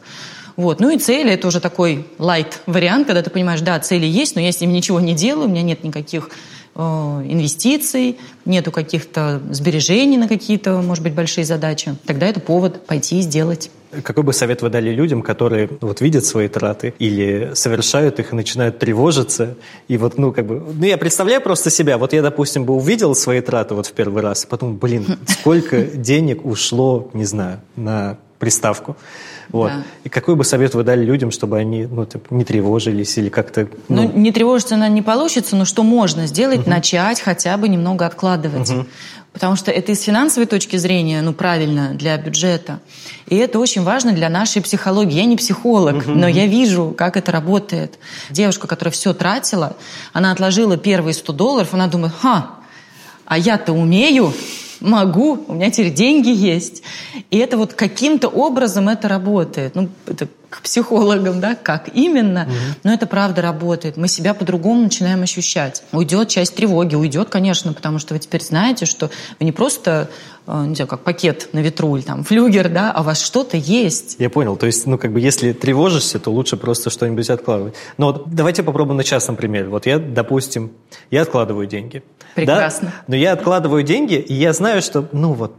Вот. 0.59 0.81
Ну 0.81 0.89
и 0.89 0.97
цели– 0.97 1.31
это 1.31 1.47
уже 1.47 1.61
такой 1.61 2.05
лайт-вариант, 2.17 3.07
когда 3.07 3.21
ты 3.21 3.29
понимаешь, 3.29 3.61
да, 3.61 3.79
цели 3.79 4.05
есть, 4.05 4.35
но 4.35 4.41
я 4.41 4.51
с 4.51 4.59
ним 4.59 4.73
ничего 4.73 4.99
не 4.99 5.13
делаю, 5.13 5.47
у 5.47 5.49
меня 5.49 5.61
нет 5.61 5.85
никаких 5.85 6.31
э, 6.75 6.81
инвестиций, 6.81 8.17
нету 8.43 8.69
каких-то 8.69 9.41
сбережений 9.51 10.17
на 10.17 10.27
какие-то, 10.27 10.81
может 10.81 11.01
быть, 11.01 11.13
большие 11.13 11.45
задачи. 11.45 11.95
Тогда 12.05 12.27
это 12.27 12.41
повод 12.41 12.85
пойти 12.85 13.19
и 13.19 13.21
сделать. 13.21 13.71
Какой 14.03 14.25
бы 14.25 14.33
совет 14.33 14.61
вы 14.61 14.69
дали 14.69 14.89
людям, 14.89 15.21
которые 15.21 15.69
вот 15.79 16.01
видят 16.01 16.25
свои 16.25 16.49
траты 16.49 16.93
или 16.99 17.51
совершают 17.53 18.19
их 18.19 18.33
и 18.33 18.35
начинают 18.35 18.79
тревожиться? 18.79 19.55
И 19.87 19.97
вот, 19.97 20.17
ну, 20.17 20.33
как 20.33 20.45
бы, 20.45 20.61
ну, 20.77 20.85
я 20.85 20.97
представляю 20.97 21.41
просто 21.41 21.69
себя. 21.69 21.97
Вот 21.97 22.11
я, 22.11 22.21
допустим, 22.21 22.65
бы 22.65 22.73
увидел 22.73 23.15
свои 23.15 23.39
траты 23.39 23.75
вот 23.75 23.87
в 23.87 23.93
первый 23.93 24.21
раз, 24.21 24.43
и 24.43 24.47
потом, 24.47 24.75
блин, 24.75 25.05
сколько 25.25 25.81
денег 25.95 26.45
ушло, 26.45 27.09
не 27.13 27.23
знаю, 27.23 27.61
на 27.77 28.17
приставку. 28.39 28.97
Вот. 29.51 29.71
Да. 29.71 29.83
И 30.03 30.09
какой 30.09 30.35
бы 30.35 30.43
совет 30.43 30.75
вы 30.75 30.83
дали 30.83 31.03
людям, 31.03 31.31
чтобы 31.31 31.57
они 31.57 31.85
ну, 31.85 32.05
типа, 32.05 32.33
не 32.33 32.43
тревожились 32.43 33.17
или 33.17 33.29
как-то... 33.29 33.67
Ну... 33.87 34.03
ну, 34.03 34.11
не 34.13 34.31
тревожиться, 34.31 34.75
наверное, 34.75 34.95
не 34.95 35.01
получится, 35.01 35.55
но 35.55 35.65
что 35.65 35.83
можно 35.83 36.27
сделать? 36.27 36.61
Угу. 36.61 36.69
Начать 36.69 37.21
хотя 37.21 37.57
бы 37.57 37.67
немного 37.67 38.05
откладывать. 38.05 38.69
Угу. 38.69 38.85
Потому 39.33 39.55
что 39.55 39.71
это 39.71 39.91
из 39.91 40.01
финансовой 40.01 40.47
точки 40.47 40.75
зрения, 40.77 41.21
ну, 41.21 41.33
правильно, 41.33 41.93
для 41.93 42.17
бюджета. 42.17 42.79
И 43.27 43.35
это 43.35 43.59
очень 43.59 43.83
важно 43.83 44.11
для 44.11 44.27
нашей 44.27 44.61
психологии. 44.61 45.13
Я 45.13 45.25
не 45.25 45.37
психолог, 45.37 45.97
uh-huh. 45.97 46.15
но 46.15 46.27
я 46.27 46.47
вижу, 46.47 46.95
как 46.97 47.15
это 47.15 47.31
работает. 47.31 47.99
Девушка, 48.31 48.67
которая 48.67 48.91
все 48.91 49.13
тратила, 49.13 49.77
она 50.13 50.31
отложила 50.31 50.77
первые 50.77 51.13
100 51.13 51.33
долларов, 51.33 51.73
она 51.73 51.87
думает, 51.87 52.13
ха, 52.19 52.55
а 53.25 53.37
я-то 53.37 53.71
умею, 53.71 54.33
могу, 54.81 55.43
у 55.47 55.53
меня 55.53 55.69
теперь 55.71 55.93
деньги 55.93 56.29
есть. 56.29 56.83
И 57.31 57.37
это 57.37 57.57
вот 57.57 57.73
каким-то 57.73 58.27
образом 58.27 58.89
это 58.89 59.07
работает. 59.07 59.75
Ну, 59.75 59.89
это 60.07 60.27
к 60.49 60.61
психологам, 60.61 61.39
да, 61.39 61.55
как 61.55 61.89
именно, 61.93 62.43
угу. 62.43 62.79
но 62.83 62.93
это 62.93 63.05
правда 63.05 63.41
работает. 63.41 63.97
Мы 63.97 64.07
себя 64.07 64.33
по-другому 64.33 64.81
начинаем 64.81 65.21
ощущать. 65.21 65.83
Уйдет 65.91 66.29
часть 66.29 66.55
тревоги, 66.55 66.95
уйдет, 66.95 67.29
конечно, 67.29 67.73
потому 67.73 67.99
что 67.99 68.13
вы 68.13 68.19
теперь 68.19 68.43
знаете, 68.43 68.85
что 68.85 69.11
вы 69.39 69.45
не 69.45 69.51
просто 69.51 70.09
э, 70.47 70.65
не 70.65 70.75
знаю, 70.75 70.87
как 70.87 71.01
пакет 71.01 71.49
на 71.53 71.59
ветру 71.59 71.95
или 71.95 72.03
там 72.03 72.23
флюгер, 72.23 72.69
да, 72.69 72.91
а 72.91 73.01
у 73.01 73.03
вас 73.03 73.21
что-то 73.21 73.57
есть. 73.57 74.15
Я 74.19 74.29
понял. 74.29 74.55
То 74.55 74.65
есть, 74.65 74.87
ну, 74.87 74.97
как 74.97 75.13
бы, 75.13 75.19
если 75.19 75.53
тревожишься, 75.53 76.19
то 76.19 76.31
лучше 76.31 76.57
просто 76.57 76.89
что-нибудь 76.89 77.29
откладывать. 77.29 77.75
Но 77.97 78.07
вот 78.07 78.33
давайте 78.33 78.63
попробуем 78.63 78.97
на 78.97 79.03
частном 79.03 79.35
примере. 79.35 79.67
Вот 79.67 79.85
я, 79.85 79.99
допустим, 79.99 80.71
я 81.11 81.21
откладываю 81.21 81.67
деньги. 81.67 82.03
Прекрасно. 82.35 82.87
Да? 82.87 83.03
Но 83.07 83.15
я 83.15 83.33
откладываю 83.33 83.83
деньги, 83.83 84.15
и 84.15 84.33
я 84.33 84.53
знаю, 84.53 84.81
что, 84.81 85.07
ну, 85.11 85.33
вот, 85.33 85.55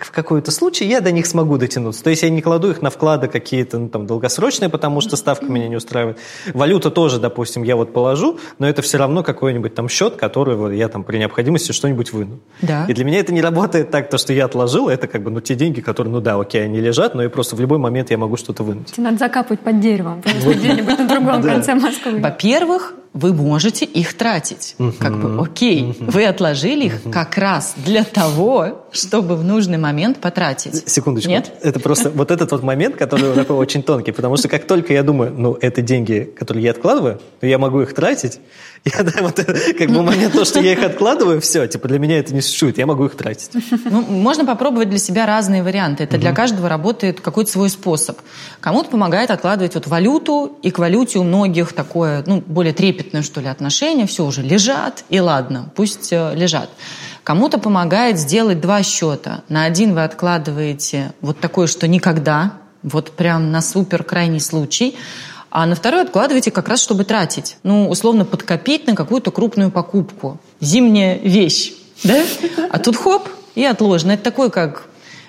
в 0.00 0.10
какой-то 0.10 0.50
случай 0.50 0.86
я 0.86 1.00
до 1.00 1.12
них 1.12 1.26
смогу 1.26 1.58
дотянуться. 1.58 2.02
То 2.02 2.10
есть 2.10 2.22
я 2.22 2.30
не 2.30 2.42
кладу 2.42 2.70
их 2.70 2.82
на 2.82 2.90
вклады 2.90 3.28
какие-то 3.28 3.78
ну, 3.78 3.88
там, 3.88 4.06
долгосрочные, 4.06 4.68
потому 4.68 5.00
что 5.00 5.16
ставка 5.16 5.46
меня 5.46 5.68
не 5.68 5.76
устраивает. 5.76 6.18
Валюта 6.54 6.90
тоже, 6.90 7.18
допустим, 7.18 7.62
я 7.62 7.76
вот 7.76 7.92
положу, 7.92 8.38
но 8.58 8.68
это 8.68 8.82
все 8.82 8.98
равно 8.98 9.22
какой-нибудь 9.22 9.74
там 9.74 9.88
счет, 9.88 10.16
который 10.16 10.56
вот, 10.56 10.70
я 10.70 10.88
там 10.88 11.04
при 11.04 11.18
необходимости 11.18 11.72
что-нибудь 11.72 12.12
выну. 12.12 12.40
Да. 12.60 12.86
И 12.88 12.94
для 12.94 13.04
меня 13.04 13.20
это 13.20 13.32
не 13.32 13.40
работает 13.40 13.90
так, 13.90 14.10
то, 14.10 14.18
что 14.18 14.32
я 14.32 14.44
отложил, 14.44 14.88
это 14.88 15.06
как 15.06 15.22
бы 15.22 15.30
ну, 15.30 15.40
те 15.40 15.54
деньги, 15.54 15.80
которые, 15.80 16.12
ну 16.12 16.20
да, 16.20 16.38
окей, 16.38 16.64
они 16.64 16.80
лежат, 16.80 17.14
но 17.14 17.22
и 17.22 17.28
просто 17.28 17.56
в 17.56 17.60
любой 17.60 17.78
момент 17.78 18.10
я 18.10 18.18
могу 18.18 18.36
что-то 18.36 18.62
вынуть. 18.62 18.92
Тебе 18.92 19.04
надо 19.04 19.18
закапывать 19.18 19.60
под 19.60 19.80
деревом, 19.80 20.22
где-нибудь 20.44 20.98
на 20.98 21.08
другом 21.08 21.42
конце 21.42 21.74
Москвы. 21.74 22.20
Во-первых, 22.20 22.94
вы 23.12 23.34
можете 23.34 23.84
их 23.84 24.14
тратить. 24.14 24.74
Как 24.98 25.18
бы, 25.18 25.42
окей, 25.42 25.96
вы 26.00 26.26
отложили 26.26 26.86
их 26.86 27.02
как 27.12 27.36
раз 27.36 27.74
для 27.76 28.04
того, 28.04 28.86
чтобы 28.90 29.36
в 29.36 29.44
нужный 29.44 29.78
момент 29.82 30.20
потратить. 30.20 30.88
Секундочку. 30.88 31.30
Нет? 31.30 31.52
Это 31.62 31.80
просто 31.80 32.10
вот 32.10 32.30
этот 32.30 32.50
вот 32.52 32.62
момент, 32.62 32.96
который 32.96 33.34
такой 33.34 33.56
очень 33.56 33.82
тонкий, 33.82 34.12
потому 34.12 34.36
что 34.36 34.48
как 34.48 34.66
только 34.66 34.94
я 34.94 35.02
думаю, 35.02 35.34
ну, 35.36 35.58
это 35.60 35.82
деньги, 35.82 36.32
которые 36.38 36.64
я 36.64 36.70
откладываю, 36.70 37.20
то 37.40 37.46
я 37.46 37.58
могу 37.58 37.82
их 37.82 37.94
тратить, 37.94 38.40
я, 38.84 39.02
да, 39.04 39.12
вот 39.20 39.36
как 39.36 39.90
бы 39.90 40.02
момент 40.02 40.32
то, 40.32 40.44
что 40.44 40.60
я 40.60 40.72
их 40.72 40.82
откладываю, 40.82 41.40
все, 41.40 41.66
типа 41.66 41.86
для 41.88 41.98
меня 41.98 42.18
это 42.18 42.34
не 42.34 42.40
существует, 42.40 42.78
я 42.78 42.86
могу 42.86 43.04
их 43.04 43.16
тратить. 43.16 43.50
Ну, 43.84 44.02
можно 44.02 44.44
попробовать 44.44 44.88
для 44.88 44.98
себя 44.98 45.26
разные 45.26 45.62
варианты. 45.62 46.04
Это 46.04 46.16
угу. 46.16 46.22
для 46.22 46.32
каждого 46.32 46.68
работает 46.68 47.20
какой-то 47.20 47.50
свой 47.50 47.68
способ. 47.68 48.18
Кому-то 48.60 48.90
помогает 48.90 49.30
откладывать 49.30 49.74
вот 49.74 49.86
валюту, 49.86 50.58
и 50.62 50.70
к 50.70 50.78
валюте 50.78 51.18
у 51.18 51.24
многих 51.24 51.72
такое, 51.72 52.24
ну, 52.26 52.42
более 52.44 52.72
трепетное, 52.72 53.22
что 53.22 53.40
ли, 53.40 53.48
отношение. 53.48 54.06
Все 54.06 54.24
уже 54.24 54.42
лежат, 54.42 55.04
и 55.08 55.20
ладно, 55.20 55.70
пусть 55.76 56.12
э, 56.12 56.32
лежат. 56.34 56.70
Кому-то 57.24 57.58
помогает 57.58 58.18
сделать 58.18 58.60
два 58.60 58.82
счета. 58.82 59.42
На 59.48 59.64
один 59.64 59.94
вы 59.94 60.02
откладываете 60.04 61.12
вот 61.20 61.38
такое, 61.40 61.66
что 61.66 61.86
никогда, 61.86 62.54
вот 62.82 63.12
прям 63.12 63.52
на 63.52 63.60
супер 63.62 64.04
крайний 64.04 64.40
случай– 64.40 64.96
а 65.54 65.66
на 65.66 65.74
второй 65.74 66.00
откладываете 66.00 66.50
как 66.50 66.66
раз, 66.68 66.80
чтобы 66.80 67.04
тратить. 67.04 67.58
Ну, 67.62 67.90
условно, 67.90 68.24
подкопить 68.24 68.86
на 68.86 68.96
какую-то 68.96 69.30
крупную 69.30 69.70
покупку. 69.70 70.40
Зимняя 70.60 71.18
вещь, 71.18 71.74
да? 72.02 72.24
А 72.70 72.78
тут 72.78 72.96
хоп, 72.96 73.28
и 73.54 73.62
отложено. 73.62 74.12
Это 74.12 74.22
такой, 74.22 74.50
как 74.50 74.84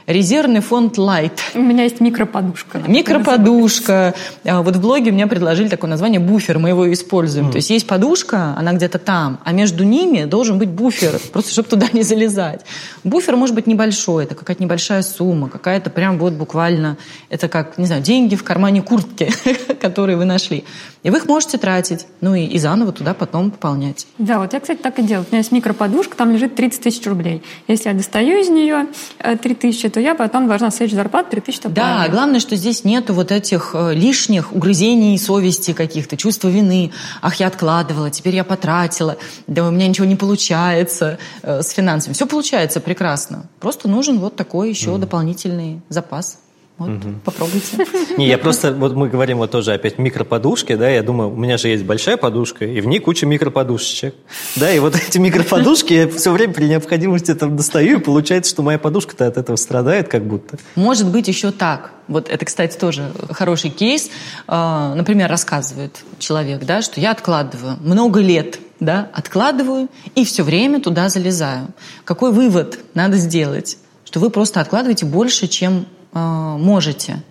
резервный 0.08 0.62
фонд 0.62 0.98
Light. 0.98 1.32
У 1.56 1.60
меня 1.60 1.84
есть 1.84 2.00
микроподушка. 2.00 2.80
Микроподушка. 2.88 4.14
А, 4.46 4.62
Вот 4.62 4.76
в 4.76 4.82
блоге 4.82 5.12
мне 5.12 5.28
предложили 5.28 5.68
такое 5.68 5.90
название 5.90 6.20
буфер, 6.20 6.60
мы 6.60 6.70
его 6.70 6.92
используем. 6.92 7.52
То 7.52 7.58
есть 7.58 7.70
есть 7.70 7.88
подушка, 7.88 8.54
она 8.58 8.74
где-то 8.74 9.00
там, 9.00 9.40
а 9.44 9.52
между 9.52 9.84
ними 9.84 10.26
должен 10.26 10.58
быть 10.60 10.70
буфер, 10.70 11.20
просто 11.32 11.52
чтобы 11.52 11.70
туда 11.70 11.88
не 11.94 12.04
залезать. 12.04 12.62
Буфер 13.04 13.36
может 13.36 13.56
быть 13.56 13.68
небольшой, 13.68 14.26
это 14.26 14.36
какая-то 14.36 14.64
небольшая 14.64 15.02
сумма, 15.02 15.50
какая-то 15.50 15.90
прям 15.90 16.18
вот 16.18 16.34
буквально, 16.34 16.98
это 17.30 17.48
как, 17.48 17.78
не 17.78 17.86
знаю, 17.86 18.02
деньги 18.02 18.36
в 18.36 18.44
кармане 18.44 18.82
куртки, 18.82 19.32
которые 19.82 20.18
вы 20.18 20.26
нашли. 20.26 20.64
И 21.04 21.10
вы 21.10 21.18
их 21.18 21.26
можете 21.26 21.58
тратить, 21.58 22.08
ну 22.22 22.34
и, 22.34 22.46
и 22.46 22.58
заново 22.58 22.94
туда 22.94 23.14
потом 23.14 23.52
пополнять. 23.52 24.08
Да, 24.18 24.40
вот 24.40 24.54
я, 24.54 24.60
кстати, 24.60 24.80
так 24.80 25.00
и 25.00 25.02
делаю. 25.02 25.26
У 25.30 25.32
меня 25.32 25.40
есть 25.40 25.52
микроподушка, 25.52 26.16
там 26.16 26.32
лежит 26.32 26.56
30 26.56 26.82
тысяч 26.82 27.06
рублей. 27.06 27.44
Если 27.68 27.90
я 27.90 27.96
достаю 27.96 28.40
из 28.40 28.50
нее 28.50 28.88
3 29.20 29.56
тысячи, 29.56 29.90
то 29.94 30.00
я 30.00 30.16
потом 30.16 30.48
должна 30.48 30.72
следующую 30.72 30.98
зарплату 30.98 31.30
3 31.32 31.42
тысячи 31.42 31.62
Да, 31.70 32.08
главное, 32.10 32.40
что 32.40 32.56
здесь 32.56 32.84
нету 32.84 33.14
вот 33.14 33.32
этих 33.32 33.72
э, 33.76 33.94
лишних 33.94 34.52
угрызений 34.52 35.18
совести 35.20 35.74
каких-то, 35.74 36.18
чувства 36.18 36.48
вины. 36.50 36.92
Ах, 37.22 37.36
я 37.36 37.48
откладывала, 37.48 38.10
теперь 38.10 38.36
я 38.36 38.44
потратила, 38.44 39.18
да 39.46 39.68
у 39.68 39.72
меня 39.72 39.88
ничего 39.88 40.08
не 40.08 40.16
получается 40.16 41.20
э, 41.44 41.62
с 41.62 41.70
финансами. 41.70 42.14
Все 42.14 42.26
получается 42.26 42.82
прекрасно. 42.82 43.46
Просто 43.60 43.88
нужен 43.88 44.20
вот 44.20 44.36
такой 44.36 44.70
еще 44.70 44.98
дополнительный 44.98 45.82
запас. 45.90 46.40
Вот, 46.78 46.90
попробуйте. 47.24 47.86
Не, 48.18 48.28
я 48.28 48.38
просто, 48.40 48.74
вот 48.74 48.94
мы 48.96 49.08
говорим 49.08 49.38
вот 49.38 49.52
тоже 49.52 49.74
опять 49.74 50.00
микроподушки, 50.00 50.76
да, 50.76 50.90
я 50.90 51.04
думаю, 51.04 51.30
у 51.32 51.36
меня 51.36 51.58
же 51.58 51.68
есть 51.68 51.84
большая 51.84 52.18
подушка, 52.18 52.66
и 52.66 52.82
в 52.82 52.88
ней 52.88 53.00
куча 53.00 53.28
микроподушечек, 53.28 54.16
да, 54.56 54.72
и 54.72 54.80
вот 54.80 54.96
эти 54.96 55.20
микроподушки 55.20 55.94
я 55.94 56.08
все 56.10 56.32
время 56.32 56.54
при 56.54 56.66
необходимости 56.66 57.34
там 57.36 57.56
достаю, 57.56 58.00
и 58.00 58.02
получается, 58.02 58.50
что 58.52 58.64
моя 58.64 58.80
подушка-то 58.80 59.28
от 59.28 59.38
этого 59.38 59.56
страдает 59.56 60.08
как 60.08 60.26
будто. 60.26 60.58
Может 60.76 61.10
быть 61.10 61.28
еще 61.28 61.52
так. 61.52 61.92
Вот 62.08 62.28
это, 62.28 62.44
кстати, 62.44 62.78
тоже 62.78 63.12
хороший 63.30 63.70
кейс. 63.70 64.10
А, 64.48 64.94
Например, 64.96 65.30
рассказывает 65.30 66.04
человек, 66.20 66.66
да, 66.66 66.82
что 66.82 67.00
я 67.00 67.12
откладываю 67.12 67.78
много 67.82 68.20
лет, 68.20 68.60
да, 68.80 69.10
откладываю 69.14 69.90
и 70.16 70.26
все 70.26 70.44
время 70.44 70.82
туда 70.82 71.10
залезаю. 71.10 71.68
Какой 72.04 72.32
вывод 72.32 72.80
надо 72.94 73.18
сделать? 73.18 73.78
Что 74.06 74.20
вы 74.20 74.30
просто 74.30 74.60
откладываете 74.60 75.06
больше, 75.06 75.48
чем 75.48 75.86
э, 76.14 76.56
можете. 76.60 77.22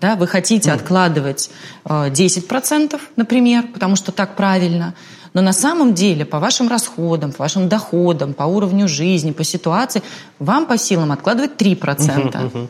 Да, 0.00 0.16
вы 0.16 0.26
хотите 0.26 0.72
откладывать 0.72 1.50
э, 1.84 2.10
10%, 2.10 3.00
например, 3.16 3.64
потому 3.72 3.96
что 3.96 4.12
так 4.12 4.36
правильно, 4.36 4.94
но 5.34 5.42
на 5.42 5.52
самом 5.52 5.92
деле 5.92 6.24
по 6.24 6.38
вашим 6.38 6.68
расходам, 6.68 7.32
по 7.32 7.42
вашим 7.42 7.68
доходам, 7.68 8.32
по 8.32 8.44
уровню 8.44 8.88
жизни, 8.88 9.32
по 9.32 9.44
ситуации, 9.44 10.02
вам 10.38 10.66
по 10.66 10.78
силам 10.78 11.12
откладывать 11.12 11.60
3%. 11.60 12.68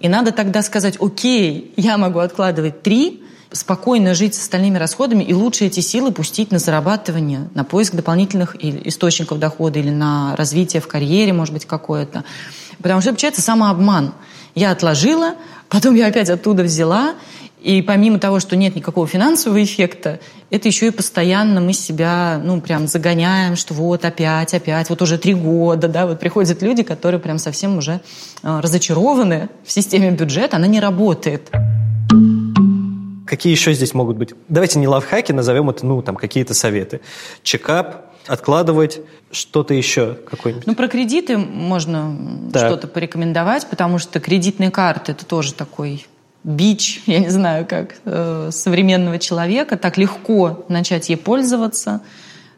И 0.00 0.08
надо 0.08 0.32
тогда 0.32 0.62
сказать, 0.62 0.96
окей, 1.00 1.72
я 1.76 1.96
могу 1.96 2.20
откладывать 2.20 2.82
3, 2.82 3.22
спокойно 3.52 4.14
жить 4.14 4.34
с 4.34 4.42
остальными 4.42 4.78
расходами 4.78 5.24
и 5.24 5.32
лучше 5.32 5.66
эти 5.66 5.80
силы 5.80 6.12
пустить 6.12 6.50
на 6.50 6.58
зарабатывание, 6.58 7.48
на 7.54 7.64
поиск 7.64 7.94
дополнительных 7.94 8.56
источников 8.62 9.38
дохода 9.38 9.78
или 9.78 9.90
на 9.90 10.36
развитие 10.36 10.82
в 10.82 10.88
карьере, 10.88 11.32
может 11.32 11.54
быть, 11.54 11.66
какое-то. 11.66 12.24
Потому 12.78 13.00
что 13.00 13.10
получается 13.10 13.42
самообман. 13.42 14.12
Я 14.54 14.70
отложила, 14.72 15.34
потом 15.68 15.94
я 15.94 16.06
опять 16.06 16.30
оттуда 16.30 16.62
взяла, 16.62 17.14
и 17.60 17.82
помимо 17.82 18.18
того, 18.18 18.38
что 18.38 18.56
нет 18.56 18.76
никакого 18.76 19.06
финансового 19.06 19.62
эффекта, 19.62 20.20
это 20.50 20.68
еще 20.68 20.86
и 20.86 20.90
постоянно 20.90 21.60
мы 21.60 21.72
себя, 21.72 22.40
ну, 22.42 22.60
прям 22.60 22.86
загоняем, 22.86 23.56
что 23.56 23.74
вот 23.74 24.04
опять, 24.04 24.54
опять, 24.54 24.88
вот 24.90 25.02
уже 25.02 25.18
три 25.18 25.34
года, 25.34 25.88
да, 25.88 26.06
вот 26.06 26.20
приходят 26.20 26.62
люди, 26.62 26.82
которые 26.82 27.20
прям 27.20 27.38
совсем 27.38 27.76
уже 27.76 28.00
э, 28.42 28.60
разочарованы 28.60 29.48
в 29.64 29.72
системе 29.72 30.10
бюджета, 30.12 30.56
она 30.56 30.68
не 30.68 30.80
работает. 30.80 31.50
Какие 33.26 33.52
еще 33.52 33.74
здесь 33.74 33.92
могут 33.92 34.16
быть? 34.16 34.32
Давайте 34.48 34.78
не 34.78 34.88
лавхаки, 34.88 35.32
назовем 35.32 35.68
это, 35.68 35.84
ну, 35.84 36.00
там, 36.00 36.16
какие-то 36.16 36.54
советы. 36.54 37.00
Чекап, 37.42 38.07
откладывать, 38.28 39.00
что-то 39.30 39.74
еще 39.74 40.14
какое-нибудь. 40.14 40.66
Ну, 40.66 40.74
про 40.74 40.88
кредиты 40.88 41.36
можно 41.36 42.16
Так. 42.52 42.66
что-то 42.66 42.86
порекомендовать, 42.86 43.66
потому 43.68 43.98
что 43.98 44.20
кредитные 44.20 44.70
карты– 44.70 45.12
это 45.12 45.24
тоже 45.24 45.54
такой 45.54 46.06
бич, 46.44 47.02
я 47.06 47.18
не 47.18 47.28
знаю, 47.28 47.66
как 47.66 47.96
э, 48.04 48.50
современного 48.52 49.18
человека. 49.18 49.76
Так 49.76 49.98
легко 49.98 50.64
начать 50.68 51.08
ей 51.08 51.16
пользоваться. 51.16 52.00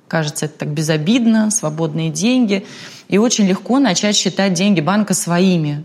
Кажется, 0.06 0.46
это 0.46 0.58
так 0.60 0.68
безобидно, 0.68 1.50
свободные 1.50 2.10
деньги. 2.10 2.66
И 3.08 3.18
очень 3.18 3.46
легко 3.46 3.78
начать 3.78 4.16
считать 4.16 4.54
деньги 4.54 4.80
банка 4.80 5.14
своими. 5.14 5.84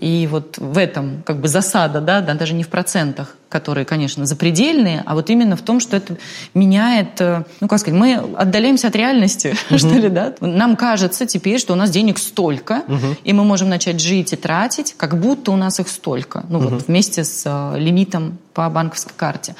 И 0.00 0.26
вот 0.30 0.56
в 0.56 0.78
этом 0.78 1.22
как 1.26 1.42
бы 1.42 1.48
засада, 1.48 2.00
да, 2.00 2.22
да, 2.22 2.32
даже 2.32 2.54
не 2.54 2.62
в 2.62 2.68
процентах, 2.68 3.36
которые, 3.50 3.84
конечно, 3.84 4.24
запредельные, 4.24 5.02
а 5.04 5.14
вот 5.14 5.28
именно 5.28 5.56
в 5.56 5.60
том, 5.60 5.78
что 5.78 5.94
это 5.94 6.16
меняет, 6.54 7.20
э, 7.20 7.44
ну, 7.60 7.68
как 7.68 7.80
сказать, 7.80 8.00
мы 8.00 8.14
отдаляемся 8.14 8.88
от 8.88 8.96
реальности, 8.96 9.54
что 9.76 9.94
ли, 9.94 10.08
да. 10.08 10.32
Нам 10.40 10.76
кажется 10.76 11.26
теперь, 11.26 11.58
что 11.58 11.74
у 11.74 11.76
нас 11.76 11.90
денег 11.90 12.16
столько, 12.18 12.82
и 13.24 13.34
мы 13.34 13.44
можем 13.44 13.68
начать 13.68 14.00
жить 14.00 14.32
и 14.32 14.36
тратить, 14.36 14.94
как 14.96 15.20
будто 15.20 15.50
у 15.50 15.56
нас 15.56 15.78
их 15.80 15.88
столько, 15.88 16.46
ну, 16.48 16.60
вот 16.60 16.88
вместе 16.88 17.22
с 17.22 17.42
э, 17.44 17.78
лимитом 17.78 18.38
по 18.54 18.70
банковской 18.70 19.12
карте. 19.14 19.54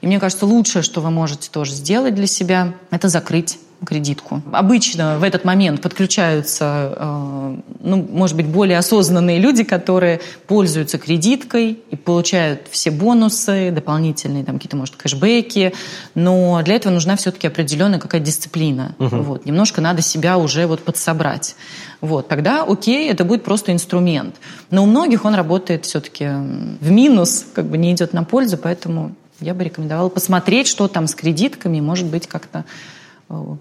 И 0.00 0.08
мне 0.08 0.18
кажется, 0.18 0.44
лучшее, 0.44 0.82
что 0.82 1.00
вы 1.00 1.12
можете 1.12 1.50
тоже 1.50 1.72
сделать 1.72 2.16
для 2.16 2.26
себя, 2.26 2.74
это 2.90 3.08
закрыть 3.08 3.58
кредитку. 3.84 4.42
Обычно 4.52 5.18
в 5.18 5.22
этот 5.22 5.44
момент 5.44 5.80
подключаются, 5.80 6.94
э, 6.96 7.56
ну, 7.80 7.96
может 8.10 8.36
быть, 8.36 8.46
более 8.46 8.78
осознанные 8.78 9.38
люди, 9.38 9.64
которые 9.64 10.20
пользуются 10.46 10.98
кредиткой 10.98 11.78
и 11.90 11.96
получают 11.96 12.68
все 12.70 12.90
бонусы, 12.90 13.70
дополнительные 13.70 14.44
там 14.44 14.56
какие-то, 14.56 14.76
может, 14.76 14.96
кэшбэки, 14.96 15.72
но 16.14 16.60
для 16.64 16.76
этого 16.76 16.92
нужна 16.92 17.16
все-таки 17.16 17.46
определенная 17.46 17.98
какая-то 17.98 18.26
дисциплина. 18.26 18.94
Вот, 18.98 19.46
немножко 19.46 19.80
надо 19.80 20.02
себя 20.02 20.38
уже 20.38 20.66
вот 20.66 20.80
подсобрать. 20.80 21.56
Вот, 22.00 22.28
тогда 22.28 22.64
окей, 22.64 23.10
это 23.10 23.24
будет 23.24 23.44
просто 23.44 23.72
инструмент. 23.72 24.36
Но 24.70 24.82
у 24.82 24.86
многих 24.86 25.24
он 25.24 25.34
работает 25.34 25.86
все-таки 25.86 26.26
в 26.80 26.90
минус, 26.90 27.46
как 27.54 27.66
бы 27.66 27.78
не 27.78 27.92
идет 27.92 28.12
на 28.12 28.24
пользу, 28.24 28.58
поэтому 28.58 29.14
я 29.40 29.54
бы 29.54 29.64
рекомендовала 29.64 30.08
посмотреть, 30.08 30.66
что 30.66 30.88
там 30.88 31.06
с 31.06 31.14
кредитками, 31.14 31.80
может 31.80 32.06
быть, 32.06 32.26
как-то 32.26 32.64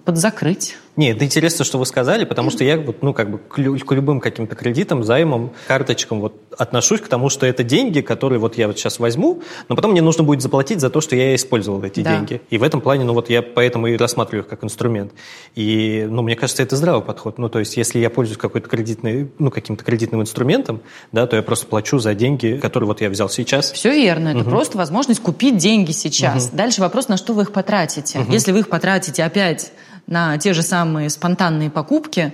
подзакрыть. 0.05 0.77
Не, 0.95 1.09
это 1.11 1.25
интересно, 1.25 1.65
что 1.65 1.79
вы 1.79 1.85
сказали, 1.87 2.23
потому 2.23 2.51
что 2.51 2.63
я 2.63 2.77
вот, 2.77 3.01
ну, 3.01 3.13
как 3.13 3.31
бы 3.31 3.39
к, 3.39 3.57
лю- 3.57 3.77
к 3.79 3.91
любым 3.93 4.19
каким-то 4.19 4.55
кредитам, 4.55 5.03
займам, 5.03 5.51
карточкам 5.67 6.21
вот 6.21 6.35
отношусь 6.57 7.01
к 7.01 7.07
тому, 7.07 7.29
что 7.29 7.47
это 7.47 7.63
деньги, 7.63 8.01
которые 8.01 8.37
вот 8.37 8.57
я 8.59 8.67
вот 8.67 8.77
сейчас 8.77 8.99
возьму, 8.99 9.41
но 9.69 9.75
потом 9.75 9.91
мне 9.91 10.03
нужно 10.03 10.23
будет 10.23 10.41
заплатить 10.43 10.79
за 10.79 10.91
то, 10.91 11.01
что 11.01 11.15
я 11.15 11.33
использовал 11.33 11.81
эти 11.83 12.01
Да. 12.01 12.15
деньги. 12.15 12.41
И 12.51 12.59
в 12.59 12.63
этом 12.63 12.79
плане, 12.79 13.05
ну, 13.05 13.13
вот 13.13 13.29
я 13.31 13.41
поэтому 13.41 13.87
и 13.87 13.97
рассматриваю 13.97 14.43
их 14.43 14.47
как 14.49 14.63
инструмент. 14.63 15.13
И, 15.55 16.05
ну, 16.07 16.21
мне 16.21 16.35
кажется, 16.35 16.61
это 16.61 16.75
здравый 16.75 17.01
подход. 17.03 17.39
Ну, 17.39 17.49
то 17.49 17.57
есть, 17.57 17.75
если 17.75 17.97
я 17.97 18.11
пользуюсь 18.11 18.37
какой-то 18.37 18.69
кредитной, 18.69 19.31
ну, 19.39 19.49
каким-то 19.49 19.83
кредитным 19.83 20.21
инструментом, 20.21 20.81
да, 21.11 21.25
то 21.25 21.35
я 21.35 21.41
просто 21.41 21.65
плачу 21.65 21.97
за 21.97 22.13
деньги, 22.13 22.59
которые 22.61 22.87
вот 22.87 23.01
я 23.01 23.09
взял 23.09 23.29
сейчас. 23.29 23.71
Все 23.71 23.91
верно. 23.93 24.29
Это 24.29 24.43
просто 24.43 24.77
возможность 24.77 25.21
купить 25.21 25.57
деньги 25.57 25.91
сейчас. 25.91 26.49
Дальше 26.49 26.81
вопрос, 26.81 27.07
на 27.07 27.17
что 27.17 27.33
вы 27.33 27.41
их 27.43 27.51
потратите. 27.51 28.23
Если 28.29 28.51
вы 28.51 28.59
их 28.59 28.69
потратите 28.69 29.23
опять 29.23 29.71
на 30.07 30.37
те 30.37 30.53
же 30.53 30.61
самые 30.61 31.09
спонтанные 31.09 31.69
покупки, 31.69 32.33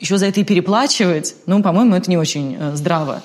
еще 0.00 0.18
за 0.18 0.26
это 0.26 0.40
и 0.40 0.44
переплачивать, 0.44 1.34
ну, 1.46 1.62
по-моему, 1.62 1.94
это 1.94 2.10
не 2.10 2.16
очень 2.16 2.56
э, 2.58 2.76
здраво. 2.76 3.22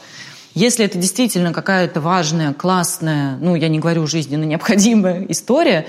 Если 0.53 0.85
это 0.85 0.97
действительно 0.97 1.53
какая-то 1.53 2.01
важная, 2.01 2.53
классная, 2.53 3.37
ну, 3.37 3.55
я 3.55 3.67
не 3.67 3.79
говорю 3.79 4.07
жизненно 4.07 4.43
необходимая 4.43 5.25
история, 5.29 5.85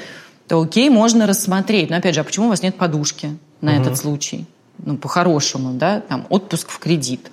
то 0.49 0.61
окей, 0.61 0.91
можно 0.91 1.27
рассмотреть. 1.27 1.91
Но 1.91 1.97
опять 1.97 2.15
же, 2.15 2.21
а 2.21 2.25
почему 2.25 2.47
у 2.47 2.49
вас 2.49 2.63
нет 2.63 2.77
подушки 2.77 3.37
на 3.61 3.77
этот 3.77 3.97
случай? 3.97 4.47
Ну, 4.79 4.97
по-хорошему, 4.97 5.75
да, 5.75 6.01
там, 6.01 6.27
отпуск 6.29 6.71
в 6.71 6.79
кредит. 6.79 7.31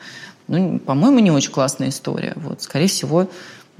Ну, 0.48 0.80
по-моему, 0.80 1.20
не 1.20 1.32
очень 1.32 1.52
классная 1.52 1.90
история. 1.90 2.34
Вот, 2.36 2.62
скорее 2.62 2.88
всего, 2.88 3.28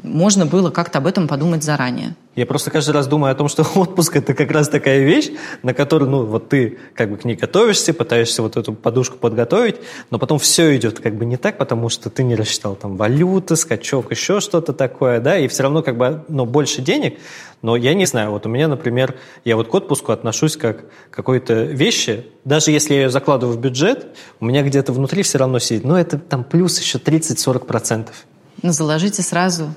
можно 0.04 0.46
было 0.46 0.70
как-то 0.70 1.00
об 1.00 1.08
этом 1.08 1.28
подумать 1.28 1.64
заранее. 1.64 2.16
Я 2.36 2.46
просто 2.46 2.70
каждый 2.70 2.92
раз 2.92 3.08
думаю 3.08 3.32
о 3.32 3.36
том, 3.36 3.48
что 3.48 3.64
отпуск 3.76 4.16
это 4.16 4.34
как 4.36 4.52
раз 4.52 4.70
такая 4.70 5.00
вещь, 5.00 5.32
на 5.64 5.74
которую, 5.74 6.12
ну, 6.12 6.26
вот 6.26 6.50
ты 6.50 6.78
как 6.94 7.10
бы 7.10 7.18
к 7.18 7.26
ней 7.26 7.36
готовишься, 7.36 7.94
пытаешься 7.94 8.44
вот 8.44 8.58
эту 8.58 8.74
подушку 8.74 9.18
подготовить, 9.18 9.78
но 10.12 10.20
потом 10.20 10.38
все 10.38 10.76
идет 10.78 11.00
как 11.00 11.16
бы 11.16 11.26
не 11.26 11.38
так, 11.38 11.58
потому 11.58 11.90
что 11.90 12.10
ты 12.10 12.24
не 12.24 12.36
рассчитал 12.36 12.76
там 12.76 12.96
валюты, 12.96 13.56
скачок, 13.56 14.12
еще 14.12 14.40
что-то 14.40 14.74
такое, 14.74 15.20
да, 15.20 15.38
и 15.40 15.48
все 15.48 15.64
равно 15.64 15.82
как 15.82 15.98
бы, 15.98 16.24
ну, 16.28 16.46
больше 16.46 16.82
денег, 16.84 17.18
но 17.64 17.76
я 17.76 17.96
не 17.96 18.06
знаю, 18.06 18.30
вот 18.32 18.46
у 18.46 18.50
меня, 18.50 18.68
например, 18.68 19.16
я 19.44 19.56
вот 19.56 19.68
к 19.68 19.74
отпуску 19.74 20.12
отношусь 20.12 20.58
как 20.58 20.86
к 21.10 21.16
какой-то 21.16 21.64
вещи, 21.64 22.28
даже 22.46 22.70
если 22.70 22.94
я 22.94 23.02
ее 23.02 23.10
закладываю 23.10 23.58
в 23.58 23.60
бюджет, 23.60 24.16
у 24.40 24.46
меня 24.46 24.62
где-то 24.62 24.94
внутри 24.94 25.24
все 25.24 25.40
равно 25.40 25.58
сидит, 25.58 25.84
ну, 25.84 25.96
это 25.96 26.20
там 26.20 26.44
плюс 26.44 26.80
еще 26.80 27.00
30-40 27.00 27.66
процентов. 27.66 28.26
Ну, 28.64 28.72
заложите 28.72 29.22
сразу. 29.22 29.74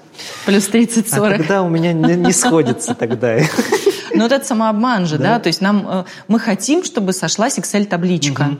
Плюс 0.46 0.68
А 0.68 0.76
30-40. 0.76 1.36
тогда 1.38 1.62
у 1.62 1.68
меня 1.68 1.92
не, 1.92 2.14
не 2.14 2.32
сходится 2.32 2.94
тогда. 2.94 3.38
Но 4.14 4.24
вот 4.24 4.32
это 4.32 4.44
самообман 4.44 5.06
же, 5.06 5.18
да? 5.18 5.38
То 5.38 5.48
есть 5.48 5.60
нам, 5.60 5.86
э, 5.88 6.04
мы 6.28 6.38
хотим, 6.40 6.82
чтобы 6.84 7.12
сошлась 7.12 7.58
Excel-табличка. 7.58 8.58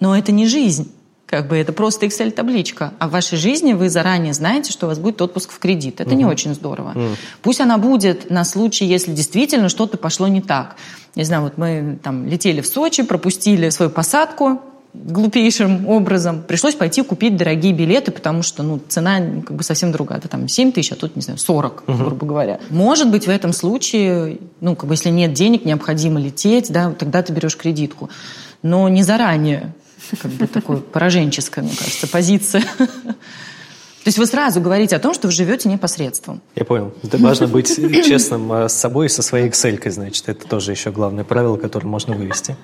Но 0.00 0.16
это 0.16 0.32
не 0.32 0.46
жизнь. 0.46 0.92
Как 1.26 1.46
бы 1.48 1.56
это 1.56 1.74
просто 1.74 2.06
Excel-табличка. 2.06 2.94
А 2.98 3.08
в 3.08 3.10
вашей 3.10 3.36
жизни 3.36 3.74
вы 3.74 3.90
заранее 3.90 4.32
знаете, 4.32 4.72
что 4.72 4.86
у 4.86 4.88
вас 4.88 4.98
будет 4.98 5.20
отпуск 5.20 5.52
в 5.52 5.58
кредит. 5.58 6.00
Это 6.00 6.14
не 6.14 6.24
очень 6.24 6.54
здорово. 6.54 6.94
Пусть 7.42 7.60
она 7.60 7.76
будет 7.78 8.30
на 8.30 8.44
случай, 8.44 8.86
если 8.86 9.12
действительно 9.12 9.68
что-то 9.68 9.98
пошло 9.98 10.26
не 10.28 10.40
так. 10.40 10.76
Не 11.14 11.24
знаю, 11.24 11.42
вот 11.42 11.58
мы 11.58 11.98
там 12.02 12.26
летели 12.26 12.60
в 12.60 12.66
Сочи, 12.66 13.02
пропустили 13.02 13.68
свою 13.70 13.90
посадку, 13.90 14.62
глупейшим 14.94 15.86
образом. 15.88 16.42
Пришлось 16.42 16.74
пойти 16.74 17.02
купить 17.02 17.36
дорогие 17.36 17.72
билеты, 17.72 18.10
потому 18.10 18.42
что 18.42 18.62
ну, 18.62 18.80
цена 18.88 19.20
как 19.46 19.56
бы 19.56 19.62
совсем 19.62 19.92
другая. 19.92 20.18
Это 20.18 20.28
там 20.28 20.48
7 20.48 20.72
тысяч, 20.72 20.92
а 20.92 20.96
тут, 20.96 21.16
не 21.16 21.22
знаю, 21.22 21.38
40, 21.38 21.84
грубо 21.86 22.26
говоря. 22.26 22.60
Может 22.70 23.10
быть, 23.10 23.26
в 23.26 23.30
этом 23.30 23.52
случае, 23.52 24.38
ну, 24.60 24.74
как 24.76 24.88
бы, 24.88 24.94
если 24.94 25.10
нет 25.10 25.32
денег, 25.32 25.64
необходимо 25.64 26.20
лететь, 26.20 26.72
да, 26.72 26.92
тогда 26.92 27.22
ты 27.22 27.32
берешь 27.32 27.56
кредитку. 27.56 28.10
Но 28.62 28.88
не 28.88 29.02
заранее. 29.02 29.74
Как 30.20 30.30
бы 30.32 30.46
такое 30.46 30.78
пораженческая, 30.78 31.64
мне 31.64 31.74
кажется, 31.76 32.08
позиция. 32.08 32.62
То 34.08 34.10
есть 34.10 34.18
вы 34.18 34.26
сразу 34.26 34.60
говорите 34.60 34.96
о 34.96 35.00
том, 35.00 35.12
что 35.12 35.26
вы 35.26 35.32
живете 35.32 35.68
непосредством. 35.68 36.40
Я 36.54 36.64
понял. 36.64 36.94
Это 37.02 37.18
важно 37.18 37.46
быть 37.46 37.76
честным 37.76 38.50
э, 38.52 38.68
с 38.68 38.72
собой 38.72 39.06
и 39.06 39.08
со 39.10 39.20
своей 39.22 39.48
Excel, 39.50 39.90
значит. 39.90 40.28
Это 40.28 40.46
тоже 40.46 40.70
еще 40.70 40.90
главное 40.92 41.24
правило, 41.24 41.56
которое 41.56 41.88
можно 41.88 42.14
вывести. 42.14 42.56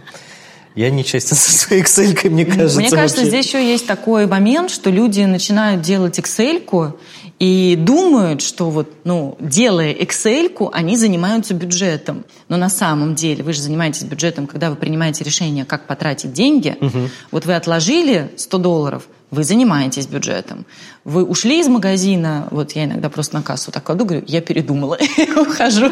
Я 0.75 0.91
нечестен 0.91 1.37
со 1.37 1.53
своей 1.53 1.83
Excel, 1.83 2.29
мне 2.31 2.45
кажется. 2.45 2.79
Мне 2.79 2.91
кажется, 2.91 3.23
вообще. 3.23 3.31
здесь 3.31 3.47
еще 3.47 3.65
есть 3.65 3.87
такой 3.87 4.27
момент, 4.27 4.71
что 4.71 4.91
люди 4.91 5.23
начинают 5.23 5.83
делать 5.83 6.19
Excel 6.19 6.95
и 7.39 7.77
думают, 7.77 8.43
что 8.43 8.71
вот, 8.71 8.93
ну, 9.05 9.37
делая 9.41 9.93
Excel, 9.93 10.71
они 10.73 10.97
занимаются 10.97 11.55
бюджетом. 11.55 12.25
Но 12.49 12.57
на 12.57 12.69
самом 12.69 13.15
деле 13.15 13.43
вы 13.43 13.53
же 13.53 13.61
занимаетесь 13.61 14.05
бюджетом, 14.05 14.47
когда 14.47 14.71
вы 14.71 14.77
принимаете 14.77 15.25
решение, 15.25 15.65
как 15.65 15.87
потратить 15.87 16.33
деньги. 16.33 16.77
Мгм. 16.81 17.11
Вот 17.31 17.47
вы 17.47 17.55
отложили 17.55 18.31
100 18.37 18.59
долларов, 18.59 19.09
вы 19.35 19.45
занимаетесь 19.45 20.07
бюджетом. 20.07 20.65
Вы 21.05 21.25
ушли 21.25 21.61
из 21.61 21.69
магазина, 21.69 22.49
вот 22.51 22.73
я 22.73 22.85
иногда 22.85 23.09
просто 23.11 23.35
на 23.35 23.43
кассу 23.43 23.71
так 23.71 23.85
кладу, 23.85 24.05
говорю, 24.05 24.25
я 24.27 24.41
передумала, 24.41 24.99
ухожу. 25.37 25.91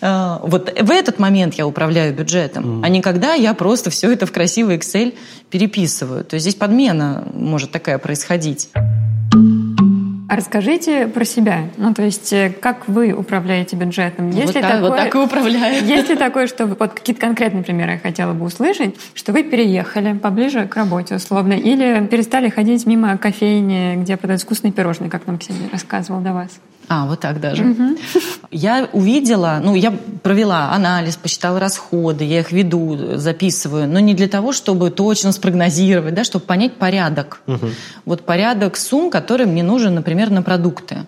А, 0.00 0.40
Вот 0.42 0.72
в 0.80 0.90
этот 0.90 1.18
момент 1.18 1.54
я 1.54 1.66
управляю 1.66 2.14
бюджетом, 2.14 2.82
а 2.84 2.88
не 2.88 3.02
когда 3.02 3.34
я 3.34 3.52
просто 3.54 3.90
все 3.90 4.10
это 4.12 4.26
в 4.26 4.32
красивый 4.32 4.78
Excel 4.78 5.14
переписываю. 5.50 6.24
То 6.24 6.34
есть 6.34 6.44
здесь 6.44 6.54
подмена 6.54 7.24
может 7.34 7.70
такая 7.70 7.98
происходить. 7.98 8.70
А 10.28 10.36
расскажите 10.36 11.06
про 11.06 11.24
себя. 11.24 11.68
Ну, 11.76 11.94
то 11.94 12.02
есть, 12.02 12.32
э, 12.32 12.50
как 12.60 12.88
вы 12.88 13.12
управляете 13.12 13.76
бюджетом? 13.76 14.30
Вот 14.46 14.54
так- 14.62 14.80
вот 14.80 14.96
так 15.04 15.14
и 15.14 15.18
управляю. 15.18 15.84
Есть 15.84 16.08
ли 16.08 16.16
такое, 16.16 16.46
что 16.48 16.66
вот 16.66 16.78
какие-то 16.94 17.20
конкретные 17.20 17.62
примеры 17.62 17.92
я 17.92 17.98
хотела 17.98 18.32
бы 18.32 18.44
услышать, 18.46 18.96
что 19.14 19.32
вы 19.32 19.44
переехали 19.44 20.14
поближе 20.14 20.66
к 20.66 20.74
работе 20.76 21.14
условно, 21.14 21.52
или 21.52 22.04
перестали 22.10 22.48
ходить 22.48 22.86
мимо 22.86 23.16
кофейни, 23.18 23.96
где 24.02 24.16
продают 24.16 24.42
вкусные 24.42 24.72
пирожные, 24.72 25.10
как 25.10 25.26
нам 25.26 25.38
Ксения 25.38 25.68
рассказывал 25.70 26.20
до 26.20 26.32
вас? 26.32 26.58
А, 26.88 27.06
вот 27.06 27.20
так 27.20 27.40
даже. 27.40 27.64
Я 28.50 28.88
увидела, 28.92 29.60
ну, 29.62 29.74
я 29.74 29.92
провела 30.22 30.70
анализ, 30.72 31.16
посчитала 31.16 31.58
расходы, 31.58 32.24
я 32.24 32.40
их 32.40 32.52
веду, 32.52 33.16
записываю, 33.16 33.88
но 33.88 33.98
не 33.98 34.14
для 34.14 34.28
того, 34.28 34.52
чтобы 34.52 34.90
точно 34.90 35.32
спрогнозировать, 35.32 36.14
да, 36.14 36.22
чтобы 36.24 36.44
понять 36.44 36.74
порядок. 36.74 37.40
Вот 38.04 38.22
порядок 38.22 38.76
сумм, 38.76 39.10
который 39.10 39.46
мне 39.46 39.62
нужен, 39.62 39.94
например, 39.94 40.30
на 40.30 40.42
продукты. 40.42 40.98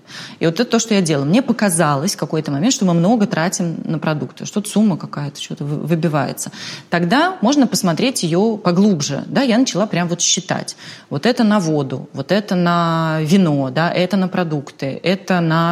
И 0.40 0.46
вот 0.46 0.54
это 0.58 0.64
то, 0.64 0.78
что 0.78 0.94
я 0.94 1.00
делала. 1.00 1.24
Мне 1.24 1.42
показалось 1.42 2.14
в 2.14 2.18
какой-то 2.18 2.50
момент, 2.50 2.74
что 2.74 2.84
мы 2.84 2.94
много 2.94 3.26
тратим 3.26 3.76
на 3.84 3.98
продукты. 3.98 4.46
Что-то 4.46 4.68
сумма 4.68 4.96
какая-то, 4.96 5.40
что-то 5.40 5.64
вы- 5.64 5.86
выбивается. 5.86 6.50
Тогда 6.90 7.36
можно 7.40 7.66
посмотреть 7.66 8.22
ее 8.24 8.58
поглубже. 8.62 9.22
Да, 9.26 9.42
я 9.42 9.58
начала 9.58 9.86
прям 9.86 10.08
вот 10.08 10.20
считать. 10.20 10.76
Вот 11.08 11.24
это 11.24 11.44
на 11.44 11.60
воду, 11.60 12.08
вот 12.12 12.32
это 12.32 12.56
на 12.56 13.18
вино, 13.22 13.70
да, 13.70 13.90
это 13.90 14.16
на 14.16 14.28
продукты, 14.28 14.98
это 15.02 15.40
на 15.40 15.67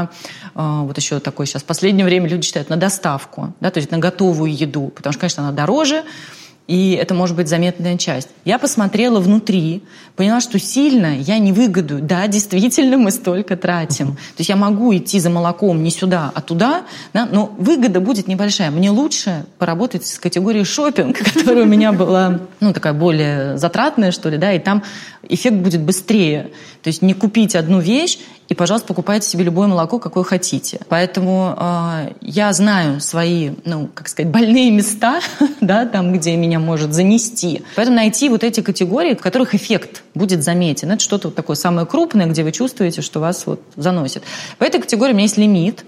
э, 0.55 0.81
вот 0.83 0.97
еще 0.97 1.21
такой 1.21 1.47
сейчас 1.47 1.63
в 1.63 1.67
последнее 1.67 2.05
время 2.05 2.29
люди 2.29 2.47
считают 2.47 2.71
на 2.71 2.77
доставку, 2.77 3.53
да, 3.61 3.71
то 3.71 3.79
есть 3.79 3.91
на 3.91 3.99
готовую 3.99 4.55
еду, 4.55 4.93
потому 4.95 5.13
что, 5.13 5.21
конечно, 5.21 5.43
она 5.43 5.53
дороже, 5.53 6.05
и 6.67 6.99
это 7.01 7.15
может 7.15 7.37
быть 7.37 7.49
заметная 7.49 7.97
часть. 7.97 8.29
Я 8.45 8.59
посмотрела 8.59 9.21
внутри, 9.21 9.85
поняла, 10.17 10.41
что 10.41 10.59
сильно 10.59 11.17
я 11.17 11.39
не 11.39 11.53
выгоду. 11.53 12.01
Да, 12.01 12.27
действительно, 12.27 12.99
мы 12.99 13.13
столько 13.13 13.57
тратим. 13.57 14.15
То 14.15 14.39
есть 14.39 14.49
я 14.49 14.57
могу 14.57 14.95
идти 14.97 15.21
за 15.21 15.31
молоком 15.31 15.85
не 15.85 15.91
сюда, 15.91 16.33
а 16.35 16.41
туда, 16.41 16.83
да, 17.13 17.29
но 17.31 17.55
выгода 17.57 18.01
будет 18.01 18.27
небольшая. 18.27 18.73
Мне 18.73 18.91
лучше 18.91 19.47
поработать 19.59 20.07
с 20.07 20.19
категорией 20.19 20.65
шопинг, 20.65 21.19
которая 21.35 21.65
у 21.65 21.69
меня 21.69 21.93
была, 21.93 22.41
ну, 22.59 22.73
такая 22.73 22.95
более 22.95 23.59
затратная, 23.59 24.11
что 24.11 24.29
ли, 24.29 24.37
да, 24.37 24.53
и 24.53 24.59
там 24.59 24.83
эффект 25.29 25.57
будет 25.57 25.83
быстрее. 25.83 26.51
То 26.83 26.89
есть 26.89 27.01
не 27.01 27.15
купить 27.15 27.55
одну 27.55 27.79
вещь 27.79 28.19
и, 28.49 28.55
пожалуйста, 28.55 28.87
покупайте 28.87 29.29
себе 29.29 29.45
любое 29.45 29.67
молоко, 29.67 29.99
какое 29.99 30.23
хотите. 30.23 30.81
Поэтому 30.89 31.55
э, 31.59 32.13
я 32.21 32.53
знаю 32.53 33.01
свои, 33.01 33.51
ну, 33.65 33.89
как 33.93 34.09
сказать, 34.09 34.31
больные 34.31 34.71
места, 34.71 35.21
да, 35.61 35.85
там, 35.87 36.13
где 36.13 36.37
меня 36.37 36.61
может 36.61 36.93
занести. 36.93 37.65
Поэтому 37.75 37.97
найти 37.97 38.29
вот 38.29 38.45
эти 38.45 38.61
категории, 38.61 39.15
в 39.15 39.21
которых 39.21 39.55
эффект 39.55 40.03
будет 40.15 40.45
заметен. 40.45 40.93
Это 40.93 41.03
что-то 41.03 41.29
вот 41.29 41.35
такое 41.35 41.57
самое 41.57 41.87
крупное, 41.87 42.27
где 42.27 42.45
вы 42.45 42.53
чувствуете, 42.53 43.03
что 43.03 43.19
вас 43.21 43.47
вот 43.47 43.61
заносит. 43.75 44.23
По 44.59 44.65
этой 44.65 44.81
категории 44.81 45.13
у 45.13 45.15
меня 45.15 45.25
есть 45.25 45.39
лимит. 45.39 45.85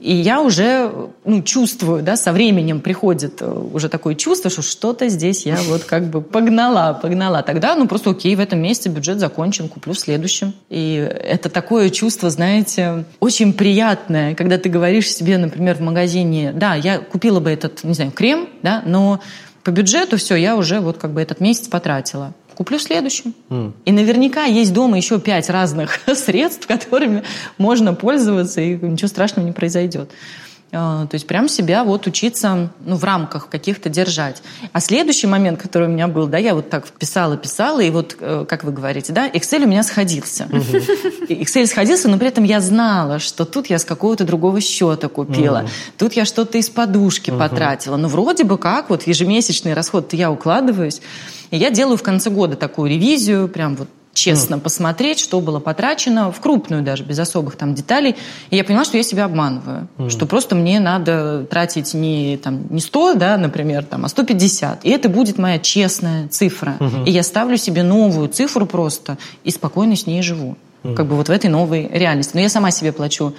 И 0.00 0.14
я 0.14 0.40
уже 0.40 0.90
ну, 1.24 1.42
чувствую, 1.42 2.02
да, 2.02 2.16
со 2.16 2.32
временем 2.32 2.80
приходит 2.80 3.40
э, 3.40 3.50
уже 3.50 3.88
такое 3.88 4.14
чувство, 4.14 4.50
что 4.50 4.62
что-то 4.62 5.08
здесь 5.08 5.46
я 5.46 5.56
вот 5.68 5.84
как 5.84 6.08
бы 6.08 6.20
погнала, 6.20 6.98
погнала. 7.00 7.42
Тогда, 7.42 7.74
ну, 7.74 7.86
просто 7.86 8.10
окей, 8.10 8.34
в 8.36 8.40
этом 8.40 8.60
месяце 8.60 8.88
бюджет 8.88 9.18
закончен, 9.18 9.68
куплю 9.68 9.92
в 9.92 9.98
следующем. 9.98 10.54
И 10.68 10.94
это 10.94 11.48
такое 11.48 11.90
чувство, 11.90 12.30
знаете, 12.30 13.04
очень 13.20 13.52
приятное, 13.52 14.34
когда 14.34 14.58
ты 14.58 14.68
говоришь 14.68 15.10
себе, 15.10 15.38
например, 15.38 15.76
в 15.76 15.80
магазине, 15.80 16.52
да, 16.52 16.74
я 16.74 16.98
купила 16.98 17.40
бы 17.40 17.50
этот, 17.50 17.84
не 17.84 17.94
знаю, 17.94 18.10
крем, 18.10 18.48
да, 18.62 18.82
но 18.86 19.20
по 19.64 19.70
бюджету 19.70 20.16
все, 20.16 20.36
я 20.36 20.56
уже 20.56 20.80
вот 20.80 20.98
как 20.98 21.12
бы 21.12 21.20
этот 21.20 21.40
месяц 21.40 21.68
потратила. 21.68 22.32
Куплю 22.58 22.78
в 22.78 22.82
следующем. 22.82 23.34
И 23.84 23.92
наверняка 23.92 24.42
есть 24.46 24.72
дома 24.72 24.96
еще 24.96 25.20
пять 25.20 25.48
разных 25.48 26.00
средств, 26.16 26.66
которыми 26.66 27.22
можно 27.56 27.94
пользоваться, 27.94 28.60
и 28.60 28.74
ничего 28.74 29.06
страшного 29.06 29.46
не 29.46 29.52
произойдет. 29.52 30.10
А, 30.70 31.06
То 31.06 31.14
есть 31.14 31.26
прям 31.26 31.48
себя 31.48 31.82
вот 31.82 32.06
учиться 32.06 32.70
ну, 32.84 32.96
в 32.96 33.04
рамках 33.04 33.48
каких-то 33.48 33.88
держать. 33.88 34.42
А 34.72 34.80
следующий 34.80 35.26
момент, 35.26 35.60
который 35.60 35.88
у 35.88 35.90
меня 35.90 36.08
был, 36.08 36.26
да, 36.26 36.36
я 36.36 36.54
вот 36.54 36.68
так 36.68 36.86
писала, 36.88 37.38
писала, 37.38 37.80
и 37.80 37.88
вот, 37.90 38.16
э, 38.20 38.44
как 38.46 38.64
вы 38.64 38.72
говорите, 38.72 39.14
да, 39.14 39.28
Excel 39.28 39.64
у 39.64 39.66
меня 39.66 39.82
сходился. 39.82 40.44
Excel 41.28 41.66
сходился, 41.66 42.08
но 42.08 42.18
при 42.18 42.28
этом 42.28 42.44
я 42.44 42.60
знала, 42.60 43.18
что 43.18 43.46
тут 43.46 43.68
я 43.68 43.78
с 43.78 43.84
какого-то 43.84 44.24
другого 44.24 44.60
счета 44.60 45.08
купила, 45.08 45.66
тут 45.96 46.12
я 46.12 46.26
что-то 46.26 46.58
из 46.58 46.68
подушки 46.68 47.30
потратила. 47.30 47.96
Ну, 47.96 48.08
вроде 48.08 48.44
бы 48.44 48.58
как, 48.58 48.90
вот 48.90 49.06
ежемесячный 49.06 49.72
расход 49.72 50.12
я 50.12 50.30
укладываюсь. 50.30 51.00
И 51.50 51.56
я 51.56 51.70
делаю 51.70 51.96
в 51.96 52.02
конце 52.02 52.28
года 52.28 52.56
такую 52.56 52.90
ревизию, 52.90 53.48
прям 53.48 53.74
вот 53.76 53.88
честно 54.18 54.58
посмотреть, 54.58 55.20
что 55.20 55.40
было 55.40 55.60
потрачено, 55.60 56.32
в 56.32 56.40
крупную 56.40 56.82
даже, 56.82 57.04
без 57.04 57.18
особых 57.18 57.56
там 57.56 57.74
деталей. 57.74 58.16
И 58.50 58.56
я 58.56 58.64
поняла, 58.64 58.84
что 58.84 58.96
я 58.96 59.02
себя 59.02 59.24
обманываю. 59.24 59.88
Что 60.08 60.26
просто 60.26 60.54
мне 60.54 60.80
надо 60.80 61.46
тратить 61.50 61.94
не, 61.94 62.36
там, 62.36 62.66
не 62.70 62.80
100, 62.80 63.14
да, 63.14 63.36
например, 63.36 63.84
там, 63.84 64.04
а 64.04 64.08
150. 64.08 64.84
И 64.84 64.90
это 64.90 65.08
будет 65.08 65.38
моя 65.38 65.58
честная 65.58 66.28
цифра. 66.28 66.76
И 67.06 67.10
я 67.10 67.22
ставлю 67.22 67.56
себе 67.56 67.82
новую 67.82 68.28
цифру 68.28 68.66
просто 68.66 69.18
и 69.44 69.50
спокойно 69.50 69.96
с 69.96 70.06
ней 70.06 70.22
живу. 70.22 70.56
Как 70.82 71.06
бы 71.06 71.16
вот 71.16 71.28
в 71.28 71.32
этой 71.32 71.50
новой 71.50 71.88
реальности. 71.92 72.32
Но 72.34 72.40
я 72.40 72.48
сама 72.48 72.70
себе 72.70 72.92
плачу 72.92 73.34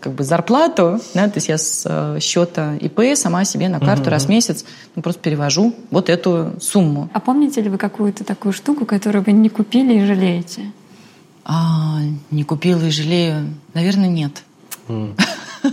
как 0.00 0.12
бы 0.12 0.24
зарплату, 0.24 1.00
да, 1.14 1.28
то 1.28 1.36
есть 1.36 1.48
я 1.48 1.58
с 1.58 1.84
э, 1.88 2.18
счета 2.20 2.76
ИП 2.76 3.16
сама 3.16 3.44
себе 3.44 3.68
на 3.68 3.80
карту 3.80 4.10
раз 4.10 4.26
в 4.26 4.28
месяц 4.28 4.64
ну, 4.94 5.02
просто 5.02 5.20
перевожу 5.20 5.74
вот 5.90 6.08
эту 6.08 6.52
сумму. 6.60 7.08
А 7.12 7.20
помните 7.20 7.60
ли 7.60 7.68
вы 7.68 7.78
какую-то 7.78 8.24
такую 8.24 8.52
штуку, 8.52 8.84
которую 8.84 9.24
вы 9.24 9.32
не 9.32 9.48
купили 9.48 9.98
и 9.98 10.06
жалеете? 10.06 10.72
А, 11.44 12.00
не 12.30 12.44
купила 12.44 12.84
и 12.84 12.90
жалею. 12.90 13.54
Наверное, 13.74 14.08
нет. 14.08 14.42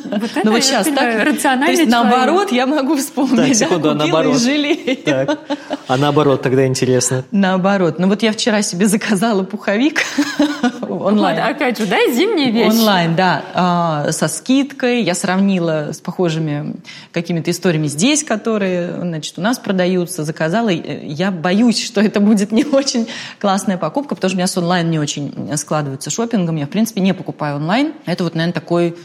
Вот 0.04 0.24
это, 0.24 0.42
Ну 0.44 0.52
вот 0.52 0.64
сейчас 0.64 0.86
понимаю, 0.88 1.36
так. 1.36 1.36
То 1.44 1.72
есть 1.72 1.82
человек. 1.82 1.90
наоборот, 1.90 2.52
я 2.52 2.66
могу 2.68 2.96
вспомнить, 2.98 3.38
Так, 3.38 3.48
да, 3.48 3.54
секунду, 3.54 3.90
а 3.90 3.94
купила 3.94 4.08
наоборот? 4.22 4.42
и. 4.46 4.96
Так. 5.06 5.40
А 5.88 5.98
наоборот, 5.98 6.42
тогда 6.42 6.66
интересно. 6.66 7.24
Наоборот. 7.32 8.00
Ну 8.00 8.08
вот 8.08 8.22
я 8.24 8.32
вчера 8.32 8.62
себе 8.62 8.88
заказала 8.88 9.44
пуховик 9.44 10.02
онлайн. 10.82 11.38
Вот, 11.40 11.50
опять 11.56 11.78
же, 11.78 11.86
да, 11.86 11.98
зимние 12.12 12.52
вещи. 12.52 12.70
Онлайн, 12.70 13.16
да, 13.16 13.44
а, 13.54 14.12
со 14.12 14.28
скидкой. 14.28 15.02
Я 15.04 15.16
сравнила 15.16 15.90
с 15.94 16.00
похожими 16.00 16.76
какими-то 17.12 17.52
историями 17.52 17.88
здесь, 17.88 18.24
которые, 18.24 19.00
значит, 19.02 19.38
у 19.38 19.42
нас 19.42 19.60
продаются. 19.60 20.24
Заказала. 20.24 20.70
И 20.70 21.06
Я 21.08 21.32
боюсь, 21.32 21.84
что 21.84 22.02
это 22.02 22.20
будет 22.20 22.52
не 22.52 22.64
очень 22.66 23.08
классная 23.40 23.78
покупка, 23.78 24.16
потому 24.16 24.30
что 24.30 24.36
у 24.36 24.40
меня 24.40 24.48
с 24.48 24.58
онлайн 24.58 24.90
не 24.90 25.00
очень 25.00 25.34
складывается 25.58 26.10
шопингом. 26.10 26.56
Я, 26.56 26.66
в 26.66 26.70
принципе, 26.70 27.02
не 27.02 27.14
покупаю 27.14 27.58
онлайн. 27.58 27.94
Это 28.06 28.24
вот, 28.24 28.36
наверное, 28.36 28.54
такой 28.54 28.96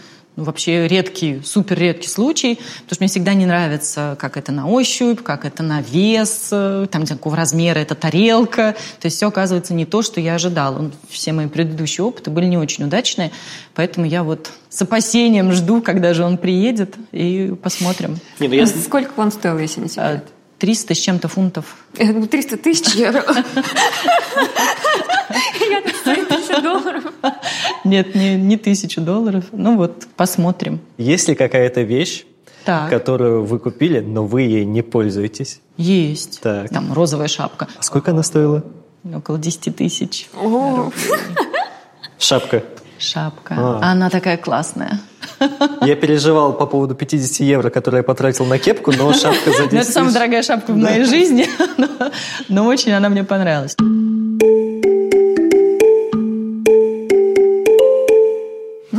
ну, 0.41 0.47
вообще 0.47 0.89
редкий, 0.89 1.43
супер 1.45 1.79
редкий 1.79 2.09
случай, 2.09 2.55
потому 2.55 2.95
что 2.95 2.97
мне 3.01 3.09
всегда 3.09 3.35
не 3.35 3.45
нравится, 3.45 4.17
как 4.19 4.39
это 4.39 4.53
на 4.53 4.67
ощупь, 4.67 5.21
как 5.23 5.45
это 5.45 5.63
на 5.63 5.83
вес, 5.83 6.49
э, 6.51 6.87
там 6.91 7.07
какого 7.07 7.37
размера 7.37 7.79
эта 7.79 7.95
тарелка. 7.95 8.75
То 9.01 9.07
есть 9.07 9.19
все 9.19 9.29
оказывается 9.29 9.75
не 9.75 9.85
то, 9.85 10.01
что 10.01 10.19
я 10.21 10.37
ожидала. 10.37 10.91
Все 11.11 11.33
мои 11.33 11.47
предыдущие 11.47 12.05
опыты 12.05 12.31
были 12.31 12.47
не 12.47 12.57
очень 12.57 12.85
удачные, 12.85 13.33
поэтому 13.75 14.07
я 14.07 14.23
вот 14.23 14.51
с 14.71 14.81
опасением 14.81 15.53
жду, 15.53 15.83
когда 15.83 16.15
же 16.15 16.25
он 16.25 16.39
приедет, 16.39 16.95
и 17.13 17.55
посмотрим. 17.63 18.19
Не, 18.39 18.49
ну 18.49 18.55
я... 18.55 18.67
Сколько 18.85 19.13
он 19.21 19.33
стоил, 19.33 19.59
если 19.59 19.83
не 19.83 19.89
секрет? 19.89 20.25
300 20.59 20.95
с 20.95 20.99
чем-то 20.99 21.29
фунтов. 21.29 21.77
300 21.97 22.57
тысяч 22.57 22.95
евро. 22.95 23.25
Я 25.71 25.81
так 25.83 25.97
стою 25.97 26.27
тысячу 26.27 26.63
долларов. 26.63 26.90
Нет, 27.85 28.15
не, 28.15 28.37
не 28.37 28.57
тысячу 28.57 29.01
долларов. 29.01 29.45
Ну 29.53 29.77
вот, 29.77 30.07
посмотрим. 30.17 30.81
Есть 30.99 31.29
ли 31.29 31.35
какая-то 31.35 31.83
вещь, 31.83 32.25
так. 32.65 32.91
которую 32.91 33.45
вы 33.45 33.59
купили, 33.59 34.01
но 34.01 34.25
вы 34.25 34.43
ей 34.43 34.65
не 34.65 34.83
пользуетесь? 34.83 35.61
Есть. 35.77 36.41
Так. 36.41 36.69
Там 36.71 36.93
розовая 36.93 37.29
шапка. 37.29 37.69
А 37.79 37.83
сколько 37.83 38.11
она 38.11 38.23
стоила? 38.23 38.65
Около 39.05 39.39
10 39.39 39.77
тысяч. 39.77 40.29
Шапка. 42.19 42.63
Шапка. 42.99 43.55
А. 43.57 43.93
Она 43.93 44.11
такая 44.11 44.37
классная. 44.37 45.01
Я 45.81 45.97
переживал 45.97 46.53
по 46.53 46.67
поводу 46.67 46.95
50 46.95 47.41
евро, 47.41 47.71
которые 47.71 48.01
я 48.01 48.03
потратил 48.03 48.45
на 48.45 48.59
кепку, 48.59 48.93
но 48.93 49.13
шапка 49.15 49.51
за 49.51 49.65
10 49.65 49.73
ну, 49.73 49.79
Это 49.79 49.91
самая 49.91 50.13
дорогая 50.13 50.43
шапка 50.43 50.73
в 50.73 50.77
моей 50.77 51.05
жизни, 51.05 51.47
но 52.49 52.67
очень 52.67 52.93
она 52.93 53.09
мне 53.09 53.25
понравилась. 53.25 53.75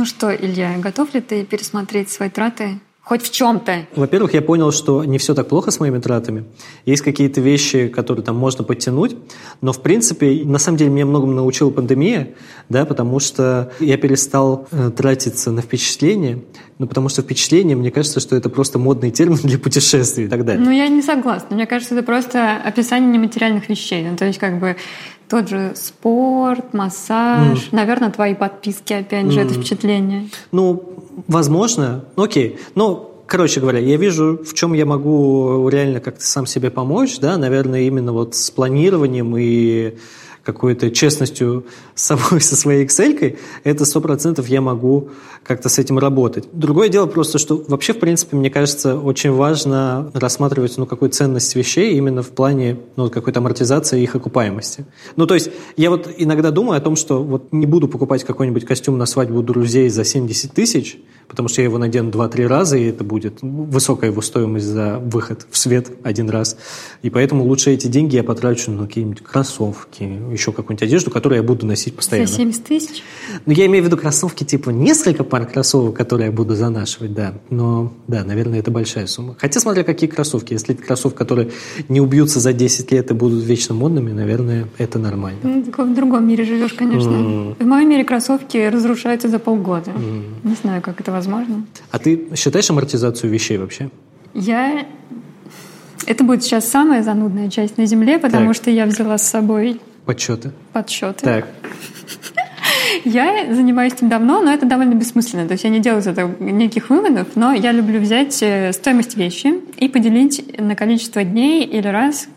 Ну 0.02 0.06
что, 0.06 0.34
Илья, 0.34 0.78
готов 0.78 1.14
ли 1.14 1.20
ты 1.20 1.44
пересмотреть 1.44 2.10
свои 2.10 2.28
траты 2.28 2.80
Хоть 3.04 3.22
в 3.22 3.32
чем-то. 3.32 3.86
Во-первых, 3.96 4.32
я 4.34 4.42
понял, 4.42 4.70
что 4.70 5.04
не 5.04 5.18
все 5.18 5.34
так 5.34 5.48
плохо 5.48 5.72
с 5.72 5.80
моими 5.80 5.98
тратами. 5.98 6.44
Есть 6.86 7.02
какие-то 7.02 7.40
вещи, 7.40 7.88
которые 7.88 8.24
там 8.24 8.36
можно 8.36 8.62
подтянуть, 8.62 9.16
но 9.60 9.72
в 9.72 9.82
принципе, 9.82 10.42
на 10.44 10.58
самом 10.58 10.78
деле, 10.78 10.90
меня 10.90 11.06
многому 11.06 11.32
научила 11.32 11.70
пандемия, 11.70 12.34
да, 12.68 12.84
потому 12.84 13.18
что 13.18 13.72
я 13.80 13.96
перестал 13.96 14.68
э, 14.70 14.90
тратиться 14.90 15.50
на 15.50 15.62
впечатления, 15.62 16.44
ну, 16.78 16.86
потому 16.86 17.08
что 17.08 17.22
впечатление, 17.22 17.76
мне 17.76 17.90
кажется, 17.90 18.20
что 18.20 18.36
это 18.36 18.48
просто 18.48 18.78
модный 18.78 19.10
термин 19.10 19.38
для 19.42 19.58
путешествий 19.58 20.26
и 20.26 20.28
так 20.28 20.44
далее. 20.44 20.64
Ну, 20.64 20.70
я 20.70 20.86
не 20.86 21.02
согласна. 21.02 21.56
Мне 21.56 21.66
кажется, 21.66 21.94
это 21.96 22.04
просто 22.04 22.56
описание 22.56 23.10
нематериальных 23.10 23.68
вещей. 23.68 24.08
Ну, 24.08 24.16
то 24.16 24.26
есть, 24.26 24.38
как 24.38 24.60
бы, 24.60 24.76
тот 25.32 25.48
же 25.48 25.72
спорт, 25.76 26.74
массаж, 26.74 27.58
mm. 27.58 27.68
наверное, 27.72 28.10
твои 28.10 28.34
подписки, 28.34 28.92
опять 28.92 29.32
же, 29.32 29.40
mm. 29.40 29.44
это 29.44 29.54
впечатление. 29.54 30.28
Ну, 30.52 30.92
возможно. 31.26 32.04
Окей. 32.16 32.58
Ну, 32.74 33.10
короче 33.26 33.58
говоря, 33.60 33.78
я 33.78 33.96
вижу, 33.96 34.38
в 34.44 34.52
чем 34.52 34.74
я 34.74 34.84
могу 34.84 35.66
реально 35.70 36.00
как-то 36.00 36.22
сам 36.22 36.44
себе 36.44 36.70
помочь, 36.70 37.18
да, 37.18 37.38
наверное, 37.38 37.80
именно 37.80 38.12
вот 38.12 38.34
с 38.34 38.50
планированием 38.50 39.34
и 39.38 39.94
какой-то 40.44 40.90
честностью 40.90 41.66
с 41.94 42.02
собой, 42.02 42.40
со 42.40 42.56
своей 42.56 42.84
Excel, 42.84 43.36
это 43.64 43.84
сто 43.84 44.00
процентов 44.00 44.48
я 44.48 44.60
могу 44.60 45.10
как-то 45.44 45.68
с 45.68 45.78
этим 45.78 45.98
работать. 45.98 46.48
Другое 46.52 46.88
дело 46.88 47.06
просто, 47.06 47.38
что 47.38 47.64
вообще, 47.68 47.92
в 47.92 47.98
принципе, 47.98 48.36
мне 48.36 48.50
кажется, 48.50 48.96
очень 48.96 49.32
важно 49.32 50.10
рассматривать 50.14 50.76
ну, 50.78 50.86
какую 50.86 51.10
ценность 51.10 51.54
вещей 51.54 51.96
именно 51.96 52.22
в 52.22 52.30
плане 52.30 52.78
ну, 52.96 53.10
какой-то 53.10 53.40
амортизации 53.40 54.02
их 54.02 54.14
окупаемости. 54.14 54.84
Ну, 55.16 55.26
то 55.26 55.34
есть 55.34 55.50
я 55.76 55.90
вот 55.90 56.08
иногда 56.16 56.50
думаю 56.50 56.78
о 56.78 56.80
том, 56.80 56.96
что 56.96 57.22
вот 57.22 57.52
не 57.52 57.66
буду 57.66 57.88
покупать 57.88 58.24
какой-нибудь 58.24 58.64
костюм 58.64 58.98
на 58.98 59.06
свадьбу 59.06 59.42
друзей 59.42 59.88
за 59.88 60.04
70 60.04 60.52
тысяч, 60.52 60.98
потому 61.28 61.48
что 61.48 61.62
я 61.62 61.64
его 61.64 61.78
надену 61.78 62.10
2-3 62.10 62.46
раза, 62.46 62.76
и 62.76 62.84
это 62.84 63.04
будет 63.04 63.38
высокая 63.40 64.10
его 64.10 64.20
стоимость 64.20 64.66
за 64.66 64.98
выход 64.98 65.46
в 65.50 65.56
свет 65.56 65.90
один 66.02 66.28
раз. 66.30 66.56
И 67.02 67.10
поэтому 67.10 67.44
лучше 67.44 67.70
эти 67.70 67.86
деньги 67.86 68.16
я 68.16 68.22
потрачу 68.22 68.70
на 68.70 68.86
какие-нибудь 68.86 69.22
кроссовки, 69.22 70.02
еще 70.32 70.52
какую-нибудь 70.52 70.82
одежду, 70.82 71.10
которую 71.10 71.38
я 71.38 71.42
буду 71.42 71.66
носить 71.66 71.94
постоянно. 71.94 72.26
За 72.26 72.36
70 72.36 72.64
тысяч? 72.64 73.02
Ну, 73.46 73.52
я 73.52 73.66
имею 73.66 73.84
в 73.84 73.86
виду 73.86 73.96
кроссовки, 73.96 74.44
типа 74.44 74.70
несколько 74.70 75.24
пар 75.24 75.46
кроссовок, 75.46 75.96
которые 75.96 76.26
я 76.26 76.32
буду 76.32 76.54
занашивать, 76.54 77.14
да. 77.14 77.34
Но, 77.50 77.92
да, 78.08 78.24
наверное, 78.24 78.58
это 78.58 78.70
большая 78.70 79.06
сумма. 79.06 79.36
Хотя, 79.38 79.60
смотря 79.60 79.84
какие 79.84 80.08
кроссовки. 80.08 80.52
Если 80.52 80.74
это 80.74 80.82
кроссовки, 80.82 81.16
которые 81.16 81.50
не 81.88 82.00
убьются 82.00 82.40
за 82.40 82.52
10 82.52 82.92
лет 82.92 83.10
и 83.10 83.14
будут 83.14 83.44
вечно 83.44 83.74
модными, 83.74 84.12
наверное, 84.12 84.66
это 84.78 84.98
нормально. 84.98 85.40
Ну, 85.42 85.62
в 85.62 85.94
другом 85.94 86.26
мире 86.26 86.44
живешь, 86.44 86.72
конечно. 86.72 87.10
Mm. 87.10 87.62
В 87.62 87.66
моем 87.66 87.88
мире 87.88 88.04
кроссовки 88.04 88.56
разрушаются 88.68 89.28
за 89.28 89.38
полгода. 89.38 89.90
Mm. 89.90 90.24
Не 90.44 90.54
знаю, 90.54 90.82
как 90.82 91.00
это 91.00 91.12
возможно. 91.12 91.64
А 91.90 91.98
ты 91.98 92.28
считаешь 92.34 92.70
амортизацию 92.70 93.30
вещей 93.30 93.58
вообще? 93.58 93.90
Я 94.34 94.86
это 96.06 96.24
будет 96.24 96.42
сейчас 96.42 96.68
самая 96.68 97.02
занудная 97.02 97.48
часть 97.48 97.78
на 97.78 97.86
Земле, 97.86 98.18
потому 98.18 98.48
так. 98.48 98.56
что 98.56 98.70
я 98.70 98.86
взяла 98.86 99.18
с 99.18 99.28
собой 99.28 99.80
Подсчеты. 100.12 100.52
Подсчеты. 100.74 101.24
Так. 101.24 101.46
Я 103.04 103.46
занимаюсь 103.54 103.94
этим 103.94 104.10
давно, 104.10 104.42
но 104.42 104.52
это 104.52 104.66
довольно 104.66 104.92
бессмысленно. 104.92 105.46
То 105.46 105.52
есть 105.52 105.64
я 105.64 105.70
не 105.70 105.80
делаю 105.80 106.02
из 106.02 106.06
этого 106.06 106.30
никаких 106.38 106.90
выводов, 106.90 107.28
но 107.34 107.52
я 107.52 107.72
люблю 107.72 107.98
взять 107.98 108.42
э, 108.42 108.72
стоимость 108.72 109.16
вещи 109.16 109.54
и 109.78 109.88
поделить 109.88 110.60
на 110.60 110.76
количество 110.76 111.24
дней 111.24 111.64
или 111.64 111.88
раз, 111.88 112.28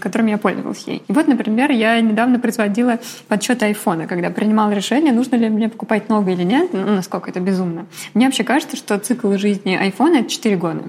которыми 0.00 0.30
я 0.30 0.38
пользовалась 0.38 0.84
ей. 0.86 1.02
И 1.06 1.12
вот, 1.12 1.28
например, 1.28 1.70
я 1.70 2.00
недавно 2.00 2.38
производила 2.38 2.98
подсчет 3.28 3.62
айфона, 3.62 4.06
когда 4.06 4.30
принимала 4.30 4.70
решение, 4.72 5.12
нужно 5.12 5.36
ли 5.36 5.48
мне 5.48 5.68
покупать 5.68 6.08
новый 6.08 6.34
или 6.34 6.42
нет, 6.42 6.70
ну, 6.72 6.84
насколько 6.94 7.30
это 7.30 7.40
безумно. 7.40 7.86
Мне 8.14 8.26
вообще 8.26 8.44
кажется, 8.44 8.76
что 8.76 8.98
цикл 8.98 9.32
жизни 9.36 9.74
айфона— 9.74 10.16
это 10.18 10.30
4 10.30 10.56
года. 10.56 10.82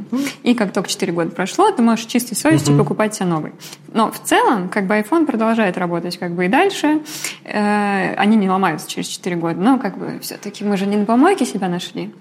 И 0.44 0.54
как 0.54 0.74
только 0.74 0.90
4 0.90 1.12
года 1.14 1.32
прошло, 1.32 1.72
ты 1.72 1.82
можешь 1.82 2.06
чистой 2.06 2.36
совестью 2.36 2.74
mm-hmm. 2.74 2.80
покупать 2.80 3.16
себе 3.16 3.26
новый. 3.26 3.54
Но 3.94 4.12
в 4.12 4.22
целом, 4.22 4.70
как 4.70 4.86
бы 4.86 4.96
iPhone 4.96 5.26
продолжает 5.26 5.78
работать 5.78 6.18
как 6.18 6.32
бы 6.32 6.46
и 6.46 6.48
дальше. 6.48 7.02
Э, 7.44 8.14
они 8.16 8.36
не 8.36 8.50
ломаются 8.50 8.90
через 8.90 9.08
4 9.08 9.36
года. 9.38 9.60
Но 9.60 9.80
как 9.80 9.98
бы 9.98 10.20
все-таки 10.22 10.64
мы 10.64 10.78
же 10.78 10.86
не 10.86 10.98
на 10.98 11.06
помойке 11.06 11.46
себя 11.46 11.68
нашли. 11.68 12.14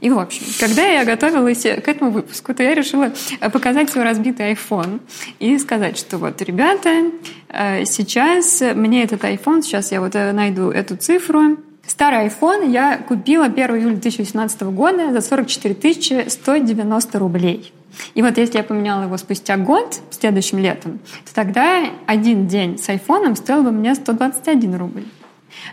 И 0.00 0.10
в 0.10 0.18
общем, 0.18 0.44
когда 0.60 0.84
я 0.84 1.04
готовилась 1.04 1.62
к 1.62 1.88
этому 1.88 2.10
выпуску, 2.10 2.54
то 2.54 2.62
я 2.62 2.74
решила 2.74 3.12
показать 3.52 3.90
свой 3.90 4.04
разбитый 4.04 4.52
iPhone 4.52 5.00
и 5.38 5.58
сказать, 5.58 5.93
что 5.96 6.18
вот, 6.18 6.40
ребята, 6.42 7.10
э, 7.48 7.84
сейчас 7.84 8.62
мне 8.74 9.04
этот 9.04 9.22
iPhone, 9.22 9.62
сейчас 9.62 9.92
я 9.92 10.00
вот 10.00 10.14
э, 10.14 10.32
найду 10.32 10.70
эту 10.70 10.96
цифру, 10.96 11.56
Старый 11.86 12.28
iPhone 12.28 12.70
я 12.70 12.96
купила 12.96 13.44
1 13.44 13.76
июля 13.76 13.92
2018 13.96 14.62
года 14.62 15.12
за 15.12 15.20
44 15.20 16.30
190 16.30 17.18
рублей. 17.18 17.72
И 18.14 18.22
вот 18.22 18.38
если 18.38 18.58
я 18.58 18.64
поменяла 18.64 19.04
его 19.04 19.16
спустя 19.16 19.56
год, 19.56 20.00
следующим 20.10 20.58
летом, 20.58 21.00
то 21.26 21.34
тогда 21.34 21.84
один 22.06 22.46
день 22.46 22.78
с 22.78 22.88
айфоном 22.88 23.36
стоил 23.36 23.62
бы 23.62 23.70
мне 23.70 23.94
121 23.94 24.76
рубль. 24.76 25.04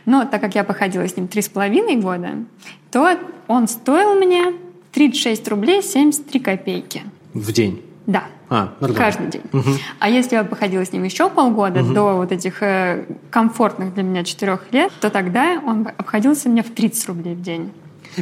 Но 0.06 0.26
так 0.26 0.42
как 0.42 0.54
я 0.56 0.64
походила 0.64 1.08
с 1.08 1.16
ним 1.16 1.28
три 1.28 1.42
с 1.42 1.50
половиной 1.50 1.96
года, 1.96 2.46
то 2.92 3.18
он 3.48 3.68
стоил 3.68 4.16
мне 4.16 4.54
36 4.92 5.48
рублей 5.48 5.82
73 5.82 6.40
копейки. 6.40 7.04
В 7.34 7.52
день? 7.52 7.82
Да. 8.06 8.26
А, 8.52 8.74
нормально. 8.82 9.06
Каждый 9.06 9.28
день. 9.28 9.44
Угу. 9.54 9.70
А 10.00 10.10
если 10.10 10.36
я 10.36 10.44
походила 10.44 10.86
с 10.86 10.92
ним 10.92 11.04
еще 11.04 11.30
полгода, 11.30 11.82
угу. 11.84 11.94
до 11.94 12.16
вот 12.16 12.34
этих 12.34 12.62
э, 12.62 13.06
комфортных 13.30 13.94
для 13.94 14.04
меня 14.04 14.26
четырех 14.26 14.74
лет, 14.74 14.92
то 15.00 15.10
тогда 15.10 15.62
он 15.66 15.88
обходился 15.98 16.50
мне 16.50 16.62
в 16.62 16.70
30 16.70 17.08
рублей 17.08 17.34
в 17.34 17.42
день. 17.42 17.72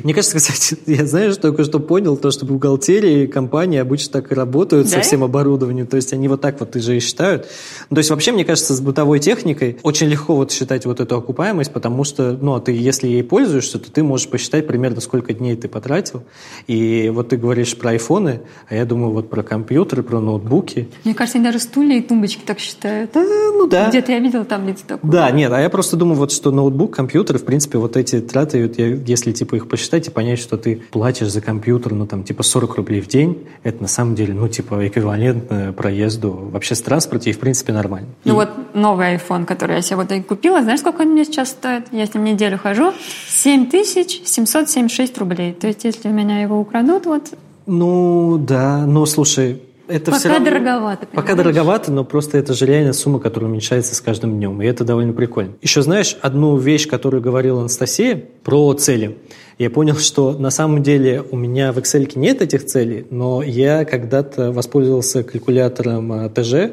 Мне 0.04 0.14
кажется, 0.14 0.38
кстати, 0.38 0.78
я 0.86 1.06
знаешь, 1.06 1.38
только 1.38 1.64
что 1.64 1.80
понял, 1.80 2.18
то, 2.18 2.32
что 2.32 2.46
бухгалтерии 2.46 3.26
компании 3.26 3.80
обычно 3.80 4.14
так 4.14 4.32
и 4.32 4.36
работают 4.36 4.88
да? 4.88 4.98
со 4.98 5.02
всем 5.02 5.24
оборудованием. 5.24 5.88
То 5.88 5.96
есть 5.96 6.14
они 6.14 6.28
вот 6.28 6.42
так 6.42 6.60
вот 6.60 6.76
же 6.76 6.98
и 6.98 7.00
считают. 7.00 7.48
Ну, 7.90 7.96
то 7.96 8.00
есть 8.00 8.10
вообще, 8.10 8.32
мне 8.32 8.46
кажется, 8.46 8.74
с 8.74 8.82
бытовой 8.82 9.20
техникой 9.20 9.78
очень 9.84 10.08
легко 10.08 10.36
вот 10.36 10.52
считать 10.52 10.86
вот 10.86 11.00
эту 11.00 11.18
окупаемость, 11.18 11.72
потому 11.72 12.04
что, 12.04 12.38
ну, 12.40 12.56
а 12.56 12.60
ты, 12.60 12.72
если 12.72 13.08
ей 13.08 13.24
пользуешься, 13.24 13.80
то 13.80 13.92
ты 13.92 14.04
можешь 14.04 14.28
посчитать 14.28 14.68
примерно, 14.68 15.02
сколько 15.02 15.34
дней 15.34 15.56
ты 15.56 15.68
потратил. 15.68 16.24
И 16.68 17.12
вот 17.14 17.30
ты 17.30 17.38
говоришь 17.38 17.76
про 17.78 17.92
айфоны, 17.92 18.42
а 18.70 18.76
я 18.76 18.86
думаю 18.86 19.12
вот 19.12 19.30
про 19.30 19.44
компьютеры, 19.44 20.04
про 20.04 20.20
ноутбуки. 20.20 20.90
Мне 21.04 21.14
кажется, 21.14 21.38
они 21.38 21.46
даже 21.46 21.60
стулья 21.60 21.98
и 21.98 22.02
тумбочки 22.02 22.42
так 22.46 22.60
считают. 22.60 23.12
Да, 23.14 23.24
ну 23.24 23.68
да. 23.68 23.90
Где-то 23.90 24.12
я 24.12 24.20
видела 24.20 24.46
таблицу 24.46 24.84
такую. 24.88 25.12
Да, 25.12 25.30
нет, 25.32 25.52
а 25.52 25.60
я 25.60 25.70
просто 25.70 25.98
думаю, 25.98 26.18
вот 26.18 26.32
что 26.32 26.52
ноутбук, 26.52 26.96
компьютер, 26.96 27.38
в 27.38 27.44
принципе, 27.44 27.78
вот 27.78 27.98
эти 27.98 28.20
траты, 28.20 28.68
вот 28.68 28.78
я, 28.78 28.88
если 28.88 29.32
типа 29.32 29.56
их 29.56 29.68
посчитать 29.68 29.79
и 29.80 30.10
понять, 30.10 30.40
что 30.40 30.58
ты 30.58 30.82
платишь 30.92 31.28
за 31.30 31.42
компьютер, 31.42 31.94
ну, 31.94 32.06
там, 32.06 32.24
типа 32.24 32.44
40 32.44 32.76
рублей 32.76 33.02
в 33.02 33.08
день, 33.08 33.48
это 33.64 33.82
на 33.82 33.88
самом 33.88 34.16
деле, 34.16 34.34
ну, 34.34 34.48
типа, 34.48 34.88
эквивалентно 34.88 35.74
проезду 35.74 36.32
в 36.32 36.56
общественном 36.56 36.90
транспорте 36.90 37.30
и, 37.30 37.34
в 37.34 37.40
принципе, 37.40 37.74
нормально. 37.74 38.08
Ну, 38.26 38.34
и... 38.34 38.36
вот 38.36 38.50
новый 38.74 39.16
iPhone, 39.16 39.46
который 39.46 39.76
я 39.78 39.82
себе 39.82 39.98
вот 39.98 40.12
и 40.12 40.22
купила, 40.22 40.62
знаешь, 40.62 40.80
сколько 40.80 41.02
он 41.02 41.10
мне 41.10 41.26
сейчас 41.26 41.50
стоит? 41.50 41.86
Я 41.92 42.06
с 42.06 42.14
ним 42.14 42.24
неделю 42.24 42.58
хожу. 42.58 42.94
7776 43.28 45.18
рублей. 45.18 45.54
То 45.54 45.68
есть, 45.68 45.84
если 45.84 46.10
у 46.10 46.14
меня 46.14 46.42
его 46.42 46.60
украдут, 46.60 47.06
вот... 47.06 47.34
Ну, 47.66 48.38
да, 48.40 48.86
но, 48.86 49.06
слушай, 49.06 49.62
это 49.90 50.12
пока 50.12 50.20
все 50.20 50.30
равно, 50.30 50.46
дороговато. 50.46 51.08
Понимаешь? 51.08 51.16
Пока 51.16 51.36
дороговато, 51.36 51.92
но 51.92 52.04
просто 52.04 52.38
это 52.38 52.54
же 52.54 52.66
реально 52.68 52.94
сумма, 52.94 53.20
которая 53.20 53.50
уменьшается 53.50 53.96
с 53.96 54.02
каждым 54.02 54.38
днем. 54.38 54.62
И 54.62 54.66
это 54.66 54.84
довольно 54.84 55.14
прикольно. 55.14 55.54
Еще 55.62 55.82
знаешь, 55.82 56.16
одну 56.22 56.58
вещь, 56.58 56.88
которую 56.88 57.24
говорила 57.24 57.60
Анастасия 57.62 58.24
про 58.44 58.72
цели. 58.74 59.18
Я 59.60 59.70
понял, 59.70 59.98
что 59.98 60.32
на 60.32 60.52
самом 60.52 60.82
деле 60.84 61.22
у 61.32 61.36
меня 61.36 61.74
в 61.74 61.78
Excel 61.80 62.10
нет 62.16 62.42
этих 62.42 62.66
целей, 62.66 63.06
но 63.10 63.44
я 63.44 63.84
когда-то 63.84 64.54
воспользовался 64.54 65.22
калькулятором 65.22 66.14
а, 66.14 66.30
ТЖ 66.30 66.72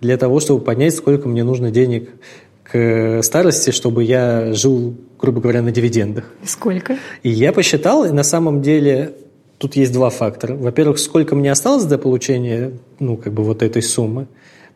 для 0.00 0.16
того, 0.16 0.38
чтобы 0.38 0.64
понять, 0.64 0.94
сколько 0.94 1.28
мне 1.28 1.42
нужно 1.42 1.72
денег 1.72 2.08
к 2.62 3.20
старости, 3.24 3.72
чтобы 3.72 4.04
я 4.04 4.52
жил, 4.52 4.94
грубо 5.18 5.40
говоря, 5.40 5.60
на 5.60 5.72
дивидендах. 5.72 6.24
Сколько? 6.44 6.98
И 7.24 7.30
я 7.30 7.52
посчитал, 7.52 8.04
и 8.04 8.12
на 8.12 8.22
самом 8.22 8.62
деле 8.62 9.12
тут 9.58 9.74
есть 9.74 9.92
два 9.92 10.10
фактора. 10.10 10.54
Во-первых, 10.54 11.00
сколько 11.00 11.34
мне 11.34 11.50
осталось 11.50 11.84
до 11.84 11.98
получения, 11.98 12.74
ну, 13.00 13.16
как 13.16 13.32
бы 13.32 13.42
вот 13.42 13.64
этой 13.64 13.82
суммы 13.82 14.28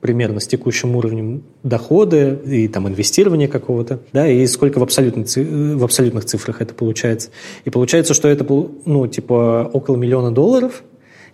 примерно 0.05 0.39
с 0.39 0.47
текущим 0.47 0.97
уровнем 0.97 1.45
дохода 1.63 2.35
и 2.35 2.69
там 2.69 2.87
инвестирования 2.87 3.49
какого-то, 3.49 4.01
да, 4.13 4.29
и 4.29 4.47
сколько 4.47 4.79
в, 4.79 4.83
абсолютных, 4.83 5.35
в 5.35 5.83
абсолютных 5.83 6.27
цифрах 6.27 6.61
это 6.61 6.75
получается. 6.75 7.31
И 7.65 7.71
получается, 7.71 8.13
что 8.13 8.29
это, 8.29 8.45
ну, 8.85 9.07
типа, 9.07 9.71
около 9.73 9.97
миллиона 9.97 10.31
долларов, 10.31 10.83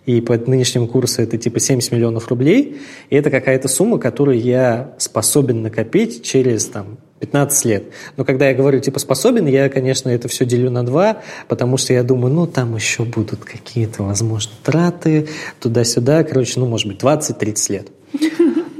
и 0.05 0.21
по 0.21 0.37
нынешнему 0.37 0.87
курсу 0.87 1.21
это 1.21 1.37
типа 1.37 1.59
70 1.59 1.91
миллионов 1.91 2.29
рублей, 2.29 2.77
и 3.09 3.15
это 3.17 3.29
какая-то 3.29 3.67
сумма, 3.67 3.99
которую 3.99 4.39
я 4.39 4.95
способен 4.99 5.61
накопить 5.63 6.23
через 6.23 6.63
там 6.63 6.97
15 7.19 7.65
лет. 7.65 7.83
Но 8.15 8.23
когда 8.23 8.47
я 8.47 8.53
говорю 8.55 8.79
типа 8.79 8.99
способен, 8.99 9.47
я, 9.47 9.67
конечно, 9.67 10.07
это 10.07 10.29
все 10.29 10.45
делю 10.45 10.71
на 10.71 10.85
два, 10.85 11.23
потому 11.49 11.75
что 11.75 11.91
я 11.91 12.03
думаю, 12.03 12.33
ну, 12.33 12.47
там 12.47 12.73
еще 12.73 13.03
будут 13.03 13.43
какие-то, 13.43 14.03
возможно, 14.03 14.53
траты 14.63 15.27
туда-сюда. 15.59 16.23
Короче, 16.23 16.57
ну, 16.61 16.67
может 16.67 16.87
быть, 16.87 17.01
20-30 17.01 17.73
лет. 17.73 17.91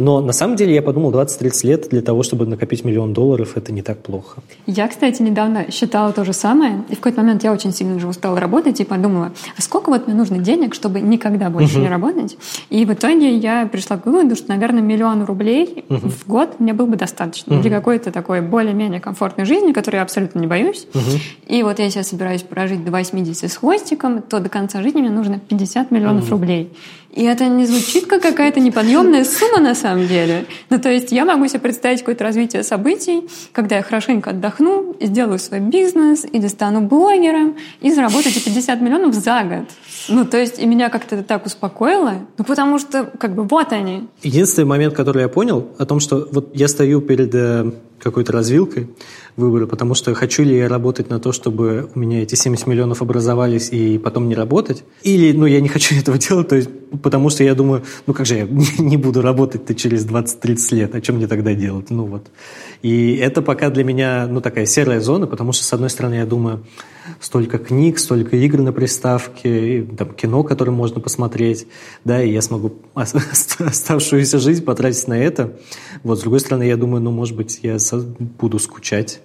Но 0.01 0.19
на 0.19 0.33
самом 0.33 0.55
деле 0.55 0.73
я 0.73 0.81
подумал, 0.81 1.11
20-30 1.11 1.67
лет 1.67 1.89
для 1.89 2.01
того, 2.01 2.23
чтобы 2.23 2.47
накопить 2.47 2.83
миллион 2.83 3.13
долларов, 3.13 3.55
это 3.55 3.71
не 3.71 3.83
так 3.83 3.99
плохо. 3.99 4.41
Я, 4.65 4.87
кстати, 4.87 5.21
недавно 5.21 5.71
считала 5.71 6.11
то 6.11 6.25
же 6.25 6.33
самое. 6.33 6.83
И 6.89 6.95
в 6.95 6.97
какой-то 6.97 7.21
момент 7.21 7.43
я 7.43 7.53
очень 7.53 7.71
сильно 7.71 7.95
уже 7.95 8.07
устала 8.07 8.39
работать 8.39 8.79
и 8.79 8.83
подумала, 8.83 9.31
а 9.55 9.61
сколько 9.61 9.89
вот 9.89 10.07
мне 10.07 10.15
нужно 10.15 10.39
денег, 10.39 10.73
чтобы 10.73 11.01
никогда 11.01 11.51
больше 11.51 11.77
uh-huh. 11.77 11.81
не 11.81 11.87
работать? 11.87 12.37
И 12.71 12.83
в 12.85 12.93
итоге 12.93 13.35
я 13.35 13.67
пришла 13.71 13.97
к 13.97 14.07
выводу, 14.07 14.35
что, 14.35 14.49
наверное, 14.49 14.81
миллион 14.81 15.23
рублей 15.23 15.85
uh-huh. 15.87 16.09
в 16.09 16.27
год 16.27 16.59
мне 16.59 16.73
было 16.73 16.87
бы 16.87 16.97
достаточно 16.97 17.53
uh-huh. 17.53 17.61
для 17.61 17.69
какой-то 17.69 18.11
такой 18.11 18.41
более-менее 18.41 18.99
комфортной 18.99 19.45
жизни, 19.45 19.71
которой 19.71 19.97
я 19.97 20.01
абсолютно 20.01 20.39
не 20.39 20.47
боюсь. 20.47 20.87
Uh-huh. 20.93 21.19
И 21.47 21.61
вот 21.61 21.77
я 21.77 21.89
сейчас 21.91 22.07
собираюсь 22.07 22.41
прожить 22.41 22.83
до 22.83 22.91
80 22.91 23.51
с 23.51 23.55
хвостиком, 23.55 24.23
то 24.23 24.39
до 24.39 24.49
конца 24.49 24.81
жизни 24.81 25.01
мне 25.01 25.11
нужно 25.11 25.39
50 25.39 25.91
миллионов 25.91 26.25
uh-huh. 26.25 26.31
рублей. 26.31 26.73
И 27.11 27.23
это 27.23 27.47
не 27.47 27.65
звучит 27.65 28.05
как 28.05 28.21
какая-то 28.21 28.59
неподъемная 28.59 29.25
сумма 29.25 29.59
на 29.59 29.75
самом 29.75 30.07
деле. 30.07 30.45
Ну, 30.69 30.79
то 30.79 30.89
есть 30.89 31.11
я 31.11 31.25
могу 31.25 31.47
себе 31.47 31.59
представить 31.59 31.99
какое-то 31.99 32.23
развитие 32.23 32.63
событий, 32.63 33.27
когда 33.51 33.77
я 33.77 33.83
хорошенько 33.83 34.29
отдохну, 34.29 34.95
сделаю 35.01 35.39
свой 35.39 35.59
бизнес, 35.59 36.25
или 36.31 36.47
стану 36.47 36.81
блогером, 36.81 37.57
и 37.81 37.91
заработаю 37.91 38.33
эти 38.33 38.43
50 38.43 38.81
миллионов 38.81 39.13
за 39.13 39.43
год. 39.43 39.69
Ну, 40.07 40.25
то 40.25 40.37
есть 40.37 40.59
и 40.59 40.65
меня 40.65 40.89
как-то 40.89 41.15
это 41.15 41.23
так 41.23 41.45
успокоило, 41.45 42.13
ну, 42.37 42.43
потому 42.45 42.79
что, 42.79 43.03
как 43.03 43.35
бы, 43.35 43.43
вот 43.43 43.73
они. 43.73 44.07
Единственный 44.23 44.65
момент, 44.65 44.93
который 44.93 45.23
я 45.23 45.29
понял, 45.29 45.67
о 45.77 45.85
том, 45.85 45.99
что 45.99 46.27
вот 46.31 46.55
я 46.55 46.67
стою 46.67 47.01
перед 47.01 47.35
э, 47.35 47.71
какой-то 48.01 48.31
развилкой 48.31 48.89
выбора, 49.35 49.65
потому 49.65 49.93
что 49.93 50.13
хочу 50.13 50.43
ли 50.43 50.57
я 50.57 50.67
работать 50.67 51.09
на 51.09 51.19
то, 51.19 51.31
чтобы 51.31 51.89
у 51.93 51.99
меня 51.99 52.23
эти 52.23 52.35
70 52.35 52.67
миллионов 52.67 53.01
образовались 53.01 53.69
и 53.71 53.97
потом 53.97 54.27
не 54.27 54.35
работать, 54.35 54.83
или, 55.03 55.31
ну, 55.31 55.45
я 55.45 55.61
не 55.61 55.69
хочу 55.69 55.95
этого 55.95 56.17
делать, 56.17 56.47
то 56.47 56.55
есть, 56.55 56.69
потому 57.01 57.29
что 57.29 57.43
я 57.43 57.55
думаю, 57.55 57.83
ну, 58.07 58.13
как 58.13 58.25
же 58.25 58.35
я 58.35 58.47
не 58.77 58.97
буду 58.97 59.21
работать-то 59.21 59.75
через 59.75 60.05
20-30 60.05 60.75
лет, 60.75 60.95
о 60.95 61.01
чем 61.01 61.17
мне 61.17 61.27
тогда 61.27 61.53
делать, 61.53 61.89
ну, 61.89 62.05
вот. 62.05 62.27
И 62.81 63.15
это 63.15 63.41
пока 63.41 63.69
для 63.69 63.83
меня, 63.83 64.27
ну, 64.27 64.41
такая 64.41 64.65
серая 64.65 64.99
зона, 64.99 65.27
потому 65.27 65.53
что, 65.53 65.63
с 65.63 65.73
одной 65.73 65.89
стороны, 65.89 66.15
я 66.15 66.25
думаю, 66.25 66.63
столько 67.19 67.57
книг, 67.57 67.99
столько 67.99 68.35
игр 68.35 68.59
на 68.59 68.71
приставке, 68.71 69.83
там, 69.97 70.13
кино, 70.13 70.43
которое 70.43 70.71
можно 70.71 70.99
посмотреть, 70.99 71.67
да, 72.03 72.21
и 72.21 72.31
я 72.31 72.41
смогу 72.41 72.73
оставшуюся 72.93 74.39
жизнь 74.39 74.63
потратить 74.63 75.07
на 75.07 75.17
это. 75.17 75.57
Вот, 76.03 76.19
с 76.19 76.21
другой 76.21 76.39
стороны, 76.39 76.63
я 76.63 76.77
думаю, 76.77 77.01
ну, 77.01 77.11
может 77.11 77.35
быть, 77.35 77.59
я 77.63 77.77
буду 78.39 78.59
скучать, 78.59 79.21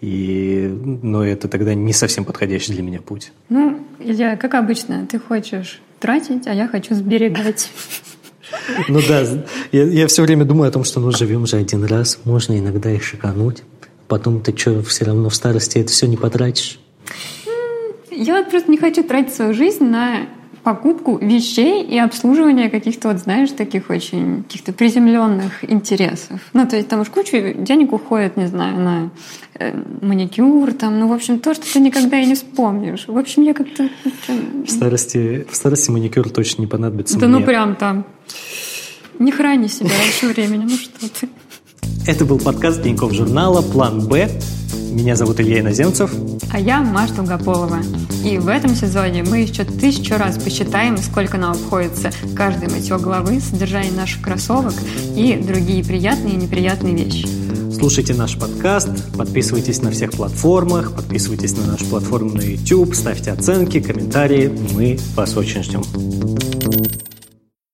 и, 0.00 0.68
но 1.02 1.24
это 1.24 1.48
тогда 1.48 1.74
не 1.74 1.92
совсем 1.92 2.24
подходящий 2.24 2.72
для 2.72 2.82
меня 2.82 3.00
путь. 3.00 3.32
Ну, 3.48 3.80
Илья, 3.98 4.36
как 4.36 4.54
обычно, 4.54 5.06
ты 5.06 5.18
хочешь 5.18 5.80
тратить, 6.00 6.46
а 6.46 6.54
я 6.54 6.68
хочу 6.68 6.94
сберегать. 6.94 7.70
Ну 8.88 9.00
да, 9.08 9.24
я, 9.72 9.84
я 9.84 10.06
все 10.06 10.22
время 10.22 10.44
думаю 10.44 10.68
о 10.68 10.70
том, 10.70 10.84
что 10.84 11.00
ну 11.00 11.10
живем 11.10 11.46
же 11.46 11.56
один 11.56 11.84
раз, 11.84 12.20
можно 12.24 12.56
иногда 12.56 12.92
и 12.92 13.00
шикануть. 13.00 13.64
Потом 14.08 14.40
ты 14.40 14.56
что, 14.56 14.82
все 14.82 15.04
равно 15.04 15.28
в 15.30 15.34
старости 15.34 15.78
это 15.78 15.90
все 15.90 16.06
не 16.06 16.16
потратишь? 16.16 16.78
Я 18.10 18.38
вот 18.38 18.50
просто 18.50 18.70
не 18.70 18.78
хочу 18.78 19.02
тратить 19.02 19.34
свою 19.34 19.52
жизнь 19.52 19.84
на 19.84 20.26
покупку 20.66 21.16
вещей 21.18 21.84
и 21.84 21.96
обслуживание 21.96 22.68
каких-то, 22.70 23.06
вот 23.06 23.18
знаешь, 23.18 23.50
таких 23.52 23.88
очень 23.88 24.42
каких-то 24.42 24.72
приземленных 24.72 25.62
интересов. 25.70 26.40
Ну, 26.54 26.66
то 26.66 26.74
есть 26.74 26.88
там 26.88 27.02
уж 27.02 27.08
кучу 27.08 27.54
денег 27.54 27.92
уходит, 27.92 28.36
не 28.36 28.46
знаю, 28.46 28.80
на 28.80 29.10
э, 29.54 29.80
маникюр, 30.02 30.72
там, 30.72 30.98
ну, 30.98 31.06
в 31.06 31.12
общем, 31.12 31.38
то, 31.38 31.54
что 31.54 31.72
ты 31.72 31.78
никогда 31.78 32.18
и 32.18 32.26
не 32.26 32.34
вспомнишь. 32.34 33.06
В 33.06 33.16
общем, 33.16 33.44
я 33.44 33.54
как-то... 33.54 33.88
В 34.26 34.68
старости, 34.68 35.46
в 35.48 35.54
старости 35.54 35.92
маникюр 35.92 36.28
точно 36.30 36.62
не 36.62 36.66
понадобится 36.66 37.16
Да 37.16 37.28
ну, 37.28 37.36
мне. 37.36 37.40
ну 37.40 37.46
прям 37.46 37.76
там. 37.76 38.04
Не 39.20 39.30
храни 39.30 39.68
себя 39.68 39.90
раньше 39.90 40.26
времени, 40.26 40.64
ну 40.64 40.76
что 40.76 41.08
ты. 41.20 41.28
Это 42.04 42.24
был 42.24 42.38
подкаст 42.38 42.82
Тинькофф 42.82 43.12
журнала 43.12 43.62
«План 43.62 44.06
Б». 44.06 44.28
Меня 44.90 45.14
зовут 45.14 45.40
Илья 45.40 45.60
Иноземцев. 45.60 46.10
А 46.52 46.58
я 46.58 46.80
Маша 46.80 47.14
Долгополова. 47.14 47.78
И 48.24 48.38
в 48.38 48.48
этом 48.48 48.74
сезоне 48.74 49.22
мы 49.22 49.40
еще 49.40 49.64
тысячу 49.64 50.16
раз 50.16 50.38
посчитаем, 50.38 50.96
сколько 50.98 51.36
нам 51.38 51.52
обходится 51.52 52.10
каждый 52.34 52.68
мытье 52.68 52.98
головы, 52.98 53.40
содержание 53.40 53.92
наших 53.92 54.22
кроссовок 54.22 54.74
и 55.14 55.36
другие 55.36 55.84
приятные 55.84 56.34
и 56.34 56.36
неприятные 56.36 56.94
вещи. 56.94 57.28
Слушайте 57.72 58.14
наш 58.14 58.38
подкаст, 58.38 58.88
подписывайтесь 59.16 59.82
на 59.82 59.90
всех 59.90 60.12
платформах, 60.12 60.94
подписывайтесь 60.94 61.56
на 61.56 61.66
нашу 61.66 61.84
платформу 61.86 62.32
на 62.32 62.40
YouTube, 62.40 62.94
ставьте 62.94 63.32
оценки, 63.32 63.80
комментарии. 63.80 64.50
Мы 64.72 64.98
вас 65.14 65.36
очень 65.36 65.62
ждем. 65.62 65.82